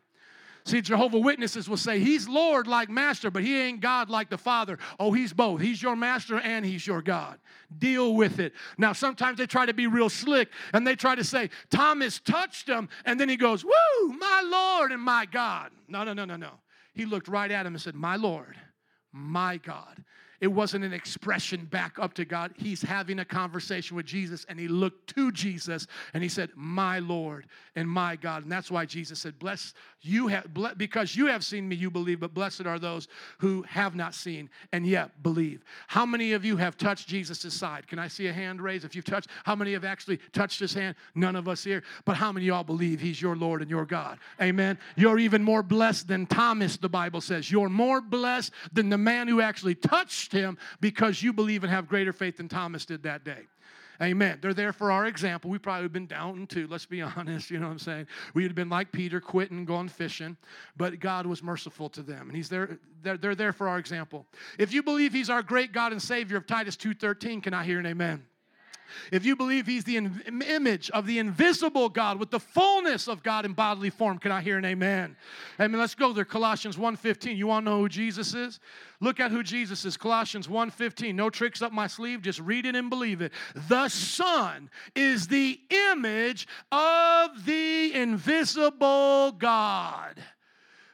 See, 0.66 0.82
Jehovah 0.82 1.20
Witnesses 1.20 1.70
will 1.70 1.78
say, 1.78 2.00
He's 2.00 2.28
Lord 2.28 2.66
like 2.66 2.90
master, 2.90 3.30
but 3.30 3.44
He 3.44 3.62
ain't 3.62 3.82
God 3.82 4.10
like 4.10 4.32
the 4.32 4.38
Father. 4.38 4.80
Oh, 5.00 5.12
He's 5.12 5.32
both. 5.32 5.62
He's 5.62 5.82
your 5.82 5.96
master 5.96 6.40
and 6.40 6.66
He's 6.66 6.88
your 6.88 7.04
God. 7.04 7.38
Deal 7.78 8.16
with 8.16 8.40
it. 8.40 8.54
Now, 8.78 8.94
sometimes 8.94 9.38
they 9.38 9.46
try 9.46 9.68
to 9.68 9.74
be 9.76 9.86
real 9.86 10.10
slick 10.10 10.50
and 10.74 10.86
they 10.86 10.96
try 10.96 11.14
to 11.14 11.24
say, 11.24 11.52
Thomas 11.70 12.20
touched 12.20 12.68
him, 12.68 12.90
and 13.06 13.20
then 13.20 13.30
he 13.30 13.38
goes, 13.38 13.64
Woo, 13.64 14.08
my 14.18 14.42
Lord 14.44 14.92
and 14.92 15.02
my 15.02 15.26
God. 15.26 15.72
No, 15.88 16.04
no, 16.04 16.14
no, 16.14 16.26
no, 16.26 16.36
no. 16.36 16.52
He 16.94 17.06
looked 17.06 17.28
right 17.28 17.52
at 17.52 17.66
him 17.66 17.74
and 17.74 17.82
said, 17.82 17.94
My 17.94 18.16
Lord, 18.16 18.56
my 19.12 19.58
God. 19.58 20.04
It 20.42 20.48
wasn't 20.48 20.84
an 20.84 20.94
expression 20.94 21.66
back 21.66 21.98
up 22.00 22.14
to 22.16 22.26
God. 22.26 22.54
He's 22.58 22.82
having 22.82 23.20
a 23.20 23.26
conversation 23.26 23.96
with 23.96 24.06
Jesus 24.06 24.46
and 24.50 24.60
he 24.60 24.68
looked 24.68 25.16
to 25.16 25.32
Jesus 25.32 25.88
and 26.14 26.22
he 26.22 26.30
said, 26.30 26.50
My 26.56 27.00
Lord 27.00 27.46
and 27.76 27.90
my 27.90 28.16
God. 28.16 28.44
And 28.44 28.52
that's 28.52 28.70
why 28.70 28.86
Jesus 28.86 29.20
said, 29.20 29.40
Bless 29.40 29.74
you 30.02 30.28
have, 30.28 30.48
because 30.78 31.16
you 31.16 31.28
have 31.28 31.44
seen 31.44 31.68
me, 31.68 31.76
you 31.76 31.90
believe, 31.90 32.20
but 32.20 32.34
blessed 32.34 32.66
are 32.66 32.78
those 32.78 33.08
who 33.40 33.64
have 33.64 33.96
not 33.96 34.14
seen 34.14 34.50
and 34.72 34.86
yet 34.86 35.24
believe. 35.24 35.64
How 35.88 36.06
many 36.06 36.34
of 36.34 36.46
you 36.46 36.58
have 36.58 36.78
touched 36.78 37.08
Jesus' 37.08 37.54
side? 37.54 37.88
Can 37.88 37.98
I 37.98 38.08
see 38.08 38.28
a 38.28 38.34
hand 38.34 38.62
raised? 38.62 38.86
If 38.86 38.96
you've 38.96 39.06
touched, 39.06 39.30
how 39.44 39.56
many 39.56 39.74
have 39.74 39.84
actually 39.84 40.20
touched 40.32 40.60
his 40.60 40.74
hand? 40.74 40.96
None 41.16 41.36
of 41.36 41.48
us 41.48 41.64
here. 41.64 41.82
But 42.06 42.18
how 42.18 42.32
many 42.32 42.46
y'all 42.46 42.64
believe 42.64 43.00
he's 43.00 43.20
your 43.20 43.36
Lord 43.36 43.62
and 43.62 43.70
your 43.70 43.86
God? 43.86 44.20
Amen. 44.40 44.78
You're 44.96 45.18
even 45.18 45.44
more 45.44 45.64
blessed 45.64 46.08
than 46.08 46.28
Thomas, 46.28 46.78
the 46.78 46.90
Bible 46.90 47.22
says. 47.22 47.50
You're 47.50 47.70
more 47.70 48.00
blessed 48.00 48.52
than 48.74 48.90
the 48.90 48.98
man 48.98 49.28
who 49.28 49.42
actually 49.42 49.76
touched 49.76 50.34
him 50.36 50.58
because 50.82 51.24
you 51.24 51.34
believe 51.34 51.64
and 51.64 51.72
have 51.72 51.88
greater 51.88 52.14
faith 52.14 52.38
than 52.38 52.48
Thomas 52.48 52.86
did 52.86 53.04
that 53.04 53.24
day. 53.24 53.48
Amen. 54.02 54.40
They're 54.42 54.54
there 54.54 54.74
for 54.74 54.92
our 54.92 55.06
example. 55.06 55.50
We 55.50 55.58
probably 55.58 55.88
been 55.88 56.06
down 56.08 56.48
too, 56.48 56.68
let's 56.68 56.86
be 56.86 57.02
honest. 57.18 57.50
You 57.50 57.60
know 57.60 57.68
what 57.68 57.74
I'm 57.74 57.80
saying? 57.80 58.08
We'd 58.34 58.44
have 58.46 58.56
been 58.56 58.70
like 58.70 58.92
Peter, 58.92 59.22
quitting, 59.22 59.66
going 59.66 59.90
fishing, 59.90 60.38
but 60.76 61.00
God 61.00 61.26
was 61.26 61.42
merciful 61.42 61.90
to 61.90 62.02
them. 62.02 62.28
And 62.28 62.36
He's 62.36 62.50
there, 62.50 62.78
they're, 63.02 63.18
they're 63.18 63.36
there 63.36 63.54
for 63.54 63.68
our 63.68 63.80
example. 63.80 64.26
If 64.60 64.74
you 64.74 64.84
believe 64.84 65.14
He's 65.14 65.30
our 65.30 65.42
great 65.42 65.72
God 65.72 65.92
and 65.92 66.02
Savior 66.02 66.38
of 66.38 66.46
Titus 66.46 66.76
2:13, 66.76 67.42
can 67.42 67.54
I 67.54 67.64
hear 67.64 67.80
an 67.80 67.86
amen? 67.86 68.26
If 69.12 69.26
you 69.26 69.36
believe 69.36 69.66
he's 69.66 69.84
the 69.84 69.98
in- 69.98 70.44
image 70.48 70.90
of 70.92 71.06
the 71.06 71.20
invisible 71.20 71.90
God 71.90 72.20
with 72.20 72.32
the 72.32 72.40
fullness 72.40 73.08
of 73.08 73.24
God 73.24 73.46
in 73.46 73.54
bodily 73.54 73.90
form, 73.90 74.18
can 74.18 74.32
I 74.32 74.42
hear 74.42 74.58
an 74.58 74.66
amen? 74.66 75.16
Amen. 75.60 75.80
Let's 75.80 75.96
go 75.96 76.14
there. 76.14 76.26
Colossians 76.26 76.78
1:15. 76.78 77.38
You 77.38 77.48
want 77.48 77.66
to 77.66 77.72
know 77.72 77.80
who 77.80 77.90
Jesus 77.90 78.34
is? 78.34 78.60
Look 79.00 79.20
at 79.20 79.32
who 79.32 79.44
Jesus 79.44 79.86
is. 79.86 79.98
Colossians 79.98 80.48
1:15. 80.48 81.16
No 81.16 81.30
tricks 81.30 81.62
up 81.62 81.72
my 81.72 81.88
sleeve, 81.88 82.22
just 82.22 82.40
read 82.40 82.66
it 82.66 82.76
and 82.76 82.90
believe 82.90 83.22
it. 83.22 83.32
The 83.68 83.90
Son 83.90 84.70
is 84.96 85.28
the 85.28 85.60
image 85.92 86.48
of 86.72 87.46
the 87.46 87.94
invisible 87.94 89.32
God. 89.34 90.24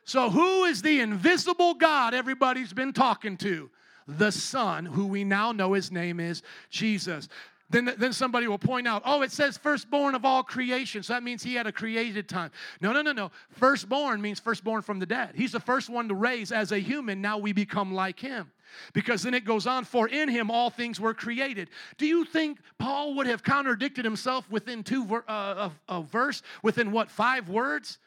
So, 0.04 0.30
who 0.30 0.66
is 0.66 0.82
the 0.82 1.00
invisible 1.00 1.76
God 1.76 2.14
everybody's 2.14 2.74
been 2.74 2.94
talking 2.94 3.38
to? 3.38 3.70
The 4.08 4.32
Son, 4.32 4.86
who 4.86 5.06
we 5.06 5.24
now 5.24 5.52
know 5.52 5.74
his 5.74 5.92
name 5.92 6.20
is 6.20 6.42
Jesus. 6.70 7.30
Then, 7.72 7.94
then 7.98 8.12
somebody 8.12 8.48
will 8.50 8.58
point 8.58 8.86
out, 8.86 9.02
oh, 9.06 9.22
it 9.22 9.32
says 9.32 9.58
firstborn 9.58 10.14
of 10.14 10.26
all 10.26 10.44
creation. 10.44 11.04
So 11.04 11.14
that 11.14 11.24
means 11.24 11.42
he 11.42 11.56
had 11.56 11.68
a 11.68 11.72
created 11.72 12.28
time. 12.28 12.52
No, 12.82 12.92
no, 12.92 13.02
no, 13.02 13.14
no. 13.14 13.32
Firstborn 13.50 14.22
means 14.22 14.42
firstborn 14.42 14.82
from 14.82 15.00
the 15.00 15.06
dead. 15.06 15.32
He's 15.36 15.54
the 15.54 15.60
first 15.60 15.90
one 15.90 16.10
to 16.10 16.14
raise 16.14 16.52
as 16.52 16.74
a 16.74 16.80
human. 16.80 17.22
Now 17.22 17.38
we 17.38 17.54
become 17.54 17.94
like 17.94 18.20
him. 18.20 18.52
Because 18.94 19.24
then 19.24 19.34
it 19.34 19.46
goes 19.46 19.68
on, 19.68 19.86
for 19.86 20.08
in 20.10 20.28
him 20.28 20.52
all 20.52 20.70
things 20.70 21.00
were 21.00 21.14
created. 21.14 21.70
Do 21.98 22.06
you 22.06 22.26
think 22.26 22.60
Paul 22.78 23.16
would 23.16 23.28
have 23.28 23.42
contradicted 23.42 24.04
himself 24.04 24.50
within 24.50 24.84
two 24.84 25.24
uh, 25.28 25.70
a, 25.70 25.72
a 25.88 26.02
verse, 26.04 26.42
within 26.64 26.92
what, 26.92 27.10
five 27.10 27.48
words? 27.50 28.00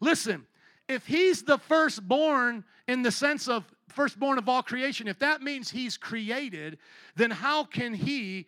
Listen, 0.00 0.46
if 0.88 1.06
he's 1.06 1.42
the 1.42 1.58
firstborn 1.58 2.64
in 2.88 3.02
the 3.02 3.12
sense 3.12 3.46
of 3.46 3.64
firstborn 3.88 4.38
of 4.38 4.48
all 4.48 4.62
creation, 4.62 5.06
if 5.06 5.18
that 5.20 5.42
means 5.42 5.70
he's 5.70 5.96
created, 5.96 6.78
then 7.14 7.30
how 7.30 7.64
can 7.64 7.94
he 7.94 8.46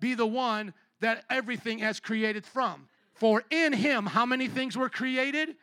be 0.00 0.14
the 0.14 0.26
one 0.26 0.74
that 1.00 1.24
everything 1.30 1.78
has 1.78 2.00
created 2.00 2.44
from? 2.44 2.88
For 3.14 3.42
in 3.50 3.72
him, 3.72 4.06
how 4.06 4.26
many 4.26 4.48
things 4.48 4.76
were 4.76 4.88
created? 4.88 5.56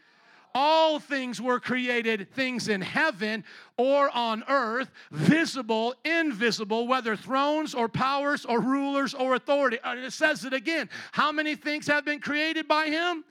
all 0.55 0.99
things 0.99 1.41
were 1.41 1.59
created, 1.59 2.32
things 2.34 2.70
in 2.70 2.80
heaven 2.80 3.43
or 3.78 4.09
on 4.16 4.41
earth, 4.47 4.89
visible, 5.12 5.93
invisible, 6.05 6.88
whether 6.88 7.18
thrones 7.18 7.76
or 7.76 7.89
powers 7.89 8.45
or 8.45 8.62
rulers 8.62 9.14
or 9.14 9.36
authority. 9.36 9.78
And 9.84 9.99
it 9.99 10.14
says 10.14 10.45
it 10.45 10.53
again. 10.53 10.89
How 11.12 11.34
many 11.34 11.55
things 11.55 11.88
have 11.88 12.05
been 12.05 12.22
created 12.22 12.70
by 12.70 12.86
him? 12.86 13.26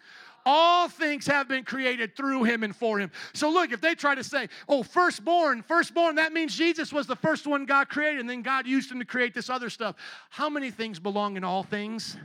All 0.47 0.89
things 0.89 1.27
have 1.27 1.49
been 1.49 1.65
created 1.65 2.17
through 2.17 2.45
him 2.45 2.63
and 2.63 2.77
for 2.77 2.99
him. 2.99 3.11
So 3.33 3.51
look, 3.51 3.73
if 3.73 3.81
they 3.81 3.95
try 3.95 4.15
to 4.15 4.25
say, 4.25 4.49
oh, 4.69 4.83
firstborn, 4.83 5.63
firstborn, 5.63 6.17
that 6.17 6.33
means 6.33 6.55
Jesus 6.55 6.93
was 6.93 7.07
the 7.07 7.17
first 7.17 7.47
one 7.47 7.65
God 7.65 7.89
created, 7.89 8.21
and 8.21 8.29
then 8.29 8.43
God 8.43 8.67
used 8.67 8.91
him 8.91 8.99
to 8.99 9.07
create 9.07 9.33
this 9.33 9.49
other 9.49 9.71
stuff. 9.71 9.97
How 10.29 10.51
many 10.51 10.71
things 10.71 10.99
belong 10.99 11.37
in 11.37 11.45
all 11.45 11.63
things? 11.63 12.19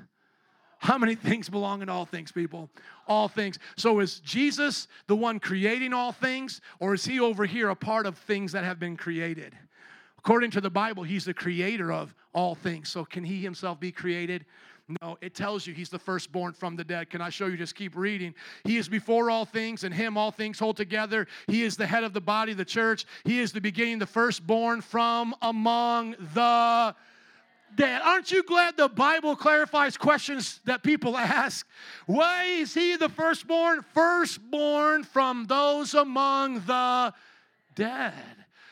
How 0.80 0.98
many 0.98 1.16
things 1.16 1.50
belong 1.50 1.82
in 1.82 1.90
all 1.90 2.06
things, 2.06 2.32
people? 2.32 2.70
All 3.08 3.28
things. 3.28 3.60
So 3.76 4.00
is 4.00 4.20
Jesus 4.22 4.88
the 5.08 5.16
one 5.16 5.40
creating 5.40 5.94
all 5.94 6.12
things, 6.12 6.62
or 6.80 6.94
is 6.94 7.06
he 7.06 7.20
over 7.20 7.46
here 7.46 7.70
a 7.70 7.76
part 7.76 8.06
of 8.06 8.18
things 8.18 8.54
that 8.54 8.64
have 8.64 8.80
been 8.80 8.96
created? 8.98 9.58
According 10.18 10.52
to 10.52 10.62
the 10.62 10.70
Bible, 10.70 11.04
he's 11.04 11.26
the 11.26 11.34
creator 11.34 11.92
of 11.92 12.14
all 12.34 12.56
things. 12.56 12.90
So 12.90 13.06
can 13.06 13.24
he 13.24 13.42
himself 13.42 13.80
be 13.80 13.92
created? 13.92 14.46
No, 15.02 15.20
it 15.22 15.36
tells 15.36 15.68
you 15.68 15.74
he's 15.74 15.90
the 15.90 16.00
firstborn 16.00 16.54
from 16.54 16.76
the 16.76 16.84
dead. 16.84 17.12
Can 17.12 17.22
I 17.22 17.30
show 17.30 17.46
you? 17.46 17.58
Just 17.58 17.76
keep 17.76 17.96
reading. 17.96 18.34
He 18.64 18.78
is 18.78 18.90
before 18.90 19.30
all 19.30 19.46
things, 19.46 19.84
and 19.84 19.94
him 19.94 20.18
all 20.18 20.32
things 20.32 20.58
hold 20.58 20.78
together. 20.78 21.28
He 21.48 21.64
is 21.64 21.78
the 21.78 21.86
head 21.86 22.04
of 22.04 22.14
the 22.14 22.22
body, 22.22 22.54
the 22.54 22.66
church. 22.66 23.06
He 23.24 23.40
is 23.40 23.52
the 23.52 23.62
beginning, 23.62 24.00
the 24.00 24.08
firstborn 24.08 24.82
from 24.82 25.36
among 25.44 26.16
the 26.34 26.96
dead. 27.76 28.02
Aren't 28.04 28.32
you 28.32 28.42
glad 28.42 28.78
the 28.78 28.90
Bible 28.90 29.36
clarifies 29.36 29.96
questions 29.96 30.60
that 30.66 30.82
people 30.82 31.16
ask? 31.16 31.68
Why 32.08 32.46
is 32.46 32.74
he 32.74 32.96
the 32.96 33.10
firstborn? 33.10 33.86
Firstborn 33.94 35.04
from 35.04 35.46
those 35.46 35.94
among 35.94 36.62
the 36.62 37.14
dead. 37.76 38.14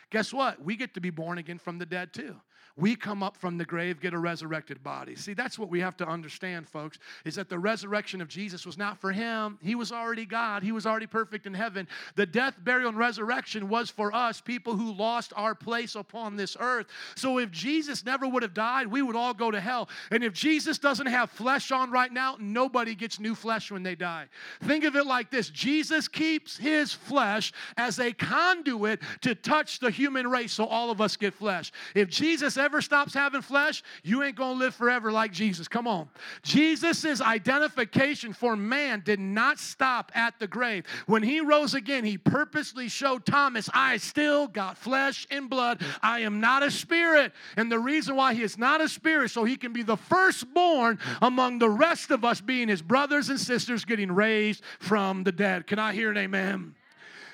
Guess 0.10 0.34
what? 0.34 0.64
We 0.64 0.76
get 0.76 0.96
to 0.96 1.02
be 1.02 1.12
born 1.12 1.38
again 1.38 1.60
from 1.60 1.78
the 1.78 1.86
dead 1.86 2.12
too 2.12 2.38
we 2.78 2.96
come 2.96 3.24
up 3.24 3.36
from 3.36 3.58
the 3.58 3.66
grave, 3.66 4.00
get 4.00 4.14
a 4.14 4.20
resurrected 4.20 4.84
body. 4.84 5.16
See, 5.16 5.34
that's 5.34 5.58
what 5.58 5.70
we 5.70 5.80
have 5.80 5.98
to 5.98 6.08
understand, 6.08 6.70
folks, 6.70 7.00
is 7.26 7.36
that 7.36 7.50
the 7.50 7.58
resurrection 7.58 8.22
of 8.22 8.28
Jesus 8.28 8.66
was 8.66 8.78
not 8.78 9.00
for 9.00 9.12
him. 9.12 9.58
He 9.64 9.74
was 9.74 9.92
already 9.92 10.26
God, 10.26 10.62
he 10.62 10.72
was 10.72 10.86
already 10.86 11.08
perfect 11.08 11.48
in 11.48 11.56
heaven. 11.56 11.88
The 12.16 12.28
death, 12.28 12.54
burial, 12.64 12.90
and 12.90 12.98
resurrection 12.98 13.68
was 13.68 13.90
for 13.90 14.14
us, 14.14 14.40
people 14.42 14.76
who 14.76 14.94
lost 14.94 15.34
our 15.36 15.56
place 15.56 15.96
upon 15.96 16.36
this 16.36 16.56
earth. 16.60 16.86
So 17.16 17.40
if 17.40 17.50
Jesus 17.50 18.06
never 18.06 18.28
would 18.28 18.44
have 18.44 18.54
died, 18.54 18.88
we 18.88 19.02
would 19.02 19.16
all 19.16 19.34
go 19.34 19.50
to 19.50 19.60
hell. 19.60 19.90
And 20.12 20.24
if 20.24 20.34
Jesus 20.34 20.78
doesn't 20.78 21.08
have 21.08 21.32
flesh 21.32 21.72
on 21.72 21.90
right 21.90 22.14
now, 22.14 22.38
nobody 22.40 22.94
gets 22.94 23.20
new 23.20 23.34
flesh 23.34 23.72
when 23.72 23.82
they 23.82 23.96
die. 23.96 24.28
Think 24.64 24.84
of 24.84 24.96
it 24.96 25.08
like 25.08 25.32
this 25.32 25.50
Jesus 25.50 26.08
keeps 26.08 26.58
his 26.58 26.94
flesh 26.94 27.54
as 27.76 28.00
a 28.00 28.14
conduit 28.14 29.02
to 29.22 29.34
touch 29.34 29.80
the 29.80 29.90
human 29.90 30.28
race 30.28 30.54
so 30.54 30.66
all 30.66 30.92
of 30.92 31.02
us 31.02 31.16
get 31.16 31.34
flesh. 31.34 31.72
If 31.96 32.10
Jesus 32.10 32.58
ever 32.58 32.67
ever 32.68 32.82
stops 32.82 33.14
having 33.14 33.42
flesh, 33.42 33.82
you 34.04 34.24
ain't 34.24 34.36
going 34.36 34.58
to 34.58 34.60
live 34.60 34.76
forever 34.76 35.10
like 35.10 35.32
Jesus. 35.32 35.70
Come 35.70 35.88
on. 35.88 36.10
Jesus' 36.44 37.22
identification 37.22 38.34
for 38.34 38.58
man 38.58 39.02
did 39.06 39.22
not 39.22 39.58
stop 39.58 40.12
at 40.14 40.38
the 40.38 40.48
grave. 40.48 40.84
When 41.06 41.24
he 41.24 41.40
rose 41.40 41.74
again, 41.74 42.04
he 42.04 42.18
purposely 42.18 42.90
showed 42.90 43.26
Thomas, 43.26 43.70
I 43.74 43.96
still 43.96 44.48
got 44.48 44.78
flesh 44.78 45.26
and 45.32 45.50
blood. 45.50 45.82
I 46.04 46.20
am 46.20 46.42
not 46.42 46.62
a 46.62 46.70
spirit. 46.70 47.32
And 47.56 47.72
the 47.72 47.80
reason 47.80 48.18
why 48.18 48.34
he 48.34 48.44
is 48.44 48.58
not 48.58 48.82
a 48.82 48.90
spirit, 48.90 49.32
so 49.32 49.46
he 49.46 49.56
can 49.56 49.72
be 49.72 49.84
the 49.84 49.96
firstborn 49.96 51.00
among 51.22 51.60
the 51.60 51.70
rest 51.70 52.12
of 52.12 52.26
us 52.26 52.42
being 52.42 52.68
his 52.68 52.82
brothers 52.82 53.30
and 53.30 53.40
sisters 53.40 53.86
getting 53.86 54.12
raised 54.12 54.62
from 54.80 55.24
the 55.24 55.32
dead. 55.32 55.68
Can 55.68 55.80
I 55.80 55.94
hear 55.94 56.12
an 56.12 56.18
amen? 56.18 56.76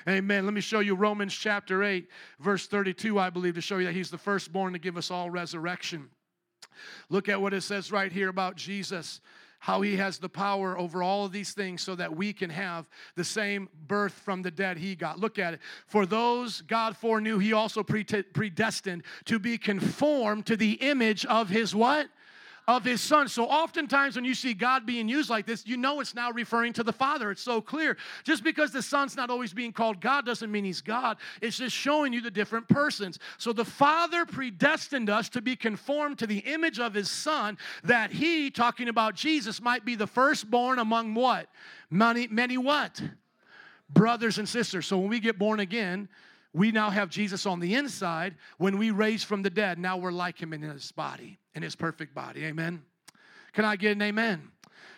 Amen. 0.08 0.44
Let 0.44 0.54
me 0.54 0.60
show 0.60 0.80
you 0.80 0.94
Romans 0.94 1.34
chapter 1.34 1.82
8, 1.82 2.08
verse 2.40 2.66
32, 2.66 3.18
I 3.18 3.30
believe, 3.30 3.54
to 3.54 3.60
show 3.60 3.78
you 3.78 3.86
that 3.86 3.94
he's 3.94 4.10
the 4.10 4.18
firstborn 4.18 4.72
to 4.74 4.78
give 4.78 4.96
us 4.96 5.10
all 5.10 5.30
resurrection. 5.30 6.10
Look 7.08 7.28
at 7.28 7.40
what 7.40 7.54
it 7.54 7.62
says 7.62 7.90
right 7.90 8.12
here 8.12 8.28
about 8.28 8.56
Jesus 8.56 9.20
how 9.64 9.80
he 9.80 9.96
has 9.96 10.18
the 10.18 10.28
power 10.28 10.78
over 10.78 11.02
all 11.02 11.24
of 11.24 11.32
these 11.32 11.54
things 11.54 11.80
so 11.80 11.94
that 11.94 12.14
we 12.14 12.34
can 12.34 12.50
have 12.50 12.86
the 13.16 13.24
same 13.24 13.66
birth 13.86 14.12
from 14.12 14.42
the 14.42 14.50
dead 14.50 14.76
he 14.76 14.94
got. 14.94 15.18
Look 15.18 15.38
at 15.38 15.54
it. 15.54 15.60
For 15.86 16.04
those 16.04 16.60
God 16.60 16.94
foreknew, 16.94 17.38
he 17.38 17.54
also 17.54 17.82
predestined 17.82 19.04
to 19.24 19.38
be 19.38 19.56
conformed 19.56 20.44
to 20.46 20.56
the 20.58 20.72
image 20.72 21.24
of 21.24 21.48
his 21.48 21.74
what? 21.74 22.08
Of 22.66 22.84
his 22.84 23.00
son. 23.00 23.28
So 23.28 23.44
oftentimes 23.44 24.16
when 24.16 24.24
you 24.24 24.34
see 24.34 24.54
God 24.54 24.86
being 24.86 25.08
used 25.08 25.28
like 25.28 25.46
this, 25.46 25.66
you 25.66 25.76
know 25.76 26.00
it's 26.00 26.14
now 26.14 26.30
referring 26.30 26.72
to 26.74 26.82
the 26.82 26.92
Father. 26.92 27.30
It's 27.30 27.42
so 27.42 27.60
clear. 27.60 27.96
Just 28.22 28.42
because 28.42 28.72
the 28.72 28.82
Son's 28.82 29.16
not 29.16 29.30
always 29.30 29.52
being 29.52 29.72
called 29.72 30.00
God 30.00 30.24
doesn't 30.24 30.50
mean 30.50 30.64
he's 30.64 30.80
God. 30.80 31.18
It's 31.42 31.58
just 31.58 31.76
showing 31.76 32.12
you 32.12 32.20
the 32.20 32.30
different 32.30 32.68
persons. 32.68 33.18
So 33.38 33.52
the 33.52 33.64
Father 33.64 34.24
predestined 34.24 35.10
us 35.10 35.28
to 35.30 35.42
be 35.42 35.56
conformed 35.56 36.18
to 36.20 36.26
the 36.26 36.38
image 36.38 36.78
of 36.78 36.94
his 36.94 37.10
Son, 37.10 37.58
that 37.84 38.10
he, 38.10 38.50
talking 38.50 38.88
about 38.88 39.14
Jesus, 39.14 39.60
might 39.60 39.84
be 39.84 39.94
the 39.94 40.06
firstborn 40.06 40.78
among 40.78 41.14
what? 41.14 41.48
Many, 41.90 42.28
many 42.28 42.56
what? 42.56 43.02
Brothers 43.90 44.38
and 44.38 44.48
sisters. 44.48 44.86
So 44.86 44.98
when 44.98 45.10
we 45.10 45.20
get 45.20 45.38
born 45.38 45.60
again, 45.60 46.08
we 46.54 46.70
now 46.70 46.88
have 46.88 47.10
Jesus 47.10 47.46
on 47.46 47.58
the 47.58 47.74
inside. 47.74 48.36
When 48.58 48.78
we 48.78 48.92
raise 48.92 49.24
from 49.24 49.42
the 49.42 49.50
dead, 49.50 49.78
now 49.78 49.96
we're 49.96 50.12
like 50.12 50.40
him 50.40 50.52
in 50.52 50.62
his 50.62 50.92
body, 50.92 51.38
in 51.54 51.62
his 51.62 51.74
perfect 51.74 52.14
body. 52.14 52.44
Amen. 52.44 52.82
Can 53.52 53.64
I 53.64 53.76
get 53.76 53.92
an 53.92 54.02
amen? 54.02 54.50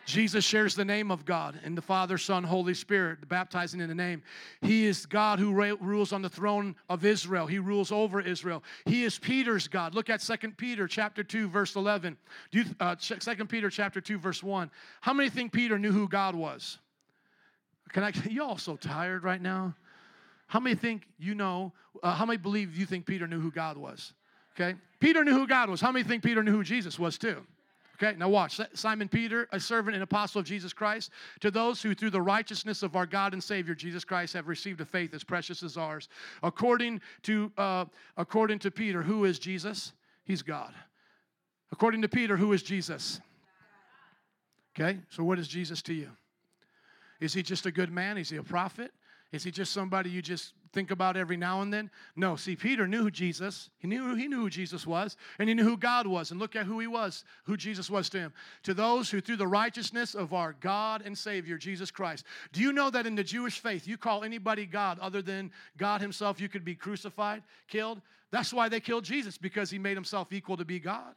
Jesus 0.05 0.45
shares 0.45 0.77
the 0.77 0.85
name 0.85 1.11
of 1.11 1.25
God 1.25 1.59
and 1.65 1.77
the 1.77 1.83
Father, 1.83 2.17
Son, 2.17 2.45
Holy 2.45 2.75
Spirit, 2.75 3.29
baptizing 3.29 3.81
in 3.81 3.89
the 3.89 3.95
name. 3.95 4.23
He 4.61 4.87
is 4.87 5.05
God 5.05 5.41
who 5.41 5.53
rules 5.53 6.13
on 6.13 6.23
the 6.23 6.29
throne 6.29 6.77
of 6.89 7.05
Israel. 7.05 7.47
He 7.47 7.59
rules 7.59 7.91
over 7.91 8.21
Israel. 8.21 8.63
He 8.85 9.03
is 9.03 9.19
Peter's 9.19 9.67
God. 9.67 9.95
Look 9.95 10.09
at 10.09 10.23
Second 10.23 10.57
Peter 10.59 10.87
chapter 10.87 11.25
2, 11.25 11.49
verse 11.49 11.75
11. 11.75 12.17
Do 12.53 12.61
you, 12.61 12.65
uh, 12.79 12.95
2 12.95 13.47
Peter 13.47 13.69
chapter 13.69 14.01
2, 14.01 14.19
verse 14.19 14.43
1. 14.43 14.71
How 15.01 15.13
many 15.13 15.29
think 15.29 15.53
Peter 15.53 15.77
knew 15.77 15.93
who 15.93 16.09
God 16.09 16.37
was? 16.37 16.79
Can 17.93 18.05
I, 18.05 18.13
you 18.31 18.45
all 18.45 18.59
so 18.59 18.77
tired 18.77 19.25
right 19.25 19.43
now? 19.43 19.75
How 20.47 20.61
many 20.61 20.77
think 20.77 21.07
you 21.19 21.35
know, 21.35 21.73
uh, 22.03 22.15
how 22.15 22.25
many 22.25 22.37
believe 22.37 22.77
you 22.77 22.87
think 22.87 23.07
Peter 23.07 23.27
knew 23.27 23.41
who 23.41 23.51
God 23.51 23.77
was? 23.77 24.13
Okay? 24.55 24.79
Peter 25.01 25.25
knew 25.25 25.33
who 25.33 25.47
God 25.47 25.69
was. 25.69 25.81
How 25.81 25.93
many 25.93 26.05
think 26.05 26.23
Peter 26.23 26.43
knew 26.43 26.53
who 26.53 26.63
Jesus 26.63 26.99
was 26.99 27.19
too? 27.19 27.45
Okay, 27.97 28.15
now 28.19 28.29
watch. 28.29 28.61
Simon 28.75 29.09
Peter, 29.09 29.49
a 29.53 29.61
servant 29.61 29.95
and 29.95 30.03
apostle 30.03 30.39
of 30.39 30.45
Jesus 30.45 30.75
Christ, 30.75 31.11
to 31.41 31.51
those 31.51 31.81
who 31.81 31.95
through 31.95 32.11
the 32.11 32.21
righteousness 32.21 32.83
of 32.83 32.95
our 32.95 33.07
God 33.07 33.33
and 33.33 33.43
Savior 33.43 33.75
Jesus 33.75 34.05
Christ 34.05 34.35
have 34.35 34.49
received 34.49 34.83
a 34.83 34.85
faith 34.85 35.15
as 35.15 35.25
precious 35.25 35.63
as 35.63 35.79
ours. 35.79 36.11
According 36.43 37.01
to, 37.23 37.51
uh, 37.57 37.87
according 38.19 38.59
to 38.61 38.71
Peter, 38.71 39.03
who 39.03 39.25
is 39.25 39.39
Jesus? 39.39 39.95
He's 40.25 40.43
God. 40.43 40.75
According 41.73 42.03
to 42.03 42.09
Peter, 42.09 42.37
who 42.37 42.53
is 42.53 42.63
Jesus? 42.63 43.21
Okay, 44.79 44.99
so 45.09 45.25
what 45.25 45.39
is 45.39 45.49
Jesus 45.49 45.81
to 45.83 45.95
you? 45.95 46.11
Is 47.19 47.33
he 47.33 47.43
just 47.43 47.65
a 47.65 47.73
good 47.73 47.91
man? 47.91 48.19
Is 48.19 48.29
he 48.29 48.37
a 48.37 48.43
prophet? 48.43 48.93
Is 49.37 49.45
he 49.45 49.51
just 49.51 49.73
somebody 49.73 50.11
you 50.11 50.23
just 50.23 50.55
think 50.73 50.91
about 50.91 51.17
every 51.17 51.37
now 51.37 51.63
and 51.63 51.73
then? 51.73 51.91
No. 52.17 52.37
See, 52.37 52.57
Peter 52.57 52.89
knew 52.89 53.03
who 53.03 53.11
Jesus. 53.11 53.71
He 53.79 53.87
knew 53.87 54.15
he 54.15 54.29
knew 54.29 54.41
who 54.41 54.51
Jesus 54.51 54.87
was, 54.87 55.17
and 55.39 55.49
he 55.49 55.55
knew 55.55 55.63
who 55.63 55.77
God 55.77 56.07
was. 56.07 56.31
And 56.31 56.41
look 56.41 56.57
at 56.57 56.67
who 56.67 56.81
he 56.81 56.87
was, 56.87 57.25
who 57.45 57.57
Jesus 57.57 57.89
was 57.89 58.09
to 58.11 58.19
him. 58.19 58.33
To 58.65 58.75
those 58.75 59.11
who 59.11 59.21
through 59.21 59.37
the 59.37 59.47
righteousness 59.47 60.15
of 60.15 60.33
our 60.33 60.55
God 60.55 61.03
and 61.05 61.17
Savior 61.17 61.59
Jesus 61.59 61.91
Christ. 61.91 62.25
Do 62.53 62.61
you 62.61 62.73
know 62.73 62.91
that 62.91 63.07
in 63.07 63.15
the 63.15 63.25
Jewish 63.25 63.61
faith, 63.61 63.87
you 63.87 63.97
call 63.97 64.25
anybody 64.25 64.67
God 64.67 64.99
other 64.99 65.23
than 65.23 65.53
God 65.77 66.01
Himself, 66.01 66.41
you 66.41 66.49
could 66.49 66.65
be 66.65 66.75
crucified, 66.75 67.43
killed? 67.69 68.01
That's 68.31 68.53
why 68.53 68.69
they 68.69 68.81
killed 68.81 69.05
Jesus 69.05 69.39
because 69.39 69.71
He 69.71 69.79
made 69.79 69.97
Himself 69.97 70.33
equal 70.33 70.57
to 70.57 70.65
be 70.65 70.81
God. 70.81 71.15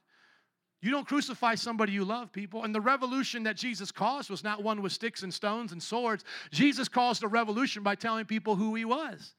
You 0.82 0.92
don't 0.92 1.08
crucify 1.08 1.56
somebody 1.56 1.92
you 1.92 2.06
love, 2.06 2.32
people. 2.32 2.64
And 2.64 2.74
the 2.74 2.80
revolution 2.80 3.44
that 3.44 3.58
Jesus 3.58 3.92
caused 3.92 4.30
was 4.30 4.44
not 4.44 4.64
one 4.64 4.82
with 4.82 4.94
sticks 4.94 5.24
and 5.24 5.34
stones 5.34 5.74
and 5.74 5.84
swords. 5.84 6.24
Jesus 6.52 6.88
caused 6.88 7.24
a 7.24 7.28
revolution 7.28 7.84
by 7.84 7.96
telling 7.96 8.26
people 8.26 8.56
who 8.56 8.76
he 8.76 8.86
was. 8.86 9.36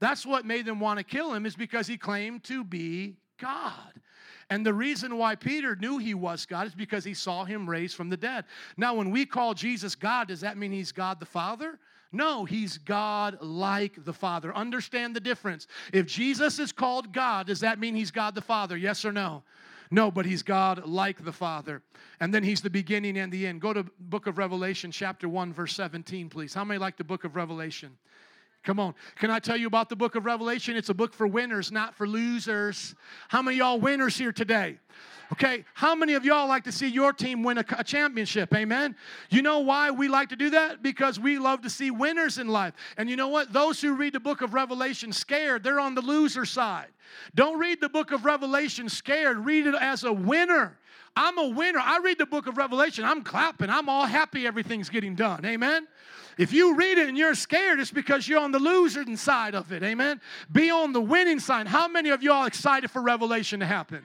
That's 0.00 0.26
what 0.26 0.44
made 0.44 0.66
them 0.66 0.80
want 0.80 0.98
to 0.98 1.04
kill 1.04 1.32
him, 1.32 1.46
is 1.46 1.54
because 1.54 1.86
he 1.86 1.96
claimed 1.96 2.42
to 2.44 2.64
be 2.64 3.18
God. 3.38 3.92
And 4.48 4.66
the 4.66 4.74
reason 4.74 5.16
why 5.16 5.36
Peter 5.36 5.76
knew 5.76 5.98
he 5.98 6.14
was 6.14 6.44
God 6.44 6.66
is 6.66 6.74
because 6.74 7.04
he 7.04 7.14
saw 7.14 7.44
him 7.44 7.70
raised 7.70 7.94
from 7.94 8.08
the 8.08 8.16
dead. 8.16 8.44
Now, 8.76 8.94
when 8.94 9.10
we 9.10 9.24
call 9.24 9.54
Jesus 9.54 9.94
God, 9.94 10.26
does 10.26 10.40
that 10.40 10.58
mean 10.58 10.72
he's 10.72 10.90
God 10.90 11.20
the 11.20 11.26
Father? 11.26 11.78
No, 12.10 12.44
he's 12.44 12.76
God 12.78 13.38
like 13.40 14.04
the 14.04 14.12
Father. 14.12 14.52
Understand 14.56 15.14
the 15.14 15.20
difference. 15.20 15.68
If 15.92 16.06
Jesus 16.06 16.58
is 16.58 16.72
called 16.72 17.12
God, 17.12 17.46
does 17.46 17.60
that 17.60 17.78
mean 17.78 17.94
he's 17.94 18.10
God 18.10 18.34
the 18.34 18.40
Father? 18.40 18.76
Yes 18.76 19.04
or 19.04 19.12
no? 19.12 19.44
No, 19.90 20.10
but 20.10 20.24
he's 20.24 20.42
God 20.42 20.86
like 20.86 21.24
the 21.24 21.32
Father. 21.32 21.82
And 22.20 22.32
then 22.32 22.44
he's 22.44 22.60
the 22.60 22.70
beginning 22.70 23.18
and 23.18 23.32
the 23.32 23.46
end. 23.46 23.60
Go 23.60 23.72
to 23.72 23.84
book 23.98 24.26
of 24.26 24.38
Revelation 24.38 24.92
chapter 24.92 25.28
1 25.28 25.52
verse 25.52 25.74
17 25.74 26.28
please. 26.28 26.54
How 26.54 26.64
many 26.64 26.78
like 26.78 26.96
the 26.96 27.04
book 27.04 27.24
of 27.24 27.34
Revelation? 27.34 27.96
Come 28.62 28.78
on. 28.78 28.94
Can 29.16 29.30
I 29.30 29.38
tell 29.38 29.56
you 29.56 29.66
about 29.66 29.88
the 29.88 29.96
book 29.96 30.14
of 30.14 30.26
Revelation? 30.26 30.76
It's 30.76 30.90
a 30.90 30.94
book 30.94 31.14
for 31.14 31.26
winners, 31.26 31.72
not 31.72 31.94
for 31.94 32.06
losers. 32.06 32.94
How 33.28 33.40
many 33.40 33.56
y'all 33.56 33.80
winners 33.80 34.18
here 34.18 34.32
today? 34.32 34.78
Okay, 35.32 35.64
how 35.74 35.94
many 35.94 36.14
of 36.14 36.24
y'all 36.24 36.48
like 36.48 36.64
to 36.64 36.72
see 36.72 36.88
your 36.88 37.12
team 37.12 37.44
win 37.44 37.56
a, 37.56 37.64
a, 37.78 37.84
championship? 37.84 38.52
Amen. 38.52 38.96
You 39.30 39.42
know 39.42 39.60
why 39.60 39.92
we 39.92 40.08
like 40.08 40.28
to 40.30 40.36
do 40.36 40.50
that? 40.50 40.82
Because 40.82 41.20
we 41.20 41.38
love 41.38 41.62
to 41.62 41.70
see 41.70 41.92
winners 41.92 42.38
in 42.38 42.48
life. 42.48 42.74
And 42.96 43.08
you 43.08 43.14
know 43.14 43.28
what? 43.28 43.52
Those 43.52 43.80
who 43.80 43.94
read 43.94 44.12
the 44.12 44.20
book 44.20 44.42
of 44.42 44.54
Revelation 44.54 45.12
scared, 45.12 45.62
they're 45.62 45.78
on 45.78 45.94
the 45.94 46.00
loser 46.00 46.44
side. 46.44 46.88
Don't 47.36 47.60
read 47.60 47.80
the 47.80 47.88
book 47.88 48.10
of 48.10 48.24
Revelation 48.24 48.88
scared, 48.88 49.38
read 49.38 49.66
it 49.66 49.74
as 49.76 50.02
a 50.02 50.12
winner. 50.12 50.76
I'm 51.16 51.38
a 51.38 51.48
winner. 51.48 51.80
I 51.80 51.98
read 51.98 52.18
the 52.18 52.26
book 52.26 52.48
of 52.48 52.56
Revelation, 52.56 53.04
I'm 53.04 53.22
clapping, 53.22 53.70
I'm 53.70 53.88
all 53.88 54.06
happy 54.06 54.46
everything's 54.46 54.88
getting 54.88 55.14
done. 55.14 55.44
Amen. 55.44 55.86
If 56.38 56.52
you 56.52 56.74
read 56.74 56.98
it 56.98 57.08
and 57.08 57.16
you're 57.16 57.34
scared, 57.34 57.80
it's 57.80 57.90
because 57.90 58.28
you're 58.28 58.40
on 58.40 58.52
the 58.52 58.58
losing 58.58 59.16
side 59.16 59.54
of 59.54 59.72
it. 59.72 59.82
Amen. 59.82 60.20
Be 60.50 60.70
on 60.70 60.92
the 60.92 61.00
winning 61.00 61.40
side. 61.40 61.66
How 61.66 61.88
many 61.88 62.10
of 62.10 62.22
y'all 62.22 62.46
excited 62.46 62.90
for 62.90 63.02
Revelation 63.02 63.60
to 63.60 63.66
happen? 63.66 64.02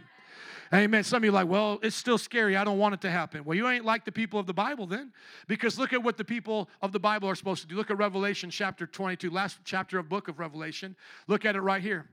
Amen. 0.74 1.04
Some 1.04 1.18
of 1.18 1.24
you 1.24 1.32
like, 1.32 1.48
well, 1.48 1.80
it's 1.84 1.96
still 1.96 2.18
scary. 2.18 2.58
I 2.58 2.64
don't 2.64 2.80
want 2.80 2.96
it 2.96 3.02
to 3.02 3.12
happen. 3.12 3.46
Well, 3.46 3.56
you 3.56 3.70
ain't 3.70 3.86
like 3.86 4.04
the 4.04 4.12
people 4.12 4.40
of 4.40 4.48
the 4.48 4.54
Bible 4.54 4.88
then. 4.88 5.12
Because 5.48 5.78
look 5.78 5.94
at 5.94 6.02
what 6.02 6.18
the 6.18 6.26
people 6.26 6.70
of 6.82 6.92
the 6.92 7.00
Bible 7.00 7.30
are 7.30 7.36
supposed 7.36 7.62
to 7.62 7.68
do. 7.68 7.76
Look 7.76 7.92
at 7.92 7.98
Revelation 7.98 8.50
chapter 8.50 8.88
22, 8.88 9.30
last 9.30 9.60
chapter 9.64 10.00
of 10.00 10.10
book 10.10 10.28
of 10.28 10.40
Revelation. 10.40 10.96
Look 11.28 11.46
at 11.46 11.56
it 11.56 11.62
right 11.62 11.82
here. 11.82 12.10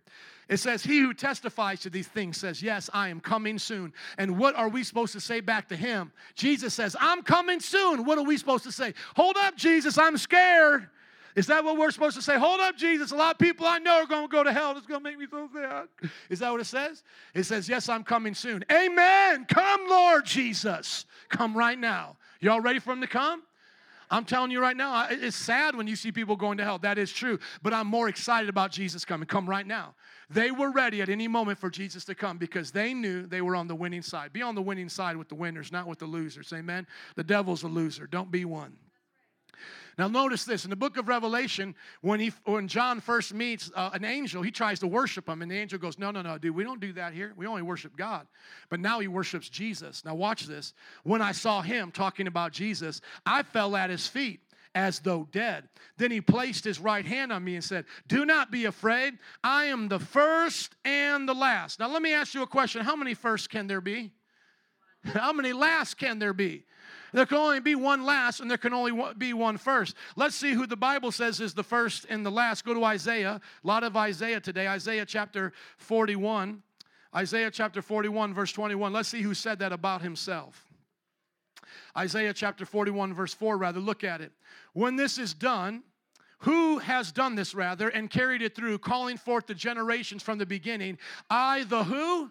It 0.49 0.59
says, 0.59 0.82
He 0.82 0.99
who 1.01 1.14
testifies 1.14 1.80
to 1.80 1.90
these 1.90 2.09
things 2.09 2.36
says, 2.36 2.62
Yes, 2.62 2.90
I 2.93 3.09
am 3.09 3.20
coming 3.20 3.59
soon. 3.59 3.93
And 4.18 4.38
what 4.38 4.55
are 4.55 4.68
we 4.68 4.84
supposed 4.84 5.12
to 5.12 5.20
say 5.20 5.40
back 5.40 5.68
to 5.68 5.76
him? 5.76 6.12
Jesus 6.34 6.74
says, 6.74 6.97
I'm 7.01 7.22
coming 7.22 7.61
soon. 7.61 8.05
What 8.05 8.18
are 8.18 8.24
we 8.24 8.36
supposed 8.36 8.64
to 8.64 8.72
say? 8.72 8.95
Hold 9.16 9.36
up, 9.36 9.57
Jesus, 9.57 9.99
I'm 9.99 10.16
scared. 10.16 10.88
Is 11.34 11.47
that 11.47 11.64
what 11.64 11.78
we're 11.78 11.90
supposed 11.90 12.16
to 12.16 12.22
say? 12.22 12.38
Hold 12.38 12.61
up, 12.61 12.76
Jesus. 12.76 13.11
A 13.11 13.16
lot 13.16 13.34
of 13.34 13.38
people 13.38 13.66
I 13.66 13.78
know 13.78 14.03
are 14.03 14.07
going 14.07 14.28
to 14.28 14.28
go 14.28 14.45
to 14.45 14.53
hell. 14.53 14.76
It's 14.76 14.86
going 14.86 15.03
to 15.03 15.05
make 15.05 15.18
me 15.18 15.26
so 15.30 15.49
sad. 15.55 15.88
Is 16.28 16.40
that 16.40 16.53
what 16.53 16.61
it 16.61 16.66
says? 16.66 17.03
It 17.34 17.45
says, 17.45 17.68
Yes, 17.68 17.88
I'm 17.88 18.05
coming 18.05 18.34
soon. 18.34 18.64
Amen. 18.70 19.47
Come, 19.47 19.88
Lord 19.88 20.26
Jesus. 20.26 21.07
Come 21.30 21.57
right 21.57 21.78
now. 21.78 22.16
Y'all 22.40 22.61
ready 22.61 22.80
for 22.80 22.93
him 22.93 23.01
to 23.01 23.07
come? 23.07 23.43
I'm 24.11 24.26
telling 24.26 24.51
you 24.51 24.61
right 24.61 24.76
now, 24.76 25.07
it's 25.11 25.36
sad 25.36 25.74
when 25.74 25.86
you 25.86 25.97
see 25.97 26.12
people 26.12 26.36
going 26.36 26.59
to 26.59 26.64
hell. 26.64 26.78
That 26.78 26.99
is 26.99 27.11
true. 27.11 27.38
But 27.62 27.72
I'm 27.72 27.86
more 27.86 28.11
excited 28.11 28.51
about 28.51 28.70
Jesus 28.70 29.07
coming. 29.07 29.26
Come 29.26 29.49
right 29.49 29.66
now. 29.66 29.95
They 30.33 30.51
were 30.51 30.70
ready 30.70 31.03
at 31.03 31.09
any 31.09 31.28
moment 31.28 31.59
for 31.59 31.68
Jesus 31.68 32.05
to 32.07 32.14
come 32.14 32.39
because 32.39 32.70
they 32.70 32.95
knew 32.95 33.26
they 33.26 33.43
were 33.43 33.57
on 33.57 33.68
the 33.68 33.74
winning 33.74 34.03
side. 34.03 34.33
Be 34.33 34.43
on 34.43 34.55
the 34.55 34.62
winning 34.62 34.89
side 34.89 35.16
with 35.16 35.28
the 35.28 35.35
winners, 35.35 35.70
not 35.70 35.87
with 35.87 35.99
the 35.99 36.07
losers. 36.07 36.53
Amen. 36.53 36.87
The 37.16 37.24
devil's 37.24 37.62
a 37.62 37.68
loser. 37.68 38.07
Don't 38.07 38.30
be 38.30 38.45
one. 38.45 38.76
Now, 39.99 40.09
notice 40.09 40.45
this 40.45 40.64
in 40.64 40.70
the 40.70 40.76
book 40.76 40.97
of 40.97 41.07
Revelation, 41.07 41.74
when, 42.01 42.18
he, 42.18 42.33
when 42.45 42.66
John 42.66 43.01
first 43.01 43.35
meets 43.35 43.70
uh, 43.74 43.91
an 43.93 44.05
angel, 44.05 44.43
he 44.43 44.51
tries 44.51 44.78
to 44.80 44.87
worship 44.87 45.28
him, 45.28 45.43
and 45.43 45.51
the 45.51 45.59
angel 45.59 45.78
goes, 45.78 45.99
No, 45.99 46.11
no, 46.11 46.22
no, 46.22 46.39
dude, 46.39 46.55
we 46.55 46.64
don't 46.64 46.80
do 46.80 46.95
that 46.95 47.12
here. 47.12 47.35
We 47.37 47.47
only 47.47 47.61
worship 47.61 47.95
God. 47.95 48.26
But 48.70 48.80
now 48.80 49.01
he 49.01 49.09
worships 49.09 49.51
Jesus. 49.51 50.03
Now, 50.05 50.14
watch 50.14 50.47
this. 50.47 50.72
When 51.05 51.20
I 51.20 51.33
saw 51.33 51.61
him 51.61 51.91
talking 51.91 52.26
about 52.26 52.53
Jesus, 52.53 53.03
I 53.26 53.43
fell 53.43 53.76
at 53.76 53.91
his 53.91 54.07
feet 54.07 54.41
as 54.75 55.01
though 55.01 55.29
dead. 55.33 55.68
Then 55.97 56.11
he 56.11 56.20
placed 56.20 56.64
his 56.64 56.81
right 56.81 57.05
hand 57.05 57.33
on 57.33 57.45
me 57.45 57.55
and 57.55 57.64
said, 57.64 57.85
Do 58.09 58.25
not 58.25 58.51
be 58.51 58.64
afraid. 58.64 59.18
I 59.45 59.66
am 59.66 59.89
the 59.89 59.99
first 59.99 60.75
and 60.85 61.29
the 61.29 61.35
last. 61.35 61.79
Now, 61.79 61.89
let 61.89 62.03
me 62.03 62.12
ask 62.12 62.35
you 62.35 62.43
a 62.43 62.47
question 62.47 62.83
How 62.83 62.97
many 62.97 63.14
first 63.14 63.51
can 63.51 63.66
there 63.66 63.81
be? 63.81 64.12
How 65.05 65.33
many 65.33 65.53
last 65.53 65.95
can 65.99 66.18
there 66.18 66.33
be? 66.33 66.64
There 67.12 67.27
can 67.27 67.37
only 67.37 67.61
be 67.61 67.75
one 67.75 68.05
last, 68.05 68.41
and 68.41 68.51
there 68.51 68.57
can 68.57 68.73
only 68.73 68.93
be 69.18 69.35
one 69.35 69.59
first. 69.59 69.97
Let's 70.16 70.35
see 70.35 70.53
who 70.53 70.66
the 70.66 70.77
Bible 70.77 71.12
says 71.12 71.41
is 71.41 71.53
the 71.53 71.62
first 71.62 72.07
and 72.09 72.25
the 72.25 72.31
last. 72.31 72.64
Go 72.64 72.73
to 72.73 72.85
Isaiah. 72.85 73.41
A 73.62 73.66
lot 73.66 73.85
of 73.85 73.97
Isaiah 73.97 74.41
today. 74.41 74.66
Isaiah 74.66 75.05
chapter 75.05 75.53
41. 75.77 76.62
Isaiah 77.14 77.51
chapter 77.51 77.83
41, 77.83 78.33
verse 78.33 78.53
21. 78.53 78.93
Let's 78.95 79.11
see 79.11 79.20
who 79.20 79.35
said 79.35 79.59
that 79.59 79.73
about 79.73 80.01
himself. 80.01 80.72
Isaiah 81.97 82.32
chapter 82.32 82.64
41, 82.64 83.14
verse 83.14 83.34
4, 83.34 83.59
rather. 83.59 83.80
Look 83.80 84.05
at 84.05 84.20
it. 84.20 84.32
When 84.72 84.97
this 84.97 85.18
is 85.18 85.34
done, 85.34 85.82
who 86.38 86.78
has 86.78 87.12
done 87.12 87.34
this 87.34 87.55
rather 87.55 87.88
and 87.88 88.11
carried 88.11 88.43
it 88.43 88.57
through, 88.57 88.78
calling 88.78 89.16
forth 89.16 89.47
the 89.47 89.55
generations 89.55 90.22
from 90.22 90.38
the 90.38 90.47
beginning? 90.47 90.99
I, 91.30 91.64
the 91.64 91.84
who? 91.84 92.30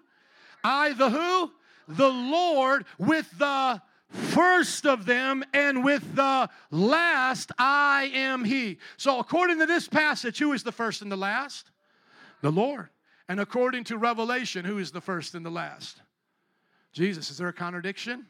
I, 0.63 0.93
the 0.93 1.09
who? 1.09 1.51
The 1.87 2.09
Lord 2.09 2.85
with 2.97 3.29
the 3.37 3.81
first 4.09 4.85
of 4.85 5.05
them, 5.05 5.43
and 5.53 5.83
with 5.83 6.15
the 6.15 6.49
last 6.69 7.51
I 7.57 8.11
am 8.13 8.43
He. 8.43 8.77
So, 8.97 9.19
according 9.19 9.59
to 9.59 9.65
this 9.65 9.87
passage, 9.87 10.37
who 10.37 10.53
is 10.53 10.63
the 10.63 10.71
first 10.71 11.01
and 11.01 11.11
the 11.11 11.17
last? 11.17 11.71
The 12.41 12.51
Lord. 12.51 12.89
And 13.29 13.39
according 13.39 13.85
to 13.85 13.97
Revelation, 13.97 14.65
who 14.65 14.77
is 14.77 14.91
the 14.91 14.99
first 14.99 15.35
and 15.35 15.45
the 15.45 15.49
last? 15.49 16.01
Jesus. 16.91 17.31
Is 17.31 17.37
there 17.37 17.47
a 17.47 17.53
contradiction? 17.53 18.25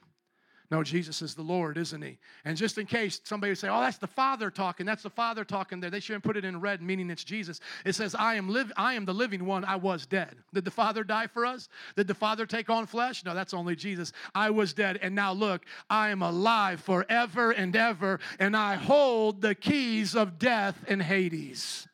No, 0.72 0.84
Jesus 0.84 1.22
is 1.22 1.36
the 1.36 1.42
Lord, 1.42 1.78
isn't 1.78 2.02
he? 2.02 2.18
And 2.46 2.56
just 2.56 2.78
in 2.78 2.86
case 2.86 3.20
somebody 3.26 3.52
would 3.52 3.58
say, 3.58 3.68
oh, 3.68 3.82
that's 3.82 3.98
the 3.98 4.08
Father 4.08 4.50
talking, 4.50 4.86
that's 4.86 5.04
the 5.04 5.10
Father 5.10 5.44
talking 5.44 5.82
there, 5.82 5.90
they 5.90 6.00
shouldn't 6.00 6.24
put 6.24 6.38
it 6.38 6.46
in 6.46 6.62
red, 6.62 6.82
meaning 6.82 7.10
it's 7.10 7.26
Jesus. 7.26 7.60
It 7.84 7.94
says, 7.94 8.16
I 8.16 8.36
am, 8.36 8.48
live, 8.48 8.72
I 8.78 8.94
am 8.94 9.04
the 9.04 9.14
living 9.14 9.46
one, 9.46 9.66
I 9.66 9.76
was 9.76 10.06
dead. 10.06 10.38
Did 10.54 10.64
the 10.64 10.72
Father 10.72 11.04
die 11.04 11.28
for 11.28 11.46
us? 11.46 11.68
Did 11.98 12.08
the 12.08 12.14
Father 12.14 12.46
take 12.46 12.70
on 12.70 12.86
flesh? 12.86 13.26
No, 13.26 13.34
that's 13.34 13.54
only 13.54 13.76
Jesus. 13.76 14.14
I 14.34 14.50
was 14.50 14.72
dead, 14.72 14.98
and 15.02 15.14
now 15.14 15.34
look, 15.34 15.66
I 15.90 16.08
am 16.10 16.22
alive 16.22 16.80
forever 16.80 17.52
and 17.52 17.76
ever, 17.76 18.22
and 18.40 18.56
I 18.56 18.76
hold 18.76 19.42
the 19.42 19.56
keys 19.56 20.16
of 20.16 20.40
death 20.40 20.82
and 20.88 21.02
Hades. 21.02 21.86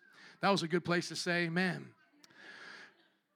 That 0.42 0.52
was 0.52 0.62
a 0.62 0.68
good 0.68 0.86
place 0.86 1.08
to 1.08 1.16
say 1.16 1.46
amen. 1.46 1.88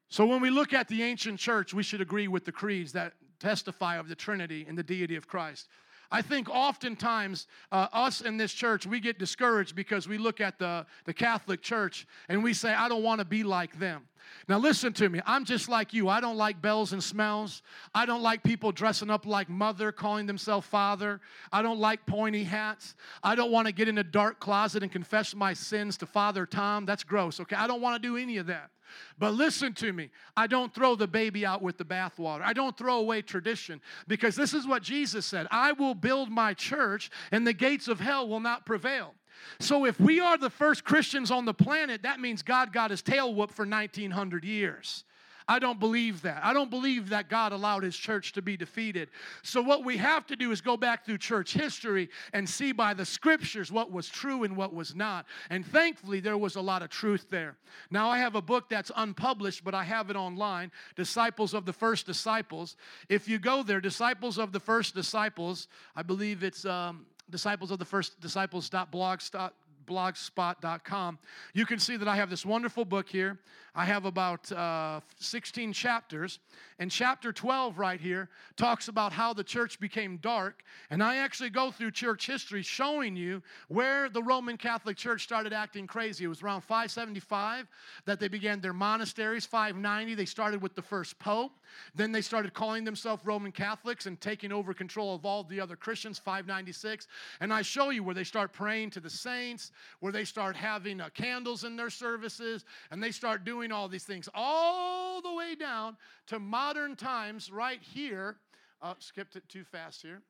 So 0.09 0.27
when 0.27 0.39
we 0.39 0.51
look 0.51 0.71
at 0.71 0.87
the 0.87 1.01
ancient 1.01 1.39
church, 1.39 1.73
we 1.73 1.81
should 1.81 2.01
agree 2.01 2.27
with 2.27 2.45
the 2.45 2.51
creeds 2.51 2.91
that 2.91 3.13
testify 3.41 3.97
of 3.97 4.07
the 4.07 4.15
Trinity 4.15 4.65
and 4.67 4.77
the 4.77 4.83
deity 4.83 5.15
of 5.15 5.27
Christ. 5.27 5.67
I 6.11 6.21
think 6.21 6.49
oftentimes 6.49 7.47
uh, 7.71 7.87
us 7.93 8.21
in 8.21 8.37
this 8.37 8.51
church, 8.53 8.85
we 8.85 8.99
get 8.99 9.17
discouraged 9.17 9.75
because 9.75 10.07
we 10.07 10.17
look 10.17 10.41
at 10.41 10.59
the, 10.59 10.85
the 11.05 11.13
Catholic 11.13 11.61
Church 11.61 12.05
and 12.27 12.43
we 12.43 12.53
say, 12.53 12.73
I 12.73 12.89
don't 12.89 13.03
want 13.03 13.19
to 13.19 13.25
be 13.25 13.43
like 13.43 13.79
them. 13.79 14.03
Now, 14.47 14.57
listen 14.57 14.93
to 14.93 15.09
me. 15.09 15.21
I'm 15.25 15.45
just 15.45 15.69
like 15.69 15.93
you. 15.93 16.09
I 16.09 16.19
don't 16.21 16.37
like 16.37 16.61
bells 16.61 16.93
and 16.93 17.03
smells. 17.03 17.61
I 17.93 18.05
don't 18.05 18.21
like 18.21 18.43
people 18.43 18.71
dressing 18.71 19.09
up 19.09 19.25
like 19.25 19.49
mother, 19.49 19.91
calling 19.91 20.25
themselves 20.25 20.67
father. 20.67 21.21
I 21.51 21.61
don't 21.61 21.79
like 21.79 22.05
pointy 22.05 22.43
hats. 22.43 22.95
I 23.23 23.35
don't 23.35 23.51
want 23.51 23.67
to 23.67 23.73
get 23.73 23.87
in 23.87 23.97
a 23.97 24.03
dark 24.03 24.39
closet 24.39 24.83
and 24.83 24.91
confess 24.91 25.35
my 25.35 25.53
sins 25.53 25.97
to 25.97 26.05
Father 26.05 26.45
Tom. 26.45 26.85
That's 26.85 27.03
gross, 27.03 27.39
okay? 27.39 27.55
I 27.55 27.67
don't 27.67 27.81
want 27.81 28.01
to 28.01 28.07
do 28.07 28.17
any 28.17 28.37
of 28.37 28.47
that. 28.47 28.71
But 29.17 29.33
listen 29.33 29.73
to 29.75 29.93
me. 29.93 30.09
I 30.35 30.47
don't 30.47 30.73
throw 30.73 30.95
the 30.95 31.07
baby 31.07 31.45
out 31.45 31.61
with 31.61 31.77
the 31.77 31.85
bathwater. 31.85 32.41
I 32.41 32.53
don't 32.53 32.77
throw 32.77 32.97
away 32.97 33.21
tradition 33.21 33.81
because 34.07 34.35
this 34.35 34.53
is 34.53 34.67
what 34.67 34.83
Jesus 34.83 35.25
said 35.25 35.47
I 35.51 35.71
will 35.73 35.95
build 35.95 36.29
my 36.29 36.53
church, 36.53 37.09
and 37.31 37.45
the 37.45 37.53
gates 37.53 37.87
of 37.87 37.99
hell 37.99 38.27
will 38.27 38.39
not 38.39 38.65
prevail. 38.65 39.13
So 39.59 39.85
if 39.85 39.99
we 39.99 40.19
are 40.19 40.37
the 40.37 40.49
first 40.49 40.83
Christians 40.83 41.31
on 41.31 41.45
the 41.45 41.53
planet, 41.53 42.03
that 42.03 42.19
means 42.19 42.41
God 42.41 42.73
got 42.73 42.91
his 42.91 43.01
tail 43.01 43.33
whooped 43.33 43.53
for 43.53 43.65
1900 43.65 44.43
years. 44.43 45.03
I 45.47 45.59
don't 45.59 45.79
believe 45.79 46.21
that. 46.21 46.43
I 46.45 46.53
don't 46.53 46.69
believe 46.69 47.09
that 47.09 47.29
God 47.29 47.51
allowed 47.51 47.83
his 47.83 47.97
church 47.97 48.31
to 48.33 48.41
be 48.41 48.55
defeated. 48.55 49.09
So, 49.43 49.61
what 49.61 49.83
we 49.83 49.97
have 49.97 50.25
to 50.27 50.37
do 50.37 50.51
is 50.51 50.61
go 50.61 50.77
back 50.77 51.05
through 51.05 51.17
church 51.17 51.53
history 51.53 52.09
and 52.31 52.47
see 52.47 52.71
by 52.71 52.93
the 52.93 53.05
scriptures 53.05 53.69
what 53.69 53.91
was 53.91 54.07
true 54.07 54.43
and 54.43 54.55
what 54.55 54.73
was 54.73 54.95
not. 54.95 55.25
And 55.49 55.65
thankfully, 55.65 56.19
there 56.19 56.37
was 56.37 56.55
a 56.55 56.61
lot 56.61 56.83
of 56.83 56.89
truth 56.89 57.27
there. 57.29 57.57
Now, 57.89 58.09
I 58.09 58.17
have 58.19 58.35
a 58.35 58.41
book 58.41 58.69
that's 58.69 58.91
unpublished, 58.95 59.63
but 59.65 59.73
I 59.73 59.83
have 59.83 60.09
it 60.09 60.15
online 60.15 60.71
Disciples 60.95 61.53
of 61.53 61.65
the 61.65 61.73
First 61.73 62.05
Disciples. 62.05 62.77
If 63.09 63.27
you 63.27 63.37
go 63.39 63.63
there, 63.63 63.81
Disciples 63.81 64.37
of 64.37 64.51
the 64.51 64.59
First 64.59 64.95
Disciples, 64.95 65.67
I 65.97 66.03
believe 66.03 66.43
it's 66.43 66.65
um, 66.65 67.05
disciples 67.31 67.71
of 67.71 67.79
the 67.79 67.85
first 67.85 68.21
disciples.blogspot.com, 68.21 71.19
you 71.53 71.65
can 71.65 71.79
see 71.79 71.97
that 71.97 72.07
I 72.07 72.15
have 72.15 72.29
this 72.29 72.45
wonderful 72.45 72.85
book 72.85 73.09
here. 73.09 73.39
I 73.73 73.85
have 73.85 74.03
about 74.03 74.51
uh, 74.51 74.99
16 75.17 75.71
chapters, 75.71 76.39
and 76.77 76.91
chapter 76.91 77.31
12 77.31 77.77
right 77.77 78.01
here 78.01 78.27
talks 78.57 78.89
about 78.89 79.13
how 79.13 79.33
the 79.33 79.45
church 79.45 79.79
became 79.79 80.17
dark. 80.17 80.63
And 80.89 81.01
I 81.01 81.17
actually 81.17 81.51
go 81.51 81.71
through 81.71 81.91
church 81.91 82.27
history 82.27 82.63
showing 82.63 83.15
you 83.15 83.41
where 83.69 84.09
the 84.09 84.21
Roman 84.21 84.57
Catholic 84.57 84.97
Church 84.97 85.23
started 85.23 85.53
acting 85.53 85.87
crazy. 85.87 86.25
It 86.25 86.27
was 86.27 86.43
around 86.43 86.61
575 86.61 87.67
that 88.05 88.19
they 88.19 88.27
began 88.27 88.59
their 88.59 88.73
monasteries, 88.73 89.45
590, 89.45 90.15
they 90.15 90.25
started 90.25 90.61
with 90.61 90.75
the 90.75 90.81
first 90.81 91.17
pope. 91.17 91.53
Then 91.95 92.11
they 92.11 92.21
started 92.21 92.53
calling 92.53 92.83
themselves 92.83 93.25
Roman 93.25 93.51
Catholics 93.53 94.05
and 94.05 94.19
taking 94.19 94.51
over 94.51 94.73
control 94.73 95.15
of 95.15 95.25
all 95.25 95.43
the 95.43 95.61
other 95.61 95.77
Christians, 95.77 96.19
596. 96.19 97.07
And 97.39 97.53
I 97.53 97.61
show 97.61 97.91
you 97.91 98.03
where 98.03 98.15
they 98.15 98.25
start 98.25 98.51
praying 98.51 98.89
to 98.91 98.99
the 98.99 99.09
saints, 99.09 99.71
where 100.01 100.11
they 100.11 100.25
start 100.25 100.55
having 100.57 100.99
uh, 100.99 101.09
candles 101.13 101.63
in 101.63 101.77
their 101.77 101.89
services, 101.89 102.65
and 102.89 103.01
they 103.01 103.11
start 103.11 103.45
doing 103.45 103.60
doing 103.61 103.71
all 103.71 103.87
these 103.87 104.05
things, 104.05 104.27
all 104.33 105.21
the 105.21 105.31
way 105.31 105.53
down 105.53 105.95
to 106.25 106.39
modern 106.39 106.95
times, 106.95 107.51
right 107.51 107.79
here. 107.79 108.37
Uh, 108.81 108.95
skipped 108.97 109.35
it 109.35 109.47
too 109.47 109.63
fast 109.63 110.01
here. 110.01 110.23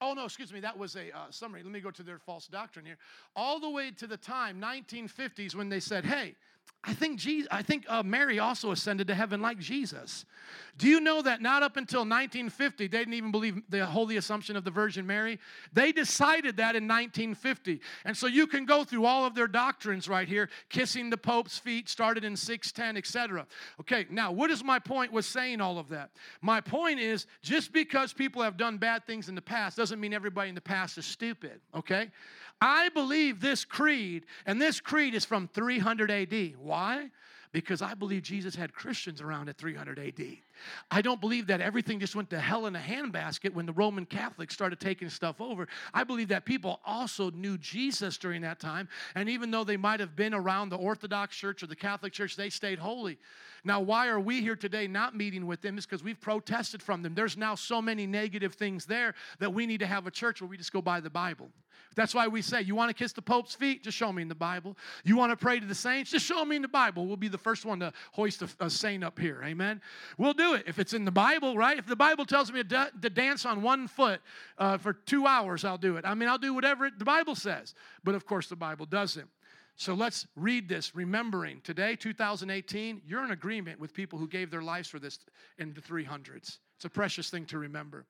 Oh, 0.00 0.14
no, 0.14 0.24
excuse 0.24 0.54
me, 0.54 0.60
that 0.60 0.78
was 0.78 0.96
a 0.96 1.14
uh, 1.14 1.26
summary. 1.28 1.62
Let 1.62 1.70
me 1.70 1.80
go 1.80 1.90
to 1.90 2.02
their 2.02 2.18
false 2.18 2.46
doctrine 2.46 2.86
here. 2.86 2.96
All 3.34 3.60
the 3.60 3.68
way 3.68 3.90
to 3.98 4.06
the 4.06 4.16
time, 4.16 4.58
1950s, 4.58 5.54
when 5.54 5.68
they 5.68 5.80
said, 5.80 6.06
hey, 6.06 6.34
I 6.86 6.94
think, 6.94 7.18
Jesus, 7.18 7.48
I 7.50 7.62
think 7.62 7.84
uh, 7.88 8.04
Mary 8.04 8.38
also 8.38 8.70
ascended 8.70 9.08
to 9.08 9.14
heaven 9.14 9.42
like 9.42 9.58
Jesus. 9.58 10.24
Do 10.78 10.88
you 10.88 11.00
know 11.00 11.20
that 11.22 11.42
not 11.42 11.64
up 11.64 11.76
until 11.76 12.00
1950, 12.00 12.86
they 12.86 12.98
didn't 12.98 13.14
even 13.14 13.32
believe 13.32 13.60
the 13.68 13.84
holy 13.86 14.18
assumption 14.18 14.54
of 14.56 14.62
the 14.62 14.70
Virgin 14.70 15.04
Mary? 15.04 15.40
They 15.72 15.90
decided 15.90 16.58
that 16.58 16.76
in 16.76 16.86
1950. 16.86 17.80
And 18.04 18.16
so 18.16 18.28
you 18.28 18.46
can 18.46 18.66
go 18.66 18.84
through 18.84 19.04
all 19.04 19.24
of 19.24 19.34
their 19.34 19.48
doctrines 19.48 20.08
right 20.08 20.28
here, 20.28 20.48
kissing 20.68 21.10
the 21.10 21.16
Pope's 21.16 21.58
feet, 21.58 21.88
started 21.88 22.22
in 22.24 22.36
610, 22.36 22.96
etc. 22.96 23.46
Okay, 23.80 24.06
now 24.08 24.30
what 24.30 24.50
is 24.50 24.62
my 24.62 24.78
point 24.78 25.12
with 25.12 25.24
saying 25.24 25.60
all 25.60 25.78
of 25.78 25.88
that? 25.88 26.10
My 26.40 26.60
point 26.60 27.00
is 27.00 27.26
just 27.42 27.72
because 27.72 28.12
people 28.12 28.42
have 28.42 28.56
done 28.56 28.76
bad 28.76 29.04
things 29.06 29.28
in 29.28 29.34
the 29.34 29.42
past 29.42 29.76
doesn't 29.76 29.98
mean 29.98 30.12
everybody 30.12 30.50
in 30.50 30.54
the 30.54 30.60
past 30.60 30.98
is 30.98 31.06
stupid, 31.06 31.60
okay? 31.74 32.10
I 32.60 32.88
believe 32.90 33.40
this 33.40 33.64
creed, 33.64 34.26
and 34.46 34.60
this 34.60 34.80
creed 34.80 35.14
is 35.14 35.24
from 35.24 35.48
300 35.48 36.10
AD. 36.10 36.56
Why? 36.58 37.10
Because 37.52 37.82
I 37.82 37.94
believe 37.94 38.22
Jesus 38.22 38.54
had 38.54 38.72
Christians 38.72 39.20
around 39.20 39.48
at 39.48 39.56
300 39.58 39.98
AD. 39.98 40.38
I 40.90 41.02
don't 41.02 41.20
believe 41.20 41.46
that 41.48 41.60
everything 41.60 42.00
just 42.00 42.16
went 42.16 42.30
to 42.30 42.38
hell 42.38 42.66
in 42.66 42.76
a 42.76 42.80
handbasket 42.80 43.52
when 43.52 43.66
the 43.66 43.72
Roman 43.72 44.06
Catholics 44.06 44.54
started 44.54 44.80
taking 44.80 45.08
stuff 45.08 45.40
over. 45.40 45.68
I 45.92 46.04
believe 46.04 46.28
that 46.28 46.44
people 46.44 46.80
also 46.84 47.30
knew 47.30 47.58
Jesus 47.58 48.18
during 48.18 48.42
that 48.42 48.60
time, 48.60 48.88
and 49.14 49.28
even 49.28 49.50
though 49.50 49.64
they 49.64 49.76
might 49.76 50.00
have 50.00 50.16
been 50.16 50.34
around 50.34 50.68
the 50.68 50.76
Orthodox 50.76 51.36
Church 51.36 51.62
or 51.62 51.66
the 51.66 51.76
Catholic 51.76 52.12
Church, 52.12 52.36
they 52.36 52.50
stayed 52.50 52.78
holy. 52.78 53.18
Now, 53.64 53.80
why 53.80 54.06
are 54.08 54.20
we 54.20 54.42
here 54.42 54.54
today 54.54 54.86
not 54.86 55.16
meeting 55.16 55.46
with 55.46 55.60
them? 55.60 55.76
Is 55.76 55.86
because 55.86 56.04
we've 56.04 56.20
protested 56.20 56.82
from 56.82 57.02
them. 57.02 57.14
There's 57.14 57.36
now 57.36 57.56
so 57.56 57.82
many 57.82 58.06
negative 58.06 58.54
things 58.54 58.86
there 58.86 59.14
that 59.40 59.52
we 59.52 59.66
need 59.66 59.80
to 59.80 59.86
have 59.86 60.06
a 60.06 60.10
church 60.10 60.40
where 60.40 60.48
we 60.48 60.56
just 60.56 60.72
go 60.72 60.80
by 60.80 61.00
the 61.00 61.10
Bible. 61.10 61.50
That's 61.96 62.14
why 62.14 62.28
we 62.28 62.42
say, 62.42 62.60
you 62.60 62.74
want 62.74 62.90
to 62.90 62.94
kiss 62.94 63.12
the 63.12 63.22
Pope's 63.22 63.54
feet? 63.54 63.82
Just 63.82 63.96
show 63.96 64.12
me 64.12 64.20
in 64.20 64.28
the 64.28 64.34
Bible. 64.34 64.76
You 65.02 65.16
want 65.16 65.32
to 65.32 65.36
pray 65.36 65.58
to 65.58 65.66
the 65.66 65.74
saints? 65.74 66.10
Just 66.10 66.26
show 66.26 66.44
me 66.44 66.56
in 66.56 66.62
the 66.62 66.68
Bible. 66.68 67.06
We'll 67.06 67.16
be 67.16 67.28
the 67.28 67.38
first 67.38 67.64
one 67.64 67.80
to 67.80 67.92
hoist 68.12 68.42
a, 68.42 68.48
a 68.60 68.70
saint 68.70 69.02
up 69.02 69.18
here. 69.18 69.40
Amen. 69.42 69.80
We'll 70.18 70.34
do 70.34 70.45
it 70.54 70.64
if 70.66 70.78
it's 70.78 70.92
in 70.92 71.04
the 71.04 71.10
Bible, 71.10 71.56
right? 71.56 71.78
If 71.78 71.86
the 71.86 71.96
Bible 71.96 72.24
tells 72.24 72.52
me 72.52 72.62
to, 72.62 72.90
to 73.00 73.10
dance 73.10 73.44
on 73.44 73.62
one 73.62 73.88
foot 73.88 74.20
uh, 74.58 74.78
for 74.78 74.92
two 74.92 75.26
hours, 75.26 75.64
I'll 75.64 75.78
do 75.78 75.96
it. 75.96 76.04
I 76.04 76.14
mean, 76.14 76.28
I'll 76.28 76.38
do 76.38 76.54
whatever 76.54 76.86
it, 76.86 76.98
the 76.98 77.04
Bible 77.04 77.34
says. 77.34 77.74
But 78.04 78.14
of 78.14 78.26
course, 78.26 78.48
the 78.48 78.56
Bible 78.56 78.86
doesn't. 78.86 79.28
So 79.76 79.92
let's 79.92 80.26
read 80.36 80.68
this, 80.68 80.94
remembering 80.94 81.60
today, 81.62 81.96
2018, 81.96 83.02
you're 83.06 83.24
in 83.24 83.30
agreement 83.30 83.78
with 83.78 83.92
people 83.92 84.18
who 84.18 84.26
gave 84.26 84.50
their 84.50 84.62
lives 84.62 84.88
for 84.88 84.98
this 84.98 85.18
in 85.58 85.74
the 85.74 85.82
300s. 85.82 86.58
It's 86.76 86.84
a 86.84 86.90
precious 86.90 87.28
thing 87.28 87.44
to 87.46 87.58
remember. 87.58 88.06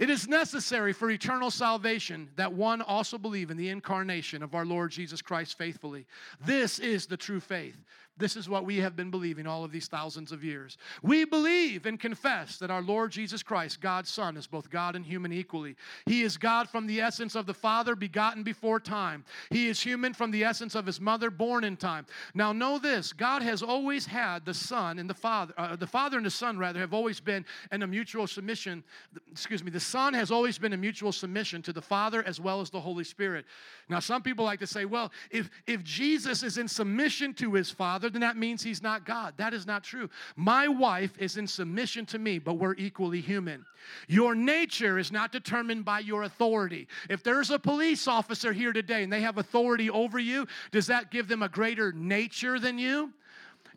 It 0.00 0.08
is 0.08 0.26
necessary 0.26 0.94
for 0.94 1.10
eternal 1.10 1.50
salvation 1.50 2.30
that 2.36 2.54
one 2.54 2.80
also 2.80 3.18
believe 3.18 3.50
in 3.50 3.58
the 3.58 3.68
incarnation 3.68 4.42
of 4.42 4.54
our 4.54 4.64
Lord 4.64 4.90
Jesus 4.90 5.20
Christ 5.20 5.58
faithfully. 5.58 6.06
This 6.42 6.78
is 6.78 7.06
the 7.06 7.18
true 7.18 7.38
faith. 7.38 7.76
This 8.20 8.36
is 8.36 8.48
what 8.48 8.64
we 8.64 8.76
have 8.76 8.94
been 8.94 9.10
believing 9.10 9.46
all 9.46 9.64
of 9.64 9.72
these 9.72 9.88
thousands 9.88 10.30
of 10.30 10.44
years. 10.44 10.76
We 11.02 11.24
believe 11.24 11.86
and 11.86 11.98
confess 11.98 12.58
that 12.58 12.70
our 12.70 12.82
Lord 12.82 13.10
Jesus 13.10 13.42
Christ, 13.42 13.80
God's 13.80 14.10
Son, 14.10 14.36
is 14.36 14.46
both 14.46 14.70
God 14.70 14.94
and 14.94 15.04
human 15.04 15.32
equally. 15.32 15.74
He 16.04 16.22
is 16.22 16.36
God 16.36 16.68
from 16.68 16.86
the 16.86 17.00
essence 17.00 17.34
of 17.34 17.46
the 17.46 17.54
Father, 17.54 17.96
begotten 17.96 18.42
before 18.42 18.78
time. 18.78 19.24
He 19.50 19.68
is 19.68 19.80
human 19.80 20.12
from 20.12 20.30
the 20.30 20.44
essence 20.44 20.74
of 20.74 20.84
his 20.84 21.00
mother, 21.00 21.30
born 21.30 21.64
in 21.64 21.76
time. 21.76 22.06
Now, 22.34 22.52
know 22.52 22.78
this 22.78 23.12
God 23.12 23.42
has 23.42 23.62
always 23.62 24.04
had 24.04 24.44
the 24.44 24.54
Son 24.54 24.98
and 24.98 25.08
the 25.08 25.14
Father, 25.14 25.54
uh, 25.56 25.76
the 25.76 25.86
Father 25.86 26.18
and 26.18 26.26
the 26.26 26.30
Son, 26.30 26.58
rather, 26.58 26.78
have 26.78 26.92
always 26.92 27.20
been 27.20 27.46
in 27.72 27.82
a 27.82 27.86
mutual 27.86 28.26
submission. 28.26 28.84
Excuse 29.32 29.64
me, 29.64 29.70
the 29.70 29.80
Son 29.80 30.12
has 30.12 30.30
always 30.30 30.58
been 30.58 30.74
in 30.74 30.80
mutual 30.80 31.12
submission 31.12 31.62
to 31.62 31.72
the 31.72 31.82
Father 31.82 32.22
as 32.26 32.38
well 32.38 32.60
as 32.60 32.68
the 32.68 32.80
Holy 32.80 33.04
Spirit. 33.04 33.46
Now, 33.88 34.00
some 34.00 34.22
people 34.22 34.44
like 34.44 34.60
to 34.60 34.66
say, 34.66 34.84
well, 34.84 35.10
if, 35.30 35.48
if 35.66 35.82
Jesus 35.82 36.42
is 36.42 36.58
in 36.58 36.68
submission 36.68 37.32
to 37.34 37.54
his 37.54 37.70
Father, 37.70 38.09
then 38.10 38.20
that 38.20 38.36
means 38.36 38.62
he's 38.62 38.82
not 38.82 39.06
God. 39.06 39.34
That 39.36 39.54
is 39.54 39.66
not 39.66 39.84
true. 39.84 40.10
My 40.36 40.68
wife 40.68 41.12
is 41.18 41.36
in 41.36 41.46
submission 41.46 42.06
to 42.06 42.18
me, 42.18 42.38
but 42.38 42.54
we're 42.54 42.74
equally 42.74 43.20
human. 43.20 43.64
Your 44.08 44.34
nature 44.34 44.98
is 44.98 45.10
not 45.10 45.32
determined 45.32 45.84
by 45.84 46.00
your 46.00 46.24
authority. 46.24 46.88
If 47.08 47.22
there's 47.22 47.50
a 47.50 47.58
police 47.58 48.06
officer 48.08 48.52
here 48.52 48.72
today 48.72 49.02
and 49.02 49.12
they 49.12 49.22
have 49.22 49.38
authority 49.38 49.90
over 49.90 50.18
you, 50.18 50.46
does 50.70 50.86
that 50.88 51.10
give 51.10 51.28
them 51.28 51.42
a 51.42 51.48
greater 51.48 51.92
nature 51.92 52.58
than 52.58 52.78
you? 52.78 53.12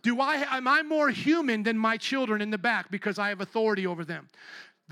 Do 0.02 0.20
I 0.20 0.58
am 0.58 0.68
I 0.68 0.82
more 0.82 1.10
human 1.10 1.64
than 1.64 1.78
my 1.78 1.96
children 1.96 2.42
in 2.42 2.50
the 2.50 2.58
back 2.58 2.92
because 2.92 3.18
I 3.18 3.30
have 3.30 3.40
authority 3.40 3.88
over 3.88 4.04
them? 4.04 4.28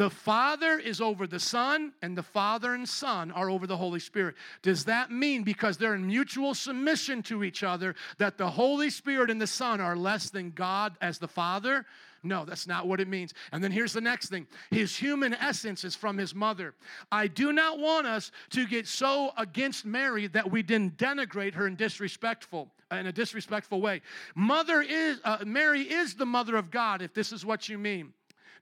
The 0.02 0.10
Father 0.10 0.80
is 0.80 1.00
over 1.00 1.28
the 1.28 1.40
Son, 1.40 1.94
and 2.02 2.18
the 2.18 2.24
Father 2.24 2.74
and 2.74 2.90
Son 2.90 3.30
are 3.30 3.52
over 3.52 3.68
the 3.68 3.78
Holy 3.78 4.00
Spirit. 4.00 4.34
Does 4.64 4.86
that 4.86 5.12
mean 5.12 5.44
because 5.44 5.78
they're 5.78 5.94
in 5.94 6.08
mutual 6.08 6.56
submission 6.56 7.22
to 7.22 7.44
each 7.44 7.62
other 7.62 7.94
that 8.18 8.36
the 8.36 8.50
Holy 8.50 8.90
Spirit 8.90 9.30
and 9.30 9.40
the 9.40 9.46
Son 9.46 9.80
are 9.80 9.96
less 9.96 10.32
than 10.32 10.50
God 10.50 10.98
as 11.02 11.20
the 11.20 11.28
Father? 11.28 11.86
No, 12.24 12.46
that's 12.46 12.66
not 12.66 12.88
what 12.88 13.00
it 13.00 13.08
means. 13.08 13.36
And 13.52 13.64
then 13.64 13.72
here's 13.72 13.94
the 13.94 14.02
next 14.02 14.30
thing 14.30 14.48
His 14.72 14.98
human 14.98 15.36
essence 15.36 15.84
is 15.84 15.96
from 15.96 16.18
His 16.18 16.34
mother. 16.34 16.74
I 17.12 17.28
do 17.28 17.54
not 17.54 17.78
want 17.78 18.08
us 18.08 18.32
to 18.50 18.66
get 18.66 18.88
so 18.88 19.30
against 19.38 19.86
Mary 19.86 20.26
that 20.30 20.50
we 20.50 20.64
didn't 20.64 20.98
denigrate 20.98 21.54
her 21.54 21.68
in 21.68 21.76
disrespectful 21.76 22.72
in 22.90 23.06
a 23.06 23.12
disrespectful 23.12 23.80
way. 23.80 24.02
Mother 24.34 24.82
is 24.82 25.20
uh, 25.24 25.44
Mary 25.46 25.82
is 25.82 26.16
the 26.16 26.26
mother 26.26 26.56
of 26.56 26.72
God 26.72 27.04
if 27.04 27.14
this 27.14 27.32
is 27.32 27.46
what 27.46 27.70
you 27.70 27.78
mean. 27.78 28.14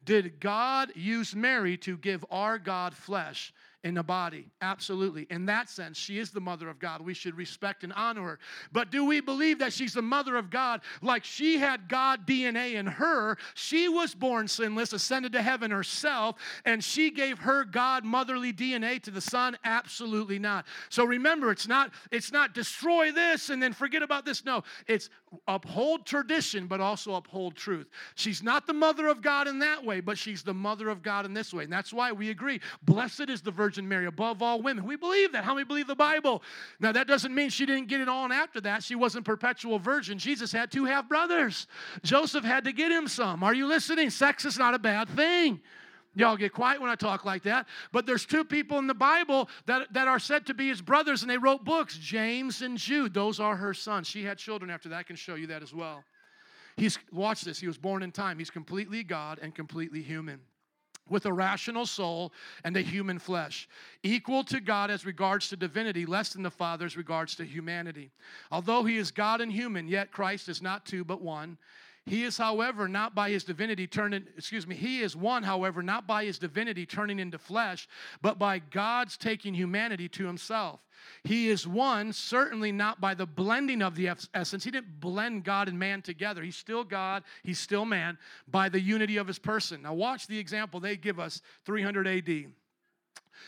Did 0.03 0.39
God 0.39 0.91
use 0.95 1.35
Mary 1.35 1.77
to 1.77 1.97
give 1.97 2.25
our 2.31 2.57
God 2.57 2.95
flesh? 2.95 3.53
In 3.83 3.97
a 3.97 4.03
body. 4.03 4.49
Absolutely. 4.61 5.25
In 5.29 5.45
that 5.45 5.69
sense, 5.69 5.97
she 5.97 6.19
is 6.19 6.31
the 6.31 6.41
mother 6.41 6.67
of 6.67 6.79
God. 6.79 7.01
We 7.01 7.13
should 7.13 7.37
respect 7.37 7.83
and 7.83 7.93
honor 7.93 8.23
her. 8.23 8.39
But 8.73 8.91
do 8.91 9.05
we 9.05 9.21
believe 9.21 9.59
that 9.59 9.71
she's 9.71 9.93
the 9.93 10.01
mother 10.01 10.35
of 10.35 10.49
God 10.49 10.81
like 11.01 11.23
she 11.23 11.57
had 11.57 11.87
God 11.87 12.27
DNA 12.27 12.73
in 12.73 12.85
her? 12.85 13.37
She 13.53 13.87
was 13.87 14.13
born 14.13 14.49
sinless, 14.49 14.91
ascended 14.91 15.31
to 15.31 15.41
heaven 15.41 15.71
herself, 15.71 16.35
and 16.65 16.83
she 16.83 17.09
gave 17.09 17.39
her 17.39 17.63
God 17.63 18.03
motherly 18.03 18.51
DNA 18.51 19.01
to 19.03 19.11
the 19.11 19.21
Son? 19.21 19.57
Absolutely 19.63 20.39
not. 20.39 20.65
So 20.89 21.05
remember, 21.05 21.49
it's 21.49 21.67
not 21.67 21.91
it's 22.11 22.33
not 22.33 22.53
destroy 22.53 23.13
this 23.13 23.49
and 23.49 23.63
then 23.63 23.71
forget 23.71 24.03
about 24.03 24.25
this. 24.25 24.43
No, 24.43 24.63
it's 24.87 25.09
uphold 25.47 26.05
tradition 26.05 26.67
but 26.67 26.81
also 26.81 27.13
uphold 27.13 27.55
truth. 27.55 27.87
She's 28.15 28.43
not 28.43 28.67
the 28.67 28.73
mother 28.73 29.07
of 29.07 29.21
God 29.21 29.47
in 29.47 29.59
that 29.59 29.85
way, 29.85 30.01
but 30.01 30.17
she's 30.17 30.43
the 30.43 30.53
mother 30.53 30.89
of 30.89 31.01
God 31.01 31.25
in 31.25 31.33
this 31.33 31.53
way. 31.53 31.63
And 31.63 31.71
that's 31.71 31.93
why 31.93 32.11
we 32.11 32.29
agree. 32.29 32.59
Blessed 32.83 33.29
is 33.29 33.41
the 33.41 33.51
virgin 33.51 33.68
Virgin 33.69 33.87
Mary 33.87 34.07
above 34.07 34.41
all 34.41 34.63
women. 34.63 34.83
We 34.83 34.95
believe 34.95 35.33
that. 35.33 35.43
How 35.43 35.53
many 35.53 35.63
believe 35.63 35.85
the 35.85 35.95
Bible? 35.95 36.41
Now, 36.79 36.91
that 36.91 37.05
doesn't 37.05 37.35
mean 37.35 37.51
she 37.51 37.67
didn't 37.67 37.87
get 37.87 38.01
it 38.01 38.09
on 38.09 38.31
after 38.31 38.59
that. 38.61 38.81
She 38.81 38.95
wasn't 38.95 39.25
perpetual 39.25 39.77
virgin. 39.77 40.17
Jesus 40.17 40.51
had 40.51 40.71
two 40.71 40.85
half 40.85 41.07
brothers. 41.07 41.67
Joseph 42.01 42.43
had 42.43 42.63
to 42.63 42.71
get 42.71 42.91
him 42.91 43.07
some. 43.07 43.43
Are 43.43 43.53
you 43.53 43.67
listening? 43.67 44.09
Sex 44.09 44.43
is 44.43 44.57
not 44.57 44.73
a 44.73 44.79
bad 44.79 45.07
thing. 45.09 45.61
Y'all 46.15 46.35
get 46.35 46.51
quiet 46.51 46.81
when 46.81 46.89
I 46.89 46.95
talk 46.95 47.25
like 47.25 47.43
that. 47.43 47.67
But 47.91 48.07
there's 48.07 48.25
two 48.25 48.43
people 48.43 48.79
in 48.79 48.87
the 48.87 48.95
Bible 48.95 49.47
that, 49.67 49.93
that 49.93 50.07
are 50.07 50.17
said 50.17 50.47
to 50.47 50.55
be 50.55 50.67
his 50.67 50.81
brothers, 50.81 51.21
and 51.21 51.29
they 51.29 51.37
wrote 51.37 51.63
books 51.63 51.95
James 51.95 52.63
and 52.63 52.75
Jude. 52.75 53.13
Those 53.13 53.39
are 53.39 53.55
her 53.55 53.75
sons. 53.75 54.07
She 54.07 54.23
had 54.23 54.39
children 54.39 54.71
after 54.71 54.89
that. 54.89 54.97
I 54.97 55.03
can 55.03 55.15
show 55.15 55.35
you 55.35 55.45
that 55.45 55.61
as 55.61 55.75
well. 55.75 56.03
He's, 56.75 56.97
watch 57.11 57.41
this, 57.41 57.59
he 57.59 57.67
was 57.67 57.77
born 57.77 58.01
in 58.01 58.11
time. 58.11 58.39
He's 58.39 58.49
completely 58.49 59.03
God 59.03 59.37
and 59.43 59.53
completely 59.53 60.01
human 60.01 60.39
with 61.09 61.25
a 61.25 61.33
rational 61.33 61.85
soul 61.85 62.31
and 62.63 62.75
a 62.77 62.81
human 62.81 63.19
flesh, 63.19 63.67
equal 64.03 64.43
to 64.45 64.59
God 64.59 64.91
as 64.91 65.05
regards 65.05 65.49
to 65.49 65.57
divinity, 65.57 66.05
less 66.05 66.33
than 66.33 66.43
the 66.43 66.51
Father 66.51 66.85
as 66.85 66.97
regards 66.97 67.35
to 67.35 67.45
humanity. 67.45 68.11
Although 68.51 68.83
he 68.83 68.97
is 68.97 69.11
God 69.11 69.41
and 69.41 69.51
human, 69.51 69.87
yet 69.87 70.11
Christ 70.11 70.49
is 70.49 70.61
not 70.61 70.85
two 70.85 71.03
but 71.03 71.21
one. 71.21 71.57
He 72.09 72.23
is, 72.23 72.37
however, 72.37 72.87
not 72.87 73.13
by 73.13 73.29
his 73.29 73.43
divinity 73.43 73.85
turning, 73.85 74.25
excuse 74.35 74.65
me, 74.65 74.75
he 74.75 75.01
is 75.01 75.15
one, 75.15 75.43
however, 75.43 75.83
not 75.83 76.07
by 76.07 76.25
his 76.25 76.39
divinity 76.39 76.85
turning 76.85 77.19
into 77.19 77.37
flesh, 77.37 77.87
but 78.21 78.39
by 78.39 78.59
God's 78.59 79.15
taking 79.15 79.53
humanity 79.53 80.09
to 80.09 80.25
himself. 80.25 80.79
He 81.23 81.49
is 81.49 81.67
one, 81.67 82.11
certainly 82.11 82.71
not 82.71 82.99
by 82.99 83.13
the 83.13 83.27
blending 83.27 83.83
of 83.83 83.95
the 83.95 84.09
essence. 84.33 84.63
He 84.63 84.71
didn't 84.71 84.99
blend 84.99 85.43
God 85.43 85.69
and 85.69 85.77
man 85.77 86.01
together. 86.01 86.41
He's 86.41 86.55
still 86.55 86.83
God, 86.83 87.23
he's 87.43 87.59
still 87.59 87.85
man, 87.85 88.17
by 88.47 88.69
the 88.69 88.81
unity 88.81 89.17
of 89.17 89.27
his 89.27 89.39
person. 89.39 89.83
Now, 89.83 89.93
watch 89.93 90.25
the 90.25 90.39
example 90.39 90.79
they 90.79 90.97
give 90.97 91.19
us 91.19 91.41
300 91.65 92.07
AD. 92.07 92.45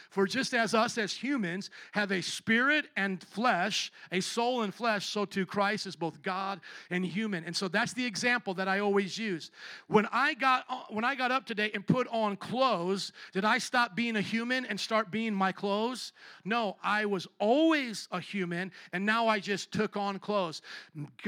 For 0.10 0.28
just 0.28 0.54
as 0.54 0.74
us 0.74 0.98
as 0.98 1.14
humans 1.14 1.70
have 1.92 2.12
a 2.12 2.22
spirit 2.22 2.88
and 2.96 3.24
flesh, 3.24 3.92
a 4.12 4.20
soul 4.20 4.64
and 4.64 4.74
flesh, 4.74 5.08
so 5.08 5.26
too 5.26 5.46
Christ 5.46 5.88
is 5.88 5.96
both 5.96 6.22
God 6.22 6.60
and 6.90 7.06
human. 7.06 7.44
And 7.46 7.56
so 7.56 7.68
that's 7.68 7.94
the 7.94 8.06
example 8.06 8.54
that 8.56 8.68
I 8.68 8.80
always 8.80 9.18
use. 9.18 9.52
When 9.88 10.08
I 10.12 10.34
got 10.34 10.66
when 10.90 11.04
I 11.04 11.16
got 11.16 11.32
up 11.32 11.46
today 11.46 11.72
and 11.74 11.86
put 11.86 12.08
on 12.10 12.38
clothes, 12.38 13.12
did 13.34 13.46
I 13.46 13.58
stop 13.58 13.96
being 13.96 14.16
a 14.16 14.22
human 14.22 14.66
and 14.66 14.80
start 14.80 15.12
being 15.12 15.34
my 15.34 15.52
clothes? 15.52 16.14
No, 16.46 16.78
I 16.84 17.06
was 17.06 17.28
always 17.40 18.08
a 18.12 18.20
human 18.20 18.72
and 18.94 19.06
now 19.06 19.28
I 19.28 19.40
just 19.40 19.72
took 19.72 19.98
on 19.98 20.20
clothes. 20.20 20.62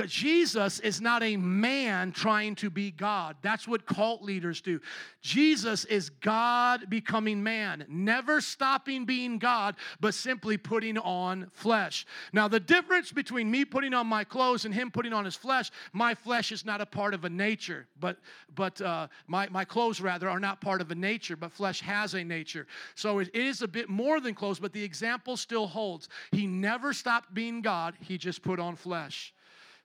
Jesus 0.05 0.80
is 0.80 1.01
not 1.01 1.24
a 1.24 1.38
man 1.38 2.11
trying 2.11 2.55
to 2.55 2.70
be 2.70 2.91
God. 2.91 3.36
That's 3.41 3.68
what 3.68 3.86
cult 3.86 4.22
leaders 4.22 4.61
do. 4.61 4.80
Jesus 5.22 5.86
is 5.86 6.09
God 6.09 6.89
becoming 6.89 7.41
man. 7.41 7.86
Never 7.88 8.41
stopping 8.54 9.06
being 9.06 9.38
God, 9.38 9.76
but 9.99 10.14
simply 10.14 10.58
putting 10.58 10.97
on 10.97 11.49
flesh. 11.51 12.06
Now, 12.32 12.47
the 12.47 12.60
difference 12.60 13.12
between 13.12 13.51
me 13.51 13.66
putting 13.66 13.93
on 13.93 14.08
my 14.08 14.24
clothes 14.24 14.66
and 14.66 14.74
him 14.74 14.89
putting 14.89 15.12
on 15.12 15.26
his 15.26 15.36
flesh, 15.36 15.72
my 15.91 16.16
flesh 16.16 16.51
is 16.51 16.66
not 16.66 16.80
a 16.80 16.86
part 16.86 17.14
of 17.14 17.26
a 17.26 17.30
nature, 17.30 17.88
but 17.99 18.18
but 18.56 18.80
uh, 18.82 19.08
my, 19.28 19.49
my 19.49 19.66
clothes 19.66 19.99
rather 19.99 20.30
are 20.30 20.39
not 20.39 20.62
part 20.62 20.80
of 20.80 20.91
a 20.91 20.95
nature, 20.95 21.36
but 21.36 21.51
flesh 21.51 21.82
has 21.82 22.14
a 22.14 22.24
nature. 22.24 22.68
So 22.95 23.20
it 23.20 23.34
is 23.34 23.62
a 23.62 23.68
bit 23.68 23.89
more 23.89 24.20
than 24.20 24.36
clothes, 24.36 24.60
but 24.60 24.74
the 24.74 24.84
example 24.84 25.36
still 25.38 25.68
holds. 25.68 26.08
He 26.32 26.47
never 26.47 26.93
stopped 26.93 27.34
being 27.34 27.62
God, 27.62 27.95
he 27.99 28.18
just 28.18 28.41
put 28.43 28.60
on 28.60 28.76
flesh. 28.76 29.34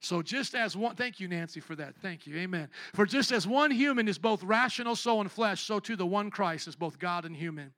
So, 0.00 0.22
just 0.22 0.54
as 0.54 0.76
one, 0.76 0.94
thank 0.94 1.18
you, 1.18 1.26
Nancy, 1.26 1.58
for 1.58 1.74
that. 1.74 1.96
Thank 1.96 2.26
you. 2.26 2.36
Amen. 2.36 2.68
For 2.94 3.04
just 3.04 3.32
as 3.32 3.48
one 3.48 3.72
human 3.72 4.06
is 4.06 4.16
both 4.16 4.44
rational, 4.44 4.94
soul, 4.94 5.20
and 5.20 5.30
flesh, 5.30 5.64
so 5.64 5.80
too 5.80 5.96
the 5.96 6.06
one 6.06 6.30
Christ 6.30 6.68
is 6.68 6.76
both 6.76 7.00
God 7.00 7.24
and 7.24 7.34
human. 7.34 7.72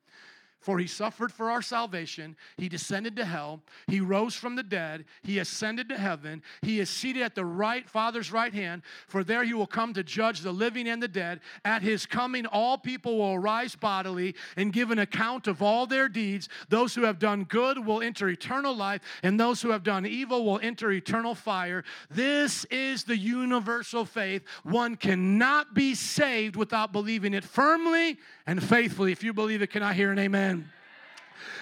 For 0.60 0.78
he 0.78 0.86
suffered 0.86 1.32
for 1.32 1.50
our 1.50 1.62
salvation. 1.62 2.36
He 2.58 2.68
descended 2.68 3.16
to 3.16 3.24
hell. 3.24 3.62
He 3.86 4.00
rose 4.00 4.34
from 4.34 4.56
the 4.56 4.62
dead. 4.62 5.06
He 5.22 5.38
ascended 5.38 5.88
to 5.88 5.96
heaven. 5.98 6.42
He 6.60 6.80
is 6.80 6.90
seated 6.90 7.22
at 7.22 7.34
the 7.34 7.46
right 7.46 7.88
Father's 7.88 8.30
right 8.30 8.52
hand. 8.52 8.82
For 9.08 9.24
there 9.24 9.42
he 9.42 9.54
will 9.54 9.66
come 9.66 9.94
to 9.94 10.02
judge 10.02 10.40
the 10.40 10.52
living 10.52 10.86
and 10.86 11.02
the 11.02 11.08
dead. 11.08 11.40
At 11.64 11.82
his 11.82 12.04
coming, 12.04 12.44
all 12.44 12.76
people 12.76 13.18
will 13.18 13.34
arise 13.34 13.74
bodily 13.74 14.34
and 14.56 14.72
give 14.72 14.90
an 14.90 14.98
account 14.98 15.46
of 15.46 15.62
all 15.62 15.86
their 15.86 16.08
deeds. 16.08 16.50
Those 16.68 16.94
who 16.94 17.02
have 17.04 17.18
done 17.18 17.44
good 17.44 17.84
will 17.84 18.02
enter 18.02 18.28
eternal 18.28 18.76
life, 18.76 19.00
and 19.22 19.40
those 19.40 19.62
who 19.62 19.70
have 19.70 19.82
done 19.82 20.04
evil 20.04 20.44
will 20.44 20.60
enter 20.62 20.92
eternal 20.92 21.34
fire. 21.34 21.84
This 22.10 22.66
is 22.66 23.04
the 23.04 23.16
universal 23.16 24.04
faith. 24.04 24.42
One 24.62 24.96
cannot 24.96 25.74
be 25.74 25.94
saved 25.94 26.56
without 26.56 26.92
believing 26.92 27.32
it 27.32 27.44
firmly 27.44 28.18
and 28.50 28.60
faithfully. 28.60 29.12
If 29.12 29.22
you 29.22 29.32
believe 29.32 29.62
it, 29.62 29.68
can 29.68 29.84
I 29.84 29.94
hear 29.94 30.10
an 30.10 30.18
amen? 30.18 30.68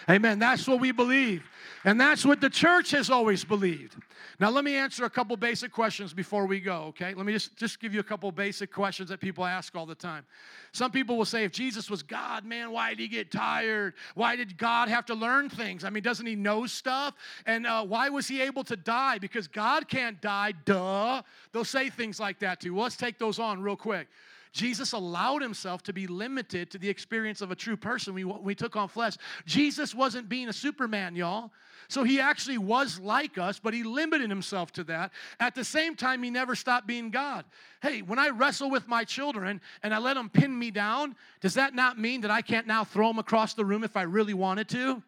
Amen. 0.08 0.38
That's 0.38 0.66
what 0.66 0.80
we 0.80 0.90
believe. 0.90 1.44
And 1.84 2.00
that's 2.00 2.24
what 2.24 2.40
the 2.40 2.48
church 2.48 2.92
has 2.92 3.10
always 3.10 3.44
believed. 3.44 3.94
Now, 4.40 4.48
let 4.48 4.64
me 4.64 4.74
answer 4.74 5.04
a 5.04 5.10
couple 5.10 5.36
basic 5.36 5.70
questions 5.70 6.14
before 6.14 6.46
we 6.46 6.60
go, 6.60 6.84
okay? 6.84 7.12
Let 7.12 7.26
me 7.26 7.34
just, 7.34 7.56
just 7.56 7.78
give 7.78 7.92
you 7.92 8.00
a 8.00 8.04
couple 8.04 8.32
basic 8.32 8.72
questions 8.72 9.10
that 9.10 9.20
people 9.20 9.44
ask 9.44 9.76
all 9.76 9.84
the 9.84 9.94
time. 9.94 10.24
Some 10.72 10.90
people 10.90 11.18
will 11.18 11.26
say, 11.26 11.44
if 11.44 11.52
Jesus 11.52 11.90
was 11.90 12.02
God, 12.02 12.46
man, 12.46 12.72
why 12.72 12.90
did 12.90 13.00
he 13.00 13.08
get 13.08 13.30
tired? 13.30 13.92
Why 14.14 14.34
did 14.34 14.56
God 14.56 14.88
have 14.88 15.04
to 15.06 15.14
learn 15.14 15.50
things? 15.50 15.84
I 15.84 15.90
mean, 15.90 16.02
doesn't 16.02 16.24
he 16.26 16.36
know 16.36 16.64
stuff? 16.64 17.14
And 17.44 17.66
uh, 17.66 17.84
why 17.84 18.08
was 18.08 18.26
he 18.26 18.40
able 18.40 18.64
to 18.64 18.76
die? 18.76 19.18
Because 19.18 19.46
God 19.46 19.88
can't 19.88 20.22
die, 20.22 20.54
duh. 20.64 21.20
They'll 21.52 21.64
say 21.64 21.90
things 21.90 22.18
like 22.18 22.38
that 22.38 22.60
too. 22.60 22.72
Well, 22.72 22.84
let's 22.84 22.96
take 22.96 23.18
those 23.18 23.38
on 23.38 23.60
real 23.60 23.76
quick. 23.76 24.08
Jesus 24.52 24.92
allowed 24.92 25.42
himself 25.42 25.82
to 25.84 25.92
be 25.92 26.06
limited 26.06 26.70
to 26.70 26.78
the 26.78 26.88
experience 26.88 27.40
of 27.40 27.50
a 27.50 27.56
true 27.56 27.76
person. 27.76 28.14
We, 28.14 28.24
we 28.24 28.54
took 28.54 28.76
on 28.76 28.88
flesh. 28.88 29.14
Jesus 29.46 29.94
wasn't 29.94 30.28
being 30.28 30.48
a 30.48 30.52
Superman, 30.52 31.16
y'all. 31.16 31.50
So 31.88 32.04
he 32.04 32.20
actually 32.20 32.58
was 32.58 33.00
like 33.00 33.38
us, 33.38 33.58
but 33.58 33.72
he 33.72 33.82
limited 33.82 34.28
himself 34.28 34.72
to 34.72 34.84
that. 34.84 35.10
At 35.40 35.54
the 35.54 35.64
same 35.64 35.96
time, 35.96 36.22
he 36.22 36.28
never 36.28 36.54
stopped 36.54 36.86
being 36.86 37.10
God. 37.10 37.46
Hey, 37.80 38.02
when 38.02 38.18
I 38.18 38.28
wrestle 38.28 38.70
with 38.70 38.86
my 38.88 39.04
children 39.04 39.60
and 39.82 39.94
I 39.94 39.98
let 39.98 40.14
them 40.14 40.28
pin 40.28 40.58
me 40.58 40.70
down, 40.70 41.16
does 41.40 41.54
that 41.54 41.74
not 41.74 41.98
mean 41.98 42.20
that 42.22 42.30
I 42.30 42.42
can't 42.42 42.66
now 42.66 42.84
throw 42.84 43.08
them 43.08 43.18
across 43.18 43.54
the 43.54 43.64
room 43.64 43.84
if 43.84 43.96
I 43.96 44.02
really 44.02 44.34
wanted 44.34 44.68
to? 44.70 45.02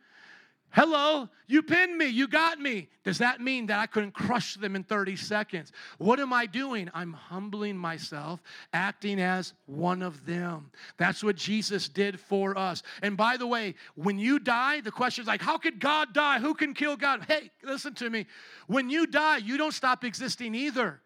Hello, 0.72 1.28
you 1.48 1.62
pinned 1.62 1.98
me, 1.98 2.06
you 2.06 2.28
got 2.28 2.60
me. 2.60 2.88
Does 3.02 3.18
that 3.18 3.40
mean 3.40 3.66
that 3.66 3.80
I 3.80 3.86
couldn't 3.86 4.12
crush 4.12 4.54
them 4.54 4.76
in 4.76 4.84
30 4.84 5.16
seconds? 5.16 5.72
What 5.98 6.20
am 6.20 6.32
I 6.32 6.46
doing? 6.46 6.88
I'm 6.94 7.12
humbling 7.12 7.76
myself, 7.76 8.40
acting 8.72 9.20
as 9.20 9.52
one 9.66 10.00
of 10.00 10.24
them. 10.26 10.70
That's 10.96 11.24
what 11.24 11.34
Jesus 11.34 11.88
did 11.88 12.20
for 12.20 12.56
us. 12.56 12.84
And 13.02 13.16
by 13.16 13.36
the 13.36 13.48
way, 13.48 13.74
when 13.96 14.18
you 14.18 14.38
die, 14.38 14.80
the 14.80 14.92
question 14.92 15.22
is 15.22 15.28
like, 15.28 15.42
how 15.42 15.58
could 15.58 15.80
God 15.80 16.12
die? 16.12 16.38
Who 16.38 16.54
can 16.54 16.72
kill 16.72 16.96
God? 16.96 17.24
Hey, 17.26 17.50
listen 17.64 17.94
to 17.94 18.08
me. 18.08 18.26
When 18.68 18.90
you 18.90 19.06
die, 19.06 19.38
you 19.38 19.56
don't 19.56 19.74
stop 19.74 20.04
existing 20.04 20.54
either. 20.54 21.00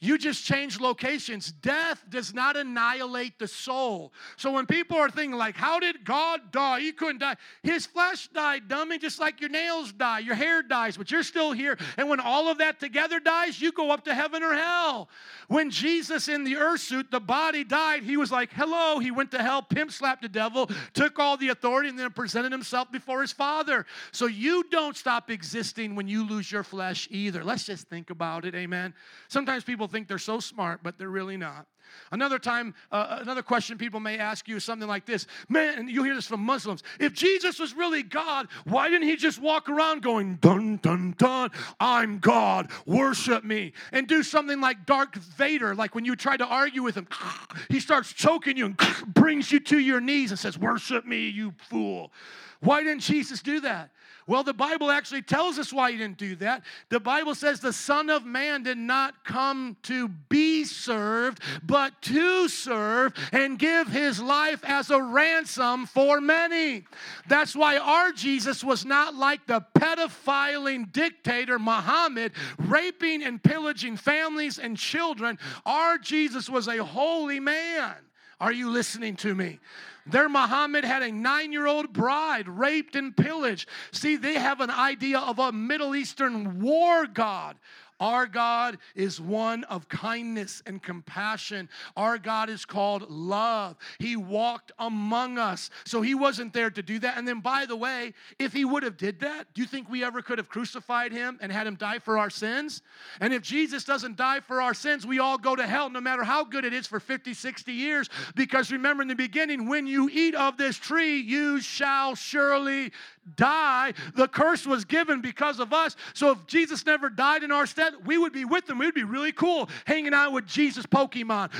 You 0.00 0.16
just 0.16 0.44
change 0.44 0.78
locations. 0.78 1.50
Death 1.50 2.04
does 2.08 2.32
not 2.32 2.56
annihilate 2.56 3.36
the 3.40 3.48
soul. 3.48 4.12
So 4.36 4.52
when 4.52 4.64
people 4.64 4.96
are 4.96 5.10
thinking, 5.10 5.36
like, 5.36 5.56
how 5.56 5.80
did 5.80 6.04
God 6.04 6.52
die? 6.52 6.80
He 6.80 6.92
couldn't 6.92 7.18
die. 7.18 7.34
His 7.64 7.84
flesh 7.84 8.28
died, 8.28 8.68
dummy, 8.68 8.98
just 8.98 9.18
like 9.18 9.40
your 9.40 9.50
nails 9.50 9.92
die, 9.92 10.20
your 10.20 10.36
hair 10.36 10.62
dies, 10.62 10.96
but 10.96 11.10
you're 11.10 11.24
still 11.24 11.50
here. 11.50 11.76
And 11.96 12.08
when 12.08 12.20
all 12.20 12.48
of 12.48 12.58
that 12.58 12.78
together 12.78 13.18
dies, 13.18 13.60
you 13.60 13.72
go 13.72 13.90
up 13.90 14.04
to 14.04 14.14
heaven 14.14 14.44
or 14.44 14.54
hell. 14.54 15.08
When 15.48 15.68
Jesus 15.68 16.28
in 16.28 16.44
the 16.44 16.56
earth 16.56 16.80
suit, 16.80 17.10
the 17.10 17.18
body 17.18 17.64
died, 17.64 18.04
he 18.04 18.16
was 18.16 18.30
like, 18.30 18.52
hello. 18.52 19.00
He 19.00 19.10
went 19.10 19.32
to 19.32 19.42
hell, 19.42 19.62
pimp 19.62 19.90
slapped 19.90 20.22
the 20.22 20.28
devil, 20.28 20.70
took 20.94 21.18
all 21.18 21.36
the 21.36 21.48
authority, 21.48 21.88
and 21.88 21.98
then 21.98 22.10
presented 22.12 22.52
himself 22.52 22.92
before 22.92 23.20
his 23.20 23.32
Father. 23.32 23.84
So 24.12 24.26
you 24.26 24.62
don't 24.70 24.96
stop 24.96 25.28
existing 25.28 25.96
when 25.96 26.06
you 26.06 26.24
lose 26.24 26.52
your 26.52 26.62
flesh 26.62 27.08
either. 27.10 27.42
Let's 27.42 27.64
just 27.64 27.88
think 27.88 28.10
about 28.10 28.44
it, 28.44 28.54
amen. 28.54 28.94
Sometimes 29.26 29.64
people 29.64 29.87
think 29.90 30.08
they're 30.08 30.18
so 30.18 30.40
smart, 30.40 30.80
but 30.82 30.98
they're 30.98 31.08
really 31.08 31.36
not. 31.36 31.66
Another 32.10 32.38
time, 32.38 32.74
uh, 32.90 33.18
another 33.20 33.42
question 33.42 33.78
people 33.78 34.00
may 34.00 34.18
ask 34.18 34.48
you 34.48 34.56
is 34.56 34.64
something 34.64 34.88
like 34.88 35.06
this 35.06 35.26
Man, 35.48 35.88
you 35.88 36.02
hear 36.04 36.14
this 36.14 36.26
from 36.26 36.40
Muslims. 36.40 36.82
If 36.98 37.12
Jesus 37.12 37.58
was 37.58 37.74
really 37.74 38.02
God, 38.02 38.48
why 38.64 38.88
didn't 38.88 39.08
he 39.08 39.16
just 39.16 39.40
walk 39.40 39.68
around 39.68 40.02
going, 40.02 40.36
dun, 40.36 40.76
dun, 40.78 41.14
dun, 41.18 41.50
I'm 41.80 42.18
God, 42.18 42.70
worship 42.86 43.44
me? 43.44 43.72
And 43.92 44.06
do 44.06 44.22
something 44.22 44.60
like 44.60 44.86
Darth 44.86 45.14
Vader, 45.14 45.74
like 45.74 45.94
when 45.94 46.04
you 46.04 46.16
try 46.16 46.36
to 46.36 46.46
argue 46.46 46.82
with 46.82 46.94
him, 46.94 47.08
he 47.68 47.80
starts 47.80 48.12
choking 48.12 48.56
you 48.56 48.66
and 48.66 48.76
brings 49.14 49.52
you 49.52 49.60
to 49.60 49.78
your 49.78 50.00
knees 50.00 50.30
and 50.30 50.38
says, 50.38 50.58
Worship 50.58 51.04
me, 51.04 51.28
you 51.28 51.54
fool. 51.68 52.12
Why 52.60 52.82
didn't 52.82 53.00
Jesus 53.00 53.40
do 53.40 53.60
that? 53.60 53.90
Well, 54.28 54.44
the 54.44 54.52
Bible 54.52 54.90
actually 54.90 55.22
tells 55.22 55.58
us 55.58 55.72
why 55.72 55.90
he 55.90 55.96
didn't 55.96 56.18
do 56.18 56.36
that. 56.36 56.62
The 56.90 57.00
Bible 57.00 57.34
says 57.34 57.60
the 57.60 57.72
Son 57.72 58.10
of 58.10 58.26
Man 58.26 58.62
did 58.62 58.76
not 58.76 59.24
come 59.24 59.78
to 59.84 60.08
be 60.28 60.64
served, 60.64 61.40
but 61.62 62.00
to 62.02 62.46
serve 62.48 63.14
and 63.32 63.58
give 63.58 63.88
his 63.88 64.20
life 64.20 64.62
as 64.64 64.90
a 64.90 65.02
ransom 65.02 65.86
for 65.86 66.20
many. 66.20 66.84
That's 67.26 67.56
why 67.56 67.78
our 67.78 68.12
Jesus 68.12 68.62
was 68.62 68.84
not 68.84 69.14
like 69.14 69.46
the 69.46 69.64
pedophiling 69.74 70.92
dictator 70.92 71.58
Muhammad, 71.58 72.32
raping 72.58 73.22
and 73.22 73.42
pillaging 73.42 73.96
families 73.96 74.58
and 74.58 74.76
children. 74.76 75.38
Our 75.64 75.96
Jesus 75.96 76.50
was 76.50 76.68
a 76.68 76.84
holy 76.84 77.40
man. 77.40 77.94
Are 78.40 78.52
you 78.52 78.70
listening 78.70 79.16
to 79.16 79.34
me? 79.34 79.58
Their 80.06 80.28
Muhammad 80.28 80.84
had 80.84 81.02
a 81.02 81.12
nine 81.12 81.52
year 81.52 81.66
old 81.66 81.92
bride 81.92 82.48
raped 82.48 82.96
and 82.96 83.16
pillaged. 83.16 83.68
See, 83.92 84.16
they 84.16 84.34
have 84.34 84.60
an 84.60 84.70
idea 84.70 85.18
of 85.18 85.38
a 85.38 85.52
Middle 85.52 85.94
Eastern 85.94 86.60
war 86.60 87.06
god. 87.06 87.56
Our 88.00 88.26
God 88.26 88.78
is 88.94 89.20
one 89.20 89.64
of 89.64 89.88
kindness 89.88 90.62
and 90.66 90.82
compassion. 90.82 91.68
Our 91.96 92.18
God 92.18 92.50
is 92.50 92.64
called 92.64 93.10
love. 93.10 93.76
He 93.98 94.16
walked 94.16 94.72
among 94.78 95.38
us. 95.38 95.70
So 95.84 96.00
he 96.02 96.14
wasn't 96.14 96.52
there 96.52 96.70
to 96.70 96.82
do 96.82 96.98
that. 97.00 97.18
And 97.18 97.26
then 97.26 97.40
by 97.40 97.66
the 97.66 97.76
way, 97.76 98.14
if 98.38 98.52
he 98.52 98.64
would 98.64 98.82
have 98.82 98.96
did 98.96 99.20
that, 99.20 99.52
do 99.54 99.60
you 99.60 99.66
think 99.66 99.88
we 99.88 100.04
ever 100.04 100.22
could 100.22 100.38
have 100.38 100.48
crucified 100.48 101.12
him 101.12 101.38
and 101.40 101.50
had 101.50 101.66
him 101.66 101.74
die 101.74 101.98
for 101.98 102.18
our 102.18 102.30
sins? 102.30 102.82
And 103.20 103.32
if 103.32 103.42
Jesus 103.42 103.84
doesn't 103.84 104.16
die 104.16 104.40
for 104.40 104.62
our 104.62 104.74
sins, 104.74 105.06
we 105.06 105.18
all 105.18 105.38
go 105.38 105.56
to 105.56 105.66
hell 105.66 105.90
no 105.90 106.00
matter 106.00 106.24
how 106.24 106.44
good 106.44 106.64
it 106.64 106.72
is 106.72 106.86
for 106.86 107.00
50, 107.00 107.34
60 107.34 107.72
years 107.72 108.08
because 108.34 108.70
remember 108.72 109.02
in 109.02 109.08
the 109.08 109.14
beginning 109.14 109.68
when 109.68 109.86
you 109.86 110.08
eat 110.10 110.34
of 110.34 110.56
this 110.56 110.76
tree, 110.76 111.18
you 111.18 111.60
shall 111.60 112.14
surely 112.14 112.92
die. 113.36 113.94
The 114.14 114.28
curse 114.28 114.66
was 114.66 114.84
given 114.84 115.20
because 115.20 115.60
of 115.60 115.72
us. 115.72 115.96
So 116.14 116.30
if 116.30 116.46
Jesus 116.46 116.84
never 116.86 117.10
died 117.10 117.42
in 117.42 117.52
our 117.52 117.66
stead, 117.66 117.94
we 118.04 118.18
would 118.18 118.32
be 118.32 118.44
with 118.44 118.68
him. 118.68 118.78
We 118.78 118.86
would 118.86 118.94
be 118.94 119.04
really 119.04 119.32
cool 119.32 119.68
hanging 119.86 120.14
out 120.14 120.32
with 120.32 120.46
Jesus 120.46 120.86
Pokemon. 120.86 121.50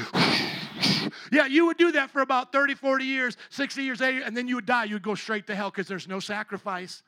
yeah, 1.32 1.46
you 1.46 1.66
would 1.66 1.76
do 1.76 1.92
that 1.92 2.10
for 2.10 2.20
about 2.20 2.52
30, 2.52 2.74
40 2.74 3.04
years, 3.04 3.36
60 3.50 3.82
years, 3.82 4.00
80, 4.00 4.22
and 4.22 4.36
then 4.36 4.48
you 4.48 4.56
would 4.56 4.66
die. 4.66 4.84
You 4.84 4.94
would 4.94 5.02
go 5.02 5.14
straight 5.14 5.46
to 5.48 5.54
hell 5.54 5.70
because 5.70 5.88
there's 5.88 6.08
no 6.08 6.20
sacrifice. 6.20 7.02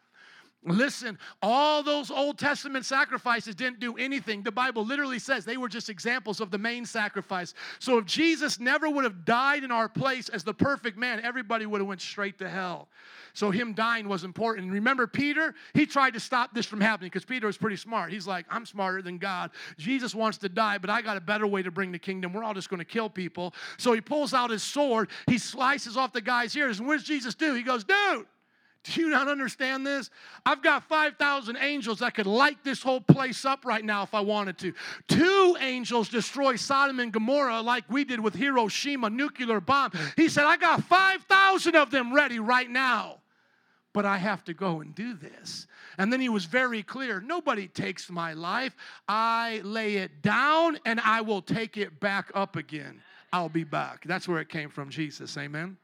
Listen, 0.62 1.18
all 1.40 1.82
those 1.82 2.10
Old 2.10 2.38
Testament 2.38 2.84
sacrifices 2.84 3.54
didn't 3.54 3.80
do 3.80 3.96
anything. 3.96 4.42
The 4.42 4.52
Bible 4.52 4.84
literally 4.84 5.18
says 5.18 5.46
they 5.46 5.56
were 5.56 5.70
just 5.70 5.88
examples 5.88 6.38
of 6.38 6.50
the 6.50 6.58
main 6.58 6.84
sacrifice. 6.84 7.54
So 7.78 7.96
if 7.96 8.04
Jesus 8.04 8.60
never 8.60 8.90
would 8.90 9.04
have 9.04 9.24
died 9.24 9.64
in 9.64 9.72
our 9.72 9.88
place 9.88 10.28
as 10.28 10.44
the 10.44 10.52
perfect 10.52 10.98
man, 10.98 11.20
everybody 11.24 11.64
would 11.64 11.80
have 11.80 11.88
went 11.88 12.02
straight 12.02 12.38
to 12.40 12.48
hell. 12.48 12.88
So 13.32 13.50
him 13.50 13.72
dying 13.72 14.06
was 14.06 14.22
important. 14.22 14.70
Remember 14.70 15.06
Peter? 15.06 15.54
He 15.72 15.86
tried 15.86 16.12
to 16.12 16.20
stop 16.20 16.52
this 16.52 16.66
from 16.66 16.82
happening 16.82 17.08
because 17.08 17.24
Peter 17.24 17.46
was 17.46 17.56
pretty 17.56 17.76
smart. 17.76 18.12
He's 18.12 18.26
like, 18.26 18.44
I'm 18.50 18.66
smarter 18.66 19.00
than 19.00 19.16
God. 19.16 19.52
Jesus 19.78 20.14
wants 20.14 20.36
to 20.38 20.50
die, 20.50 20.76
but 20.76 20.90
I 20.90 21.00
got 21.00 21.16
a 21.16 21.22
better 21.22 21.46
way 21.46 21.62
to 21.62 21.70
bring 21.70 21.90
the 21.90 21.98
kingdom. 21.98 22.34
We're 22.34 22.44
all 22.44 22.54
just 22.54 22.68
going 22.68 22.80
to 22.80 22.84
kill 22.84 23.08
people. 23.08 23.54
So 23.78 23.94
he 23.94 24.02
pulls 24.02 24.34
out 24.34 24.50
his 24.50 24.62
sword. 24.62 25.08
He 25.26 25.38
slices 25.38 25.96
off 25.96 26.12
the 26.12 26.20
guy's 26.20 26.54
ears. 26.54 26.80
And 26.80 26.86
what 26.86 26.98
does 26.98 27.06
Jesus 27.06 27.34
do? 27.34 27.54
He 27.54 27.62
goes, 27.62 27.82
dude, 27.82 28.26
do 28.84 29.00
you 29.00 29.10
not 29.10 29.28
understand 29.28 29.86
this? 29.86 30.10
I've 30.46 30.62
got 30.62 30.84
5,000 30.84 31.56
angels 31.60 31.98
that 31.98 32.14
could 32.14 32.26
light 32.26 32.58
this 32.64 32.82
whole 32.82 33.00
place 33.00 33.44
up 33.44 33.64
right 33.64 33.84
now 33.84 34.02
if 34.02 34.14
I 34.14 34.20
wanted 34.20 34.56
to. 34.58 34.72
Two 35.06 35.56
angels 35.60 36.08
destroy 36.08 36.56
Sodom 36.56 36.98
and 36.98 37.12
Gomorrah 37.12 37.60
like 37.60 37.84
we 37.90 38.04
did 38.04 38.20
with 38.20 38.34
Hiroshima 38.34 39.10
nuclear 39.10 39.60
bomb. 39.60 39.92
He 40.16 40.28
said, 40.28 40.44
I 40.44 40.56
got 40.56 40.82
5,000 40.84 41.76
of 41.76 41.90
them 41.90 42.14
ready 42.14 42.38
right 42.38 42.70
now. 42.70 43.18
But 43.92 44.06
I 44.06 44.18
have 44.18 44.44
to 44.44 44.54
go 44.54 44.80
and 44.80 44.94
do 44.94 45.14
this. 45.14 45.66
And 45.98 46.12
then 46.12 46.20
he 46.20 46.28
was 46.28 46.44
very 46.44 46.82
clear 46.82 47.20
nobody 47.20 47.66
takes 47.66 48.08
my 48.08 48.32
life. 48.32 48.76
I 49.08 49.60
lay 49.64 49.96
it 49.96 50.22
down 50.22 50.78
and 50.86 51.00
I 51.00 51.20
will 51.22 51.42
take 51.42 51.76
it 51.76 51.98
back 51.98 52.30
up 52.34 52.54
again. 52.54 53.02
I'll 53.32 53.48
be 53.48 53.64
back. 53.64 54.04
That's 54.06 54.28
where 54.28 54.40
it 54.40 54.48
came 54.48 54.70
from, 54.70 54.90
Jesus. 54.90 55.36
Amen. 55.36 55.76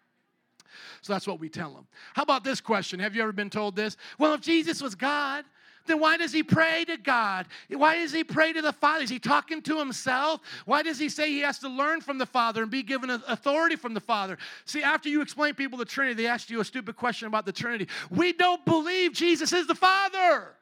So 1.03 1.13
that's 1.13 1.27
what 1.27 1.41
we 1.41 1.49
tell 1.49 1.73
them. 1.73 1.87
How 2.15 2.23
about 2.23 2.45
this 2.45 2.61
question? 2.61 3.01
Have 3.01 3.15
you 3.15 3.23
ever 3.23 3.33
been 3.33 3.51
told 3.51 3.77
this? 3.77 3.97
Well, 4.19 4.35
if 4.35 4.41
Jesus 4.41 4.83
was 4.83 4.95
God, 4.95 5.45
then 5.87 6.01
why 6.01 6.17
does 6.17 6.33
he 6.33 6.43
pray 6.43 6.85
to 6.87 6.97
God? 6.97 7.47
Why 7.71 7.97
does 7.97 8.13
he 8.13 8.25
pray 8.25 8.53
to 8.53 8.61
the 8.61 8.73
Father? 8.73 9.05
Is 9.05 9.11
he 9.11 9.19
talking 9.19 9.63
to 9.63 9.79
himself? 9.79 10.41
Why 10.65 10.83
does 10.83 10.99
he 10.99 11.09
say 11.09 11.31
he 11.31 11.41
has 11.41 11.61
to 11.61 11.69
learn 11.69 12.01
from 12.01 12.19
the 12.19 12.27
Father 12.27 12.63
and 12.63 12.71
be 12.71 12.83
given 12.83 13.11
authority 13.11 13.77
from 13.77 13.95
the 13.95 14.01
Father? 14.01 14.37
See, 14.65 14.83
after 14.83 15.09
you 15.09 15.23
explain 15.23 15.55
people 15.55 15.79
the 15.79 15.85
Trinity, 15.85 16.23
they 16.23 16.29
ask 16.29 16.51
you 16.51 16.61
a 16.61 16.65
stupid 16.65 16.97
question 16.97 17.29
about 17.29 17.47
the 17.47 17.53
Trinity. 17.53 17.89
We 18.11 18.33
don't 18.33 18.65
believe 18.65 19.13
Jesus 19.13 19.53
is 19.53 19.67
the 19.67 19.75
Father. 19.75 20.56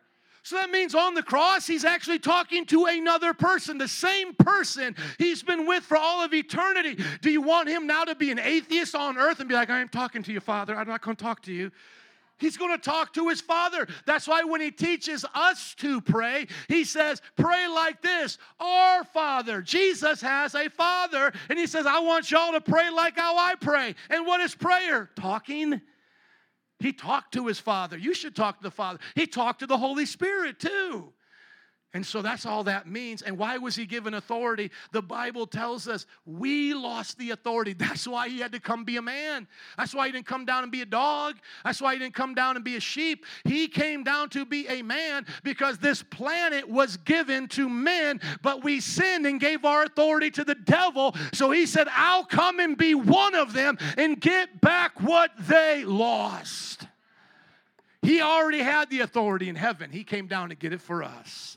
So 0.45 0.57
that 0.57 0.70
means 0.70 0.95
on 0.95 1.14
the 1.14 1.22
cross, 1.22 1.66
he's 1.66 1.86
actually 1.86 2.18
talking 2.18 2.66
to 2.66 2.84
another 2.84 3.32
person, 3.32 3.78
the 3.78 3.88
same 3.88 4.34
person 4.34 4.95
he's 5.16 5.42
been 5.42 5.66
with 5.66 5.84
for 5.84 5.97
all 5.97 6.22
of 6.22 6.34
eternity. 6.34 7.03
Do 7.22 7.30
you 7.30 7.40
want 7.40 7.70
him 7.70 7.86
now 7.86 8.05
to 8.05 8.14
be 8.14 8.30
an 8.30 8.38
atheist 8.38 8.95
on 8.95 9.16
earth 9.16 9.40
and 9.40 9.49
be 9.49 9.55
like, 9.55 9.70
I 9.70 9.80
am 9.80 9.88
talking 9.88 10.22
to 10.24 10.32
you, 10.34 10.40
Father? 10.40 10.76
I'm 10.76 10.86
not 10.86 11.01
going 11.01 11.16
to 11.16 11.24
talk 11.24 11.40
to 11.45 11.53
you. 11.53 11.70
He's 12.36 12.59
going 12.59 12.72
to 12.72 12.78
talk 12.78 13.14
to 13.14 13.28
his 13.28 13.40
father. 13.40 13.88
That's 14.05 14.28
why 14.28 14.45
when 14.45 14.61
he 14.61 14.70
teaches 14.70 15.24
us 15.34 15.74
to 15.76 16.03
pray, 16.03 16.47
he 16.68 16.84
says, 16.84 17.22
Pray 17.36 17.66
like 17.66 18.03
this 18.03 18.36
Our 18.61 19.03
Father. 19.05 19.62
Jesus 19.62 20.20
has 20.20 20.55
a 20.55 20.68
father, 20.68 21.32
and 21.49 21.59
he 21.59 21.66
says, 21.66 21.86
I 21.86 22.01
want 22.01 22.30
y'all 22.30 22.53
to 22.53 22.61
pray 22.61 22.90
like 22.90 23.16
how 23.16 23.38
I 23.38 23.55
pray. 23.55 23.95
And 24.11 24.26
what 24.26 24.42
is 24.42 24.55
prayer? 24.55 25.09
Talking 25.16 25.80
he 26.85 26.93
talked 26.93 27.32
to 27.32 27.47
his 27.47 27.59
Father. 27.59 27.97
You 27.97 28.12
should 28.12 28.37
talk 28.37 28.59
to 28.59 28.62
the 28.62 28.70
Father. 28.70 28.99
He 29.14 29.26
talked 29.26 29.61
to 29.61 29.66
the 29.66 29.78
Holy 29.78 30.05
Spirit 30.05 30.61
too. 30.61 31.14
And 31.95 32.05
so 32.05 32.22
that's 32.22 32.45
all 32.45 32.64
that 32.64 32.88
means. 32.88 33.22
And 33.22 33.38
why 33.38 33.57
was 33.57 33.76
he 33.76 33.86
given 33.86 34.14
authority? 34.14 34.72
The 34.90 35.01
Bible 35.01 35.47
tells 35.47 35.86
us 35.86 36.07
we 36.26 36.74
lost 36.74 37.18
the 37.18 37.30
authority. 37.30 37.72
That's 37.84 38.09
why 38.09 38.28
he 38.28 38.40
had 38.40 38.51
to 38.51 38.59
come 38.59 38.84
be 38.84 38.97
a 38.97 39.03
man. 39.03 39.47
That's 39.78 39.95
why 39.95 40.07
he 40.07 40.12
didn't 40.12 40.26
come 40.26 40.45
down 40.45 40.64
and 40.64 40.72
be 40.72 40.82
a 40.82 40.86
dog. 40.86 41.36
That's 41.64 41.80
why 41.80 41.92
he 41.92 42.01
didn't 42.01 42.16
come 42.16 42.34
down 42.34 42.57
and 42.57 42.64
be 42.64 42.74
a 42.74 42.80
sheep. 42.80 43.24
He 43.45 43.68
came 43.68 44.03
down 44.03 44.28
to 44.30 44.45
be 44.45 44.66
a 44.66 44.82
man 44.82 45.24
because 45.45 45.78
this 45.78 46.03
planet 46.03 46.68
was 46.68 46.97
given 46.97 47.47
to 47.51 47.68
men, 47.68 48.20
but 48.42 48.64
we 48.64 48.80
sinned 48.80 49.24
and 49.24 49.38
gave 49.38 49.64
our 49.64 49.84
authority 49.84 50.32
to 50.32 50.42
the 50.42 50.57
devil. 50.57 51.14
So 51.32 51.53
he 51.53 51.64
said, 51.64 51.86
I'll 51.92 52.24
come 52.24 52.59
and 52.59 52.76
be 52.76 52.97
one 52.97 53.36
of 53.36 53.53
them 53.53 53.78
and 53.97 54.20
get 54.20 54.61
back 54.61 55.01
what 55.01 55.30
they 55.38 55.84
lost. 55.84 56.88
He 58.03 58.20
already 58.20 58.62
had 58.62 58.90
the 58.90 59.01
authority 59.01 59.49
in 59.49 59.55
heaven. 59.55 59.92
He 59.92 60.03
came 60.03 60.26
down 60.26 60.49
to 60.49 60.57
get 60.57 60.72
it 60.72 60.80
for 60.80 61.05
us. 61.05 61.57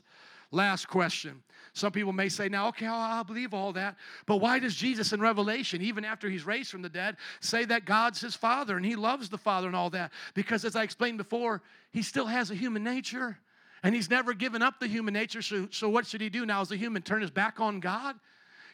Last 0.50 0.88
question. 0.88 1.42
Some 1.74 1.92
people 1.92 2.12
may 2.12 2.28
say, 2.28 2.48
now, 2.48 2.68
okay, 2.68 2.86
I'll, 2.86 3.22
believe 3.22 3.52
all 3.52 3.72
that. 3.74 3.96
But 4.26 4.38
why 4.38 4.58
does 4.58 4.74
Jesus 4.74 5.12
in 5.12 5.20
Revelation, 5.20 5.82
even 5.82 6.04
after 6.04 6.28
he's 6.28 6.46
raised 6.46 6.70
from 6.70 6.82
the 6.82 6.88
dead, 6.88 7.16
say 7.40 7.64
that 7.66 7.84
God's 7.84 8.20
his 8.20 8.34
Father 8.34 8.76
and 8.76 8.84
he 8.84 8.96
loves 8.96 9.28
the 9.28 9.38
Father 9.38 9.66
and 9.66 9.76
all 9.76 9.90
that? 9.90 10.12
Because 10.34 10.64
as 10.64 10.74
I 10.74 10.82
explained 10.82 11.18
before, 11.18 11.62
he 11.92 12.02
still 12.02 12.26
has 12.26 12.50
a 12.50 12.54
human 12.54 12.82
nature 12.82 13.38
and 13.82 13.94
he's 13.94 14.10
never 14.10 14.32
given 14.32 14.62
up 14.62 14.80
the 14.80 14.88
human 14.88 15.14
nature. 15.14 15.42
So, 15.42 15.68
so 15.70 15.88
what 15.88 16.06
should 16.06 16.20
he 16.20 16.30
do 16.30 16.46
now 16.46 16.62
as 16.62 16.72
a 16.72 16.76
human? 16.76 17.02
Turn 17.02 17.20
his 17.20 17.30
back 17.30 17.60
on 17.60 17.78
God? 17.80 18.16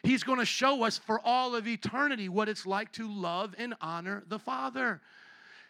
He's 0.03 0.23
going 0.23 0.39
to 0.39 0.45
show 0.45 0.83
us 0.83 0.97
for 0.97 1.19
all 1.25 1.55
of 1.55 1.67
eternity 1.67 2.29
what 2.29 2.47
it's 2.47 2.65
like 2.65 2.91
to 2.93 3.07
love 3.11 3.53
and 3.57 3.73
honor 3.81 4.23
the 4.27 4.39
Father. 4.39 5.01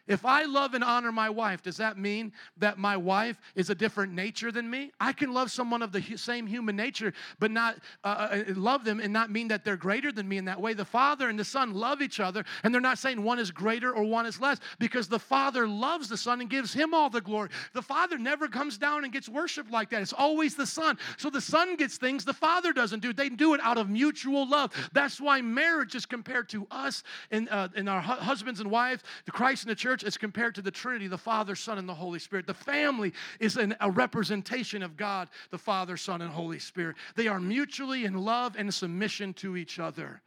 If 0.08 0.24
I 0.24 0.44
love 0.44 0.76
and 0.76 0.84
honor 0.84 1.12
my 1.12 1.30
wife, 1.30 1.64
does 1.64 1.78
that 1.78 1.98
mean 1.98 2.32
that 2.58 2.78
my 2.78 2.96
wife 2.96 3.40
is 3.56 3.72
a 3.72 3.76
different 3.76 4.14
nature 4.14 4.52
than 4.52 4.70
me? 4.70 4.92
I 5.00 5.14
can 5.14 5.34
love 5.34 5.50
someone 5.50 5.82
of 5.82 5.92
the 5.92 6.02
same 6.18 6.46
human 6.46 6.76
nature, 6.76 7.14
but 7.40 7.50
not 7.50 7.78
uh, 8.04 8.08
uh, 8.08 8.44
uh, 8.50 8.54
love 8.56 8.84
them 8.84 9.00
and 9.00 9.12
not 9.12 9.32
mean 9.32 9.48
that 9.48 9.64
they're 9.64 9.78
greater 9.78 10.12
than 10.12 10.28
me 10.28 10.38
in 10.38 10.46
that 10.46 10.62
way. 10.62 10.74
The 10.74 10.86
Father 10.86 11.30
and 11.30 11.40
the 11.40 11.46
Son 11.46 11.74
love 11.74 12.04
each 12.04 12.20
other, 12.20 12.46
and 12.64 12.74
they're 12.74 12.82
not 12.82 13.00
saying 13.00 13.24
one 13.24 13.40
is 13.40 13.50
greater 13.50 13.94
or 13.94 14.04
one 14.04 14.28
is 14.28 14.40
less 14.40 14.60
because 14.78 15.08
the 15.08 15.20
Father 15.20 15.68
loves 15.68 16.08
the 16.08 16.18
Son 16.18 16.40
and 16.40 16.50
gives 16.50 16.72
him 16.72 16.94
all 16.94 17.10
the 17.10 17.22
glory. 17.22 17.50
The 17.74 17.82
Father 17.82 18.20
never 18.20 18.48
comes 18.48 18.78
down 18.78 19.06
and 19.06 19.14
gets 19.14 19.28
worshiped 19.28 19.72
like 19.72 19.90
that. 19.90 20.04
It's 20.04 20.14
always 20.14 20.56
the 20.56 20.68
Son. 20.68 21.00
So 21.18 21.32
the 21.32 21.42
Son 21.42 21.76
gets 21.78 21.98
things 21.98 22.26
the 22.26 22.34
Father 22.34 22.74
doesn't 22.74 23.00
do. 23.00 23.12
They 23.12 23.30
do 23.30 23.56
it 23.56 23.62
out 23.64 23.80
of 23.80 23.90
mutual 23.90 24.48
love. 24.48 24.72
That's 24.94 25.20
why 25.20 25.42
marriage 25.42 25.96
is 25.96 26.06
compared 26.06 26.50
to 26.50 26.68
us 26.70 27.02
and, 27.32 27.50
uh, 27.50 27.70
and 27.76 27.90
our 27.90 28.02
husbands 28.02 28.60
and 28.60 28.70
wives, 28.70 29.04
the 29.26 29.32
Christ 29.32 29.64
and 29.64 29.72
the 29.72 29.76
church 29.76 29.95
church 29.96 30.08
is 30.08 30.18
compared 30.18 30.56
to 30.56 30.62
the 30.62 30.72
Trinity, 30.72 31.08
the 31.08 31.18
Father, 31.18 31.56
Son, 31.56 31.78
and 31.78 31.88
the 31.88 31.94
Holy 31.94 32.20
Spirit. 32.20 32.48
The 32.48 32.54
family 32.54 33.14
is 33.40 33.56
an, 33.56 33.76
a 33.80 33.90
representation 33.90 34.84
of 34.84 34.98
God, 34.98 35.30
the 35.52 35.58
Father, 35.58 35.96
Son, 35.96 36.22
and 36.22 36.30
Holy 36.30 36.60
Spirit. 36.60 36.98
They 37.16 37.28
are 37.28 37.40
mutually 37.40 38.06
in 38.06 38.14
love 38.14 38.56
and 38.58 38.74
submission 38.74 39.34
to 39.36 39.56
each 39.56 39.80
other. 39.80 40.22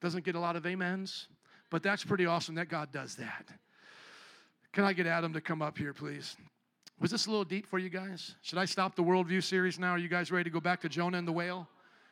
Doesn't 0.00 0.24
get 0.24 0.34
a 0.34 0.40
lot 0.40 0.56
of 0.56 0.66
amens, 0.66 1.28
but 1.70 1.82
that's 1.82 2.04
pretty 2.04 2.26
awesome 2.26 2.54
that 2.56 2.68
God 2.68 2.92
does 2.92 3.14
that. 3.16 3.48
Can 4.72 4.84
I 4.84 4.92
get 4.92 5.06
Adam 5.06 5.32
to 5.32 5.40
come 5.40 5.62
up 5.62 5.78
here, 5.78 5.94
please? 5.94 6.36
Was 7.00 7.10
this 7.10 7.26
a 7.26 7.30
little 7.30 7.44
deep 7.44 7.66
for 7.66 7.78
you 7.78 7.88
guys? 7.88 8.34
Should 8.42 8.58
I 8.58 8.66
stop 8.66 8.94
the 8.94 9.02
worldview 9.02 9.42
series 9.42 9.78
now? 9.78 9.92
Are 9.92 9.98
you 9.98 10.08
guys 10.08 10.30
ready 10.30 10.44
to 10.44 10.50
go 10.50 10.60
back 10.60 10.82
to 10.82 10.88
Jonah 10.88 11.16
and 11.16 11.26
the 11.26 11.32
whale? 11.32 11.66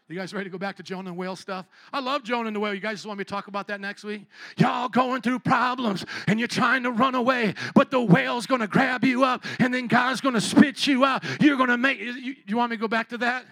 You 0.08 0.16
guys 0.16 0.32
ready 0.32 0.44
to 0.44 0.50
go 0.50 0.56
back 0.56 0.76
to 0.76 0.82
Jonah 0.82 1.10
and 1.10 1.18
whale 1.18 1.36
stuff? 1.36 1.66
I 1.92 2.00
love 2.00 2.22
Jonah 2.22 2.46
and 2.46 2.56
the 2.56 2.60
whale. 2.60 2.72
You 2.72 2.80
guys 2.80 2.94
just 2.94 3.06
want 3.06 3.18
me 3.18 3.24
to 3.24 3.30
talk 3.30 3.48
about 3.48 3.66
that 3.66 3.78
next 3.78 4.04
week? 4.04 4.24
Y'all 4.56 4.88
going 4.88 5.20
through 5.20 5.40
problems 5.40 6.06
and 6.26 6.38
you're 6.38 6.48
trying 6.48 6.82
to 6.84 6.90
run 6.90 7.14
away, 7.14 7.54
but 7.74 7.90
the 7.90 8.00
whale's 8.00 8.46
going 8.46 8.62
to 8.62 8.66
grab 8.66 9.04
you 9.04 9.24
up 9.24 9.44
and 9.58 9.72
then 9.72 9.86
God's 9.86 10.22
going 10.22 10.34
to 10.34 10.40
spit 10.40 10.86
you 10.86 11.04
out. 11.04 11.22
You're 11.42 11.58
going 11.58 11.68
to 11.68 11.76
make 11.76 12.00
you, 12.00 12.34
you 12.46 12.56
want 12.56 12.70
me 12.70 12.78
to 12.78 12.80
go 12.80 12.88
back 12.88 13.10
to 13.10 13.18
that? 13.18 13.44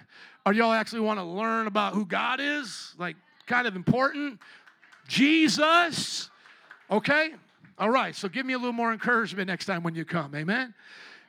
Or 0.46 0.54
y'all 0.54 0.72
actually 0.72 1.00
want 1.00 1.18
to 1.18 1.24
learn 1.24 1.66
about 1.66 1.92
who 1.92 2.07
God 2.07 2.40
is? 2.40 2.94
Like 2.98 3.16
kind 3.46 3.66
of 3.66 3.76
important? 3.76 4.40
Jesus. 5.09 6.30
Okay? 6.90 7.34
All 7.78 7.90
right. 7.90 8.16
So 8.16 8.30
give 8.30 8.46
me 8.46 8.54
a 8.54 8.59
little 8.59 8.72
more 8.72 8.94
encouragement 8.94 9.48
next 9.48 9.66
time 9.66 9.82
when 9.82 9.94
you 9.94 10.07
come. 10.07 10.34
Amen. 10.34 10.72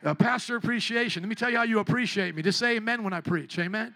Uh, 0.05 0.13
pastor 0.13 0.55
appreciation. 0.55 1.21
Let 1.21 1.27
me 1.27 1.35
tell 1.35 1.49
you 1.49 1.57
how 1.57 1.63
you 1.63 1.79
appreciate 1.79 2.33
me. 2.33 2.43
Just 2.43 2.59
say 2.59 2.77
amen 2.77 3.03
when 3.03 3.11
I 3.11 3.19
preach. 3.19 3.59
Amen. 3.59 3.93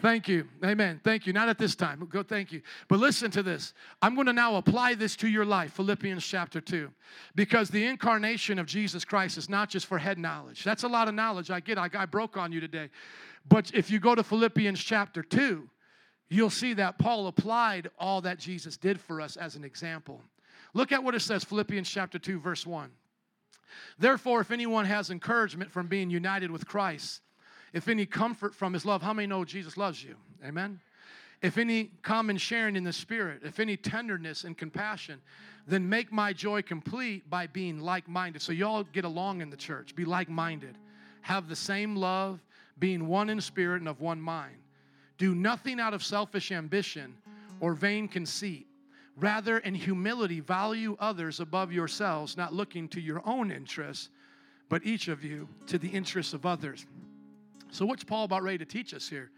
Thank 0.00 0.28
you. 0.28 0.46
Amen. 0.64 1.00
Thank 1.02 1.26
you. 1.26 1.32
Not 1.32 1.48
at 1.48 1.58
this 1.58 1.74
time. 1.74 2.06
Go 2.10 2.22
thank 2.22 2.52
you. 2.52 2.62
But 2.88 3.00
listen 3.00 3.30
to 3.32 3.42
this. 3.42 3.74
I'm 4.00 4.14
going 4.14 4.26
to 4.28 4.32
now 4.32 4.56
apply 4.56 4.94
this 4.94 5.16
to 5.16 5.28
your 5.28 5.44
life, 5.44 5.72
Philippians 5.72 6.24
chapter 6.24 6.60
2. 6.60 6.88
Because 7.34 7.68
the 7.68 7.84
incarnation 7.84 8.58
of 8.58 8.66
Jesus 8.66 9.04
Christ 9.04 9.38
is 9.38 9.48
not 9.48 9.68
just 9.68 9.86
for 9.86 9.98
head 9.98 10.18
knowledge. 10.18 10.62
That's 10.62 10.84
a 10.84 10.88
lot 10.88 11.08
of 11.08 11.14
knowledge. 11.14 11.50
I 11.50 11.60
get. 11.60 11.78
I, 11.78 11.90
I 11.94 12.06
broke 12.06 12.36
on 12.36 12.52
you 12.52 12.60
today. 12.60 12.90
But 13.48 13.72
if 13.74 13.90
you 13.90 13.98
go 13.98 14.14
to 14.14 14.22
Philippians 14.22 14.78
chapter 14.78 15.22
2, 15.22 15.68
you'll 16.28 16.50
see 16.50 16.74
that 16.74 16.98
Paul 16.98 17.26
applied 17.26 17.90
all 17.98 18.20
that 18.20 18.38
Jesus 18.38 18.76
did 18.76 19.00
for 19.00 19.20
us 19.20 19.36
as 19.36 19.56
an 19.56 19.64
example. 19.64 20.22
Look 20.74 20.92
at 20.92 21.02
what 21.02 21.14
it 21.14 21.20
says, 21.20 21.42
Philippians 21.44 21.88
chapter 21.88 22.18
2, 22.18 22.38
verse 22.38 22.66
1. 22.66 22.90
Therefore, 23.98 24.40
if 24.40 24.50
anyone 24.50 24.84
has 24.84 25.10
encouragement 25.10 25.70
from 25.70 25.88
being 25.88 26.10
united 26.10 26.50
with 26.50 26.66
Christ, 26.66 27.20
if 27.72 27.88
any 27.88 28.06
comfort 28.06 28.54
from 28.54 28.72
his 28.72 28.84
love, 28.84 29.02
how 29.02 29.12
many 29.12 29.26
know 29.26 29.44
Jesus 29.44 29.76
loves 29.76 30.02
you? 30.02 30.14
Amen? 30.44 30.80
if 31.40 31.56
any 31.56 31.90
common 32.02 32.36
sharing 32.36 32.74
in 32.74 32.84
the 32.84 32.92
Spirit, 32.92 33.42
if 33.44 33.60
any 33.60 33.76
tenderness 33.76 34.44
and 34.44 34.56
compassion, 34.56 35.20
then 35.66 35.88
make 35.88 36.10
my 36.10 36.32
joy 36.32 36.62
complete 36.62 37.28
by 37.30 37.46
being 37.46 37.80
like 37.80 38.08
minded. 38.08 38.42
So, 38.42 38.52
y'all 38.52 38.84
get 38.84 39.04
along 39.04 39.40
in 39.40 39.50
the 39.50 39.56
church, 39.56 39.94
be 39.94 40.04
like 40.04 40.28
minded, 40.28 40.76
have 41.20 41.48
the 41.48 41.56
same 41.56 41.94
love, 41.94 42.40
being 42.78 43.06
one 43.06 43.28
in 43.30 43.40
spirit 43.40 43.80
and 43.80 43.88
of 43.88 44.00
one 44.00 44.20
mind. 44.20 44.56
Do 45.16 45.34
nothing 45.34 45.80
out 45.80 45.94
of 45.94 46.02
selfish 46.02 46.50
ambition 46.52 47.14
or 47.60 47.74
vain 47.74 48.08
conceit. 48.08 48.66
Rather, 49.16 49.58
in 49.58 49.74
humility, 49.74 50.38
value 50.38 50.96
others 51.00 51.40
above 51.40 51.72
yourselves, 51.72 52.36
not 52.36 52.54
looking 52.54 52.88
to 52.88 53.00
your 53.00 53.20
own 53.26 53.50
interests, 53.50 54.10
but 54.68 54.84
each 54.84 55.08
of 55.08 55.24
you 55.24 55.48
to 55.66 55.76
the 55.76 55.88
interests 55.88 56.34
of 56.34 56.46
others. 56.46 56.86
So, 57.70 57.86
what's 57.86 58.04
Paul 58.04 58.24
about 58.24 58.42
ready 58.42 58.58
to 58.58 58.64
teach 58.64 58.94
us 58.94 59.08
here? 59.08 59.30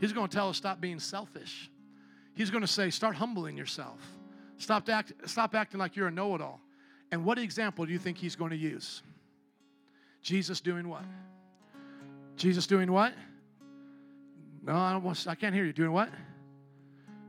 He's 0.00 0.12
going 0.12 0.28
to 0.28 0.34
tell 0.34 0.48
us 0.48 0.56
stop 0.56 0.80
being 0.80 0.98
selfish. 0.98 1.70
He's 2.34 2.50
going 2.50 2.62
to 2.62 2.68
say, 2.68 2.90
start 2.90 3.14
humbling 3.14 3.56
yourself. 3.56 4.00
Stop, 4.58 4.88
act, 4.88 5.12
stop 5.26 5.54
acting 5.54 5.78
like 5.78 5.96
you're 5.96 6.08
a 6.08 6.10
know 6.10 6.34
it 6.34 6.40
all. 6.40 6.60
And 7.12 7.24
what 7.24 7.38
example 7.38 7.86
do 7.86 7.92
you 7.92 7.98
think 7.98 8.18
he's 8.18 8.34
going 8.34 8.50
to 8.50 8.56
use? 8.56 9.02
Jesus 10.22 10.60
doing 10.60 10.88
what? 10.88 11.04
Jesus 12.36 12.66
doing 12.66 12.90
what? 12.90 13.12
No, 14.64 14.74
I, 14.74 14.92
don't 14.92 15.04
want, 15.04 15.26
I 15.28 15.34
can't 15.34 15.54
hear 15.54 15.64
you. 15.64 15.72
Doing 15.72 15.92
what? 15.92 16.08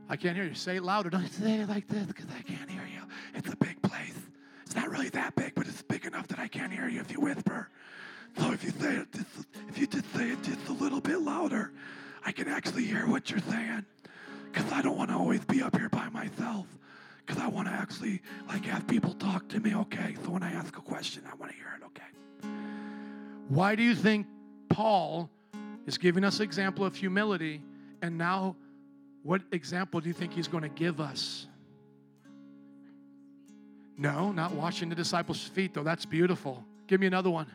I 0.08 0.16
can't 0.16 0.36
hear 0.36 0.46
you. 0.46 0.54
Say 0.54 0.76
it 0.76 0.82
louder. 0.82 1.10
Don't 1.10 1.28
say 1.28 1.60
it 1.60 1.68
like 1.68 1.86
this 1.88 2.06
because 2.06 2.26
I 2.36 2.42
can't 2.42 2.70
hear 2.70 2.88
you. 2.92 3.02
It's 3.34 3.52
a 3.52 3.56
big 3.56 3.80
place. 3.82 4.14
It's 4.64 4.74
not 4.74 4.88
really 4.90 5.10
that 5.10 5.34
big, 5.36 5.54
but 5.54 5.66
it's 5.66 5.82
big 5.82 6.06
enough 6.06 6.26
that 6.28 6.38
I 6.38 6.48
can't 6.48 6.72
hear 6.72 6.88
you 6.88 7.00
if 7.00 7.12
you 7.12 7.20
whisper. 7.20 7.68
So 8.38 8.52
if 8.52 8.64
you 8.64 8.70
say 8.70 8.96
it, 8.96 9.12
just, 9.12 9.46
if 9.68 9.78
you 9.78 9.86
just 9.86 10.12
say 10.14 10.30
it 10.30 10.42
just 10.42 10.68
a 10.68 10.72
little 10.72 11.00
bit 11.00 11.20
louder, 11.20 11.72
I 12.24 12.32
can 12.32 12.48
actually 12.48 12.84
hear 12.84 13.06
what 13.06 13.30
you're 13.30 13.40
saying. 13.40 13.84
Because 14.52 14.70
I 14.72 14.82
don't 14.82 14.96
want 14.96 15.10
to 15.10 15.16
always 15.16 15.44
be 15.44 15.62
up 15.62 15.76
here 15.76 15.88
by 15.88 16.08
myself. 16.08 16.66
Because 17.24 17.42
I 17.42 17.48
want 17.48 17.68
to 17.68 17.74
actually 17.74 18.22
like 18.48 18.64
have 18.66 18.86
people 18.86 19.14
talk 19.14 19.48
to 19.48 19.60
me. 19.60 19.74
Okay, 19.74 20.16
so 20.24 20.30
when 20.30 20.42
I 20.42 20.52
ask 20.52 20.76
a 20.76 20.80
question, 20.80 21.22
I 21.30 21.34
want 21.36 21.52
to 21.52 21.56
hear 21.56 21.66
it. 21.80 21.84
Okay. 21.86 22.50
Why 23.48 23.74
do 23.74 23.82
you 23.82 23.94
think 23.94 24.26
Paul 24.68 25.30
is 25.86 25.98
giving 25.98 26.24
us 26.24 26.40
example 26.40 26.84
of 26.84 26.94
humility, 26.94 27.62
and 28.02 28.18
now 28.18 28.56
what 29.22 29.42
example 29.52 30.00
do 30.00 30.08
you 30.08 30.12
think 30.12 30.32
he's 30.32 30.48
going 30.48 30.62
to 30.62 30.68
give 30.68 31.00
us? 31.00 31.46
No, 33.98 34.30
not 34.30 34.52
washing 34.52 34.88
the 34.88 34.94
disciples' 34.94 35.42
feet, 35.42 35.74
though. 35.74 35.82
That's 35.82 36.04
beautiful. 36.04 36.64
Give 36.86 37.00
me 37.00 37.06
another 37.06 37.30
one. 37.30 37.46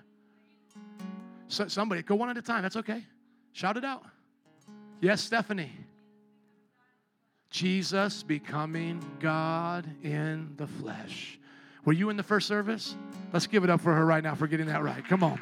So, 1.52 1.68
somebody, 1.68 2.02
go 2.02 2.16
one 2.16 2.30
at 2.30 2.38
a 2.38 2.42
time. 2.42 2.62
That's 2.62 2.78
okay. 2.78 3.04
Shout 3.52 3.76
it 3.76 3.84
out. 3.84 4.06
Yes, 5.02 5.22
Stephanie. 5.22 5.74
Jesus 7.50 8.24
becoming 8.24 9.04
God 9.20 9.86
in 10.02 10.54
the 10.56 10.66
flesh. 10.66 11.38
Were 11.84 11.92
you 11.92 12.10
in 12.10 12.16
the 12.16 12.24
first 12.24 12.48
service? 12.48 12.96
Let's 13.34 13.48
give 13.48 13.66
it 13.66 13.70
up 13.70 13.82
for 13.82 13.94
her 13.94 14.06
right 14.06 14.24
now 14.24 14.34
for 14.34 14.48
getting 14.48 14.68
that 14.68 14.82
right. 14.82 15.06
Come 15.06 15.24
on. 15.24 15.42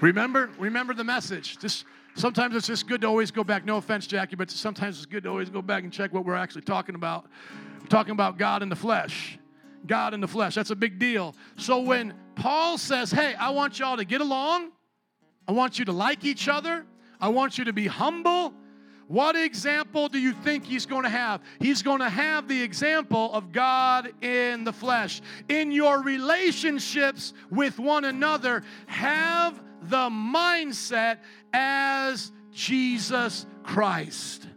Remember, 0.00 0.48
remember 0.58 0.94
the 0.94 1.04
message. 1.04 1.58
Just 1.58 1.84
sometimes 2.14 2.56
it's 2.56 2.68
just 2.68 2.88
good 2.88 3.02
to 3.02 3.06
always 3.06 3.30
go 3.30 3.44
back. 3.44 3.66
No 3.66 3.76
offense, 3.76 4.06
Jackie, 4.06 4.36
but 4.36 4.50
sometimes 4.50 4.96
it's 4.96 5.04
good 5.04 5.24
to 5.24 5.28
always 5.28 5.50
go 5.50 5.60
back 5.60 5.82
and 5.82 5.92
check 5.92 6.14
what 6.14 6.24
we're 6.24 6.36
actually 6.36 6.62
talking 6.62 6.94
about. 6.94 7.26
We're 7.82 7.88
talking 7.88 8.12
about 8.12 8.38
God 8.38 8.62
in 8.62 8.70
the 8.70 8.76
flesh. 8.76 9.38
God 9.86 10.14
in 10.14 10.20
the 10.20 10.28
flesh. 10.28 10.54
That's 10.54 10.70
a 10.70 10.76
big 10.76 10.98
deal. 10.98 11.34
So 11.56 11.80
when 11.80 12.14
Paul 12.34 12.78
says, 12.78 13.10
Hey, 13.10 13.34
I 13.34 13.50
want 13.50 13.78
y'all 13.78 13.96
to 13.96 14.04
get 14.04 14.20
along, 14.20 14.70
I 15.48 15.52
want 15.52 15.78
you 15.78 15.84
to 15.86 15.92
like 15.92 16.24
each 16.24 16.48
other, 16.48 16.84
I 17.20 17.28
want 17.28 17.58
you 17.58 17.64
to 17.64 17.72
be 17.72 17.86
humble. 17.86 18.54
What 19.08 19.36
example 19.36 20.08
do 20.08 20.18
you 20.18 20.32
think 20.32 20.64
he's 20.64 20.84
going 20.84 21.04
to 21.04 21.08
have? 21.08 21.40
He's 21.60 21.82
going 21.82 22.00
to 22.00 22.08
have 22.08 22.48
the 22.48 22.60
example 22.60 23.32
of 23.32 23.52
God 23.52 24.12
in 24.20 24.64
the 24.64 24.72
flesh. 24.72 25.22
In 25.48 25.70
your 25.70 26.02
relationships 26.02 27.32
with 27.48 27.78
one 27.78 28.04
another, 28.04 28.64
have 28.86 29.62
the 29.82 30.10
mindset 30.10 31.18
as 31.52 32.32
Jesus 32.50 33.46
Christ. 33.62 34.48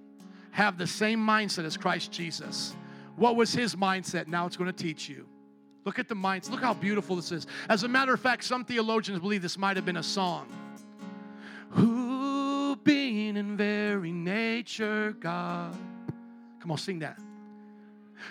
Have 0.52 0.80
the 0.80 0.88
same 0.88 1.20
mindset 1.20 1.66
as 1.66 1.78
Christ 1.78 2.12
Jesus. 2.12 2.76
What 3.20 3.36
was 3.36 3.54
his 3.54 3.76
mindset? 3.76 4.28
Now 4.28 4.46
it's 4.46 4.56
going 4.56 4.72
to 4.72 4.84
teach 4.84 5.10
you. 5.10 5.26
Look 5.84 6.00
at 6.00 6.08
the 6.08 6.16
minds. 6.16 6.50
Look 6.50 6.62
how 6.62 6.74
beautiful 6.74 7.18
this 7.18 7.34
is. 7.34 7.48
As 7.68 7.84
a 7.84 7.88
matter 7.88 8.14
of 8.14 8.22
fact, 8.22 8.46
some 8.46 8.64
theologians 8.64 9.20
believe 9.20 9.42
this 9.42 9.58
might 9.58 9.76
have 9.76 9.86
been 9.86 9.98
a 9.98 10.04
song. 10.04 10.48
Who 11.72 12.78
being 12.78 13.36
in 13.36 13.58
very 13.58 14.14
nature 14.14 15.16
God. 15.20 15.76
Come 16.62 16.72
on, 16.72 16.78
sing 16.78 17.00
that. 17.00 17.20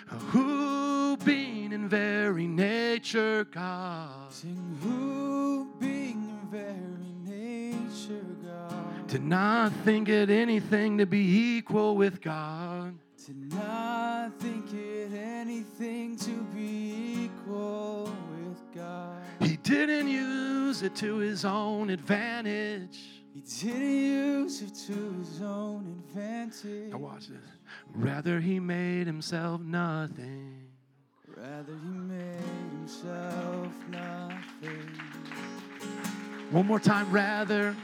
Who 0.07 1.17
being 1.17 1.71
in 1.71 1.87
very 1.87 2.47
nature 2.47 3.45
God. 3.45 4.33
Sing 4.33 4.77
who 4.81 5.71
being 5.79 6.29
in 6.29 6.47
very 6.49 7.13
nature 7.23 8.25
God. 8.43 9.07
Did 9.07 9.23
not 9.23 9.71
think 9.85 10.09
it 10.09 10.31
anything 10.31 10.97
to 10.97 11.05
be 11.05 11.57
equal 11.57 11.95
with 11.95 12.21
God. 12.21 12.95
Did 13.25 13.53
not 13.53 14.39
think 14.39 14.73
it 14.73 15.11
anything 15.13 16.15
to 16.17 16.31
be 16.55 17.25
equal 17.25 18.11
with 18.31 18.57
God. 18.73 19.21
He 19.41 19.57
didn't 19.57 20.07
use 20.07 20.83
it 20.83 20.95
to 20.97 21.17
his 21.17 21.43
own 21.43 21.89
advantage. 21.89 22.97
He 23.33 23.41
didn't 23.41 23.95
use 23.95 24.61
it 24.61 24.73
to 24.87 25.13
his 25.19 25.41
own 25.41 26.01
advantage. 26.07 26.91
Now 26.91 26.97
watch 26.97 27.27
this. 27.27 27.37
Rather, 27.93 28.39
he 28.39 28.59
made 28.59 29.05
himself 29.05 29.61
nothing. 29.61 30.69
Rather, 31.27 31.73
he 31.73 31.89
made 31.89 32.39
himself 32.71 33.73
nothing. 33.89 34.89
One 36.51 36.65
more 36.65 36.79
time. 36.79 37.11
Rather, 37.11 37.75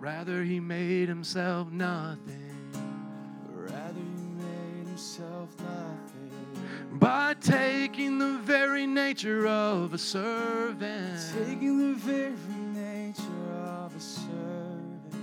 rather 0.00 0.42
he 0.42 0.58
made 0.58 1.08
himself 1.08 1.70
nothing. 1.70 2.72
Rather, 3.52 4.00
he 4.00 4.42
made 4.42 4.88
himself 4.88 5.50
nothing. 5.58 6.98
By 6.98 7.34
taking 7.34 8.18
the 8.18 8.38
very 8.42 8.86
nature 8.86 9.46
of 9.46 9.92
a 9.92 9.98
servant. 9.98 11.20
Taking 11.46 11.92
the 11.92 11.98
very 11.98 12.32
nature 12.72 13.22
of 13.54 13.94
a 13.94 14.00
servant. 14.00 15.14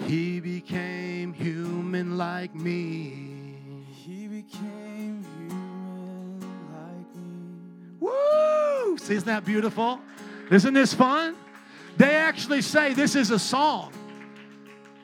He 0.00 0.40
became 0.40 1.32
human 1.32 2.18
like 2.18 2.54
me. 2.54 3.56
He 3.86 4.26
became 4.26 5.24
human 5.38 6.40
like 6.40 7.14
me. 7.14 8.00
Woo! 8.00 8.98
See, 8.98 9.14
isn't 9.14 9.26
that 9.26 9.44
beautiful? 9.44 10.00
Isn't 10.50 10.74
this 10.74 10.92
fun? 10.92 11.36
They 11.96 12.14
actually 12.14 12.62
say 12.62 12.94
this 12.94 13.14
is 13.14 13.30
a 13.30 13.38
song. 13.38 13.92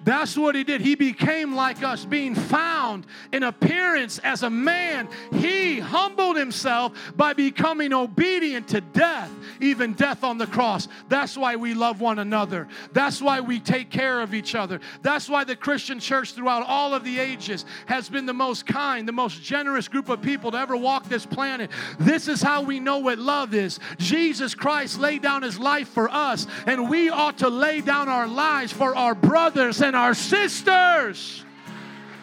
That's 0.07 0.39
what 0.39 0.55
he 0.55 0.63
did. 0.63 0.81
He 0.81 0.95
became 0.95 1.57
like 1.57 1.83
us, 1.83 2.05
being 2.05 2.37
found 2.37 3.09
in 3.33 3.43
appearance 3.43 4.21
as 4.21 4.45
a 4.45 4.49
man. 4.49 5.09
He 5.33 5.81
humbled 5.81 6.37
himself 6.37 6.93
by 7.17 7.33
becoming 7.33 7.93
obedient 7.93 8.69
to 8.69 8.81
death, 8.81 9.29
even 9.61 9.95
death 9.95 10.23
on 10.23 10.39
the 10.39 10.47
cross. 10.47 10.87
That's 11.09 11.37
why 11.37 11.57
we 11.57 11.75
love 11.75 12.01
one 12.01 12.21
another. 12.21 12.69
That's 12.93 13.21
why 13.21 13.41
we 13.41 13.59
take 13.59 13.91
care 13.91 14.21
of 14.21 14.33
each 14.33 14.55
other. 14.55 14.79
That's 15.03 15.29
why 15.29 15.43
the 15.43 15.57
Christian 15.57 15.99
church 15.99 16.35
throughout 16.35 16.65
all 16.65 16.95
of 16.95 17.03
the 17.03 17.19
ages 17.19 17.65
has 17.87 18.09
been 18.09 18.27
the 18.27 18.33
most 18.33 18.65
kind, 18.65 19.09
the 19.09 19.13
most 19.13 19.43
generous 19.43 19.89
group 19.89 20.09
of 20.09 20.23
people 20.23 20.53
to 20.53 20.57
ever 20.57 20.77
walk 20.77 21.09
this 21.09 21.27
planet. 21.27 21.69
This 21.99 22.29
is 22.29 22.41
how 22.41 22.63
we 22.63 22.79
know 22.79 22.99
what 22.99 23.19
love 23.19 23.55
is. 23.55 23.81
Jesus 23.99 24.55
Christ 24.55 25.01
laid 25.01 25.23
down 25.23 25.43
his 25.43 25.59
life 25.59 25.89
for 25.89 26.09
us, 26.09 26.47
and 26.65 26.89
we 26.89 27.11
ought 27.11 27.39
to 27.39 27.49
lay 27.49 27.81
down 27.81 28.09
our 28.09 28.29
lives 28.29 28.73
for 28.73 28.95
our 28.95 29.17
brothers 29.17 29.81
and 29.97 30.05
our 30.05 30.13
sisters. 30.13 31.46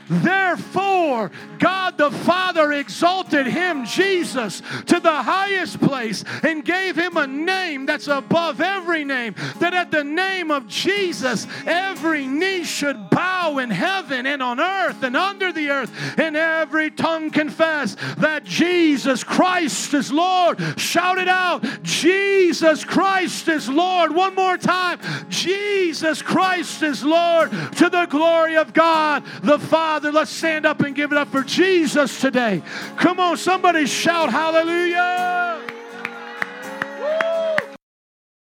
Therefore, 0.10 1.32
God 1.60 1.97
the 1.97 2.12
Father 2.12 2.74
exalted 2.74 3.47
him, 3.47 3.86
Jesus, 3.86 4.62
to 4.88 4.99
the 4.99 5.24
highest 5.24 5.80
place 5.80 6.24
and 6.43 6.66
gave 6.66 6.97
him 6.97 7.18
a 7.18 7.28
name 7.28 7.86
that's 7.86 8.08
above 8.08 8.60
every 8.60 9.06
name. 9.06 9.36
That 9.60 9.74
at 9.74 9.91
the 9.91 10.04
name 10.04 10.51
of 10.51 10.68
Jesus, 10.68 11.47
every 11.66 12.28
knee 12.28 12.64
should 12.64 13.10
bow 13.10 13.60
in 13.60 13.70
heaven 13.70 14.26
and 14.26 14.43
on 14.43 14.60
earth 14.60 15.04
and 15.04 15.16
under 15.16 15.51
the 15.51 15.70
earth, 15.70 15.91
and 16.20 16.36
every 16.36 16.91
tongue 16.91 17.30
confess 17.30 17.95
that 18.18 18.43
Jesus 18.43 19.24
Christ 19.24 19.93
is 19.93 20.12
Lord. 20.12 20.60
Shout 20.80 21.18
it 21.18 21.30
out 21.30 21.66
Jesus 21.84 22.84
Christ 22.84 23.47
is 23.47 23.70
Lord. 23.70 24.14
One 24.14 24.36
more 24.36 24.58
time 24.58 24.99
Jesus 25.30 26.22
Christ 26.22 26.82
is 26.82 27.04
Lord 27.04 27.51
to 27.78 27.89
the 27.89 28.06
glory 28.10 28.58
of 28.58 28.74
God 28.74 29.24
the 29.43 29.60
Father. 29.60 29.92
Father, 29.93 30.11
let's 30.11 30.31
stand 30.31 30.65
up 30.65 30.79
and 30.79 30.95
give 30.95 31.11
it 31.11 31.19
up 31.19 31.27
for 31.27 31.43
Jesus 31.43 32.19
today. 32.19 32.63
Come 32.97 33.19
on, 33.19 33.37
somebody 33.37 33.85
shout 33.85 34.31
hallelujah. 34.31 35.72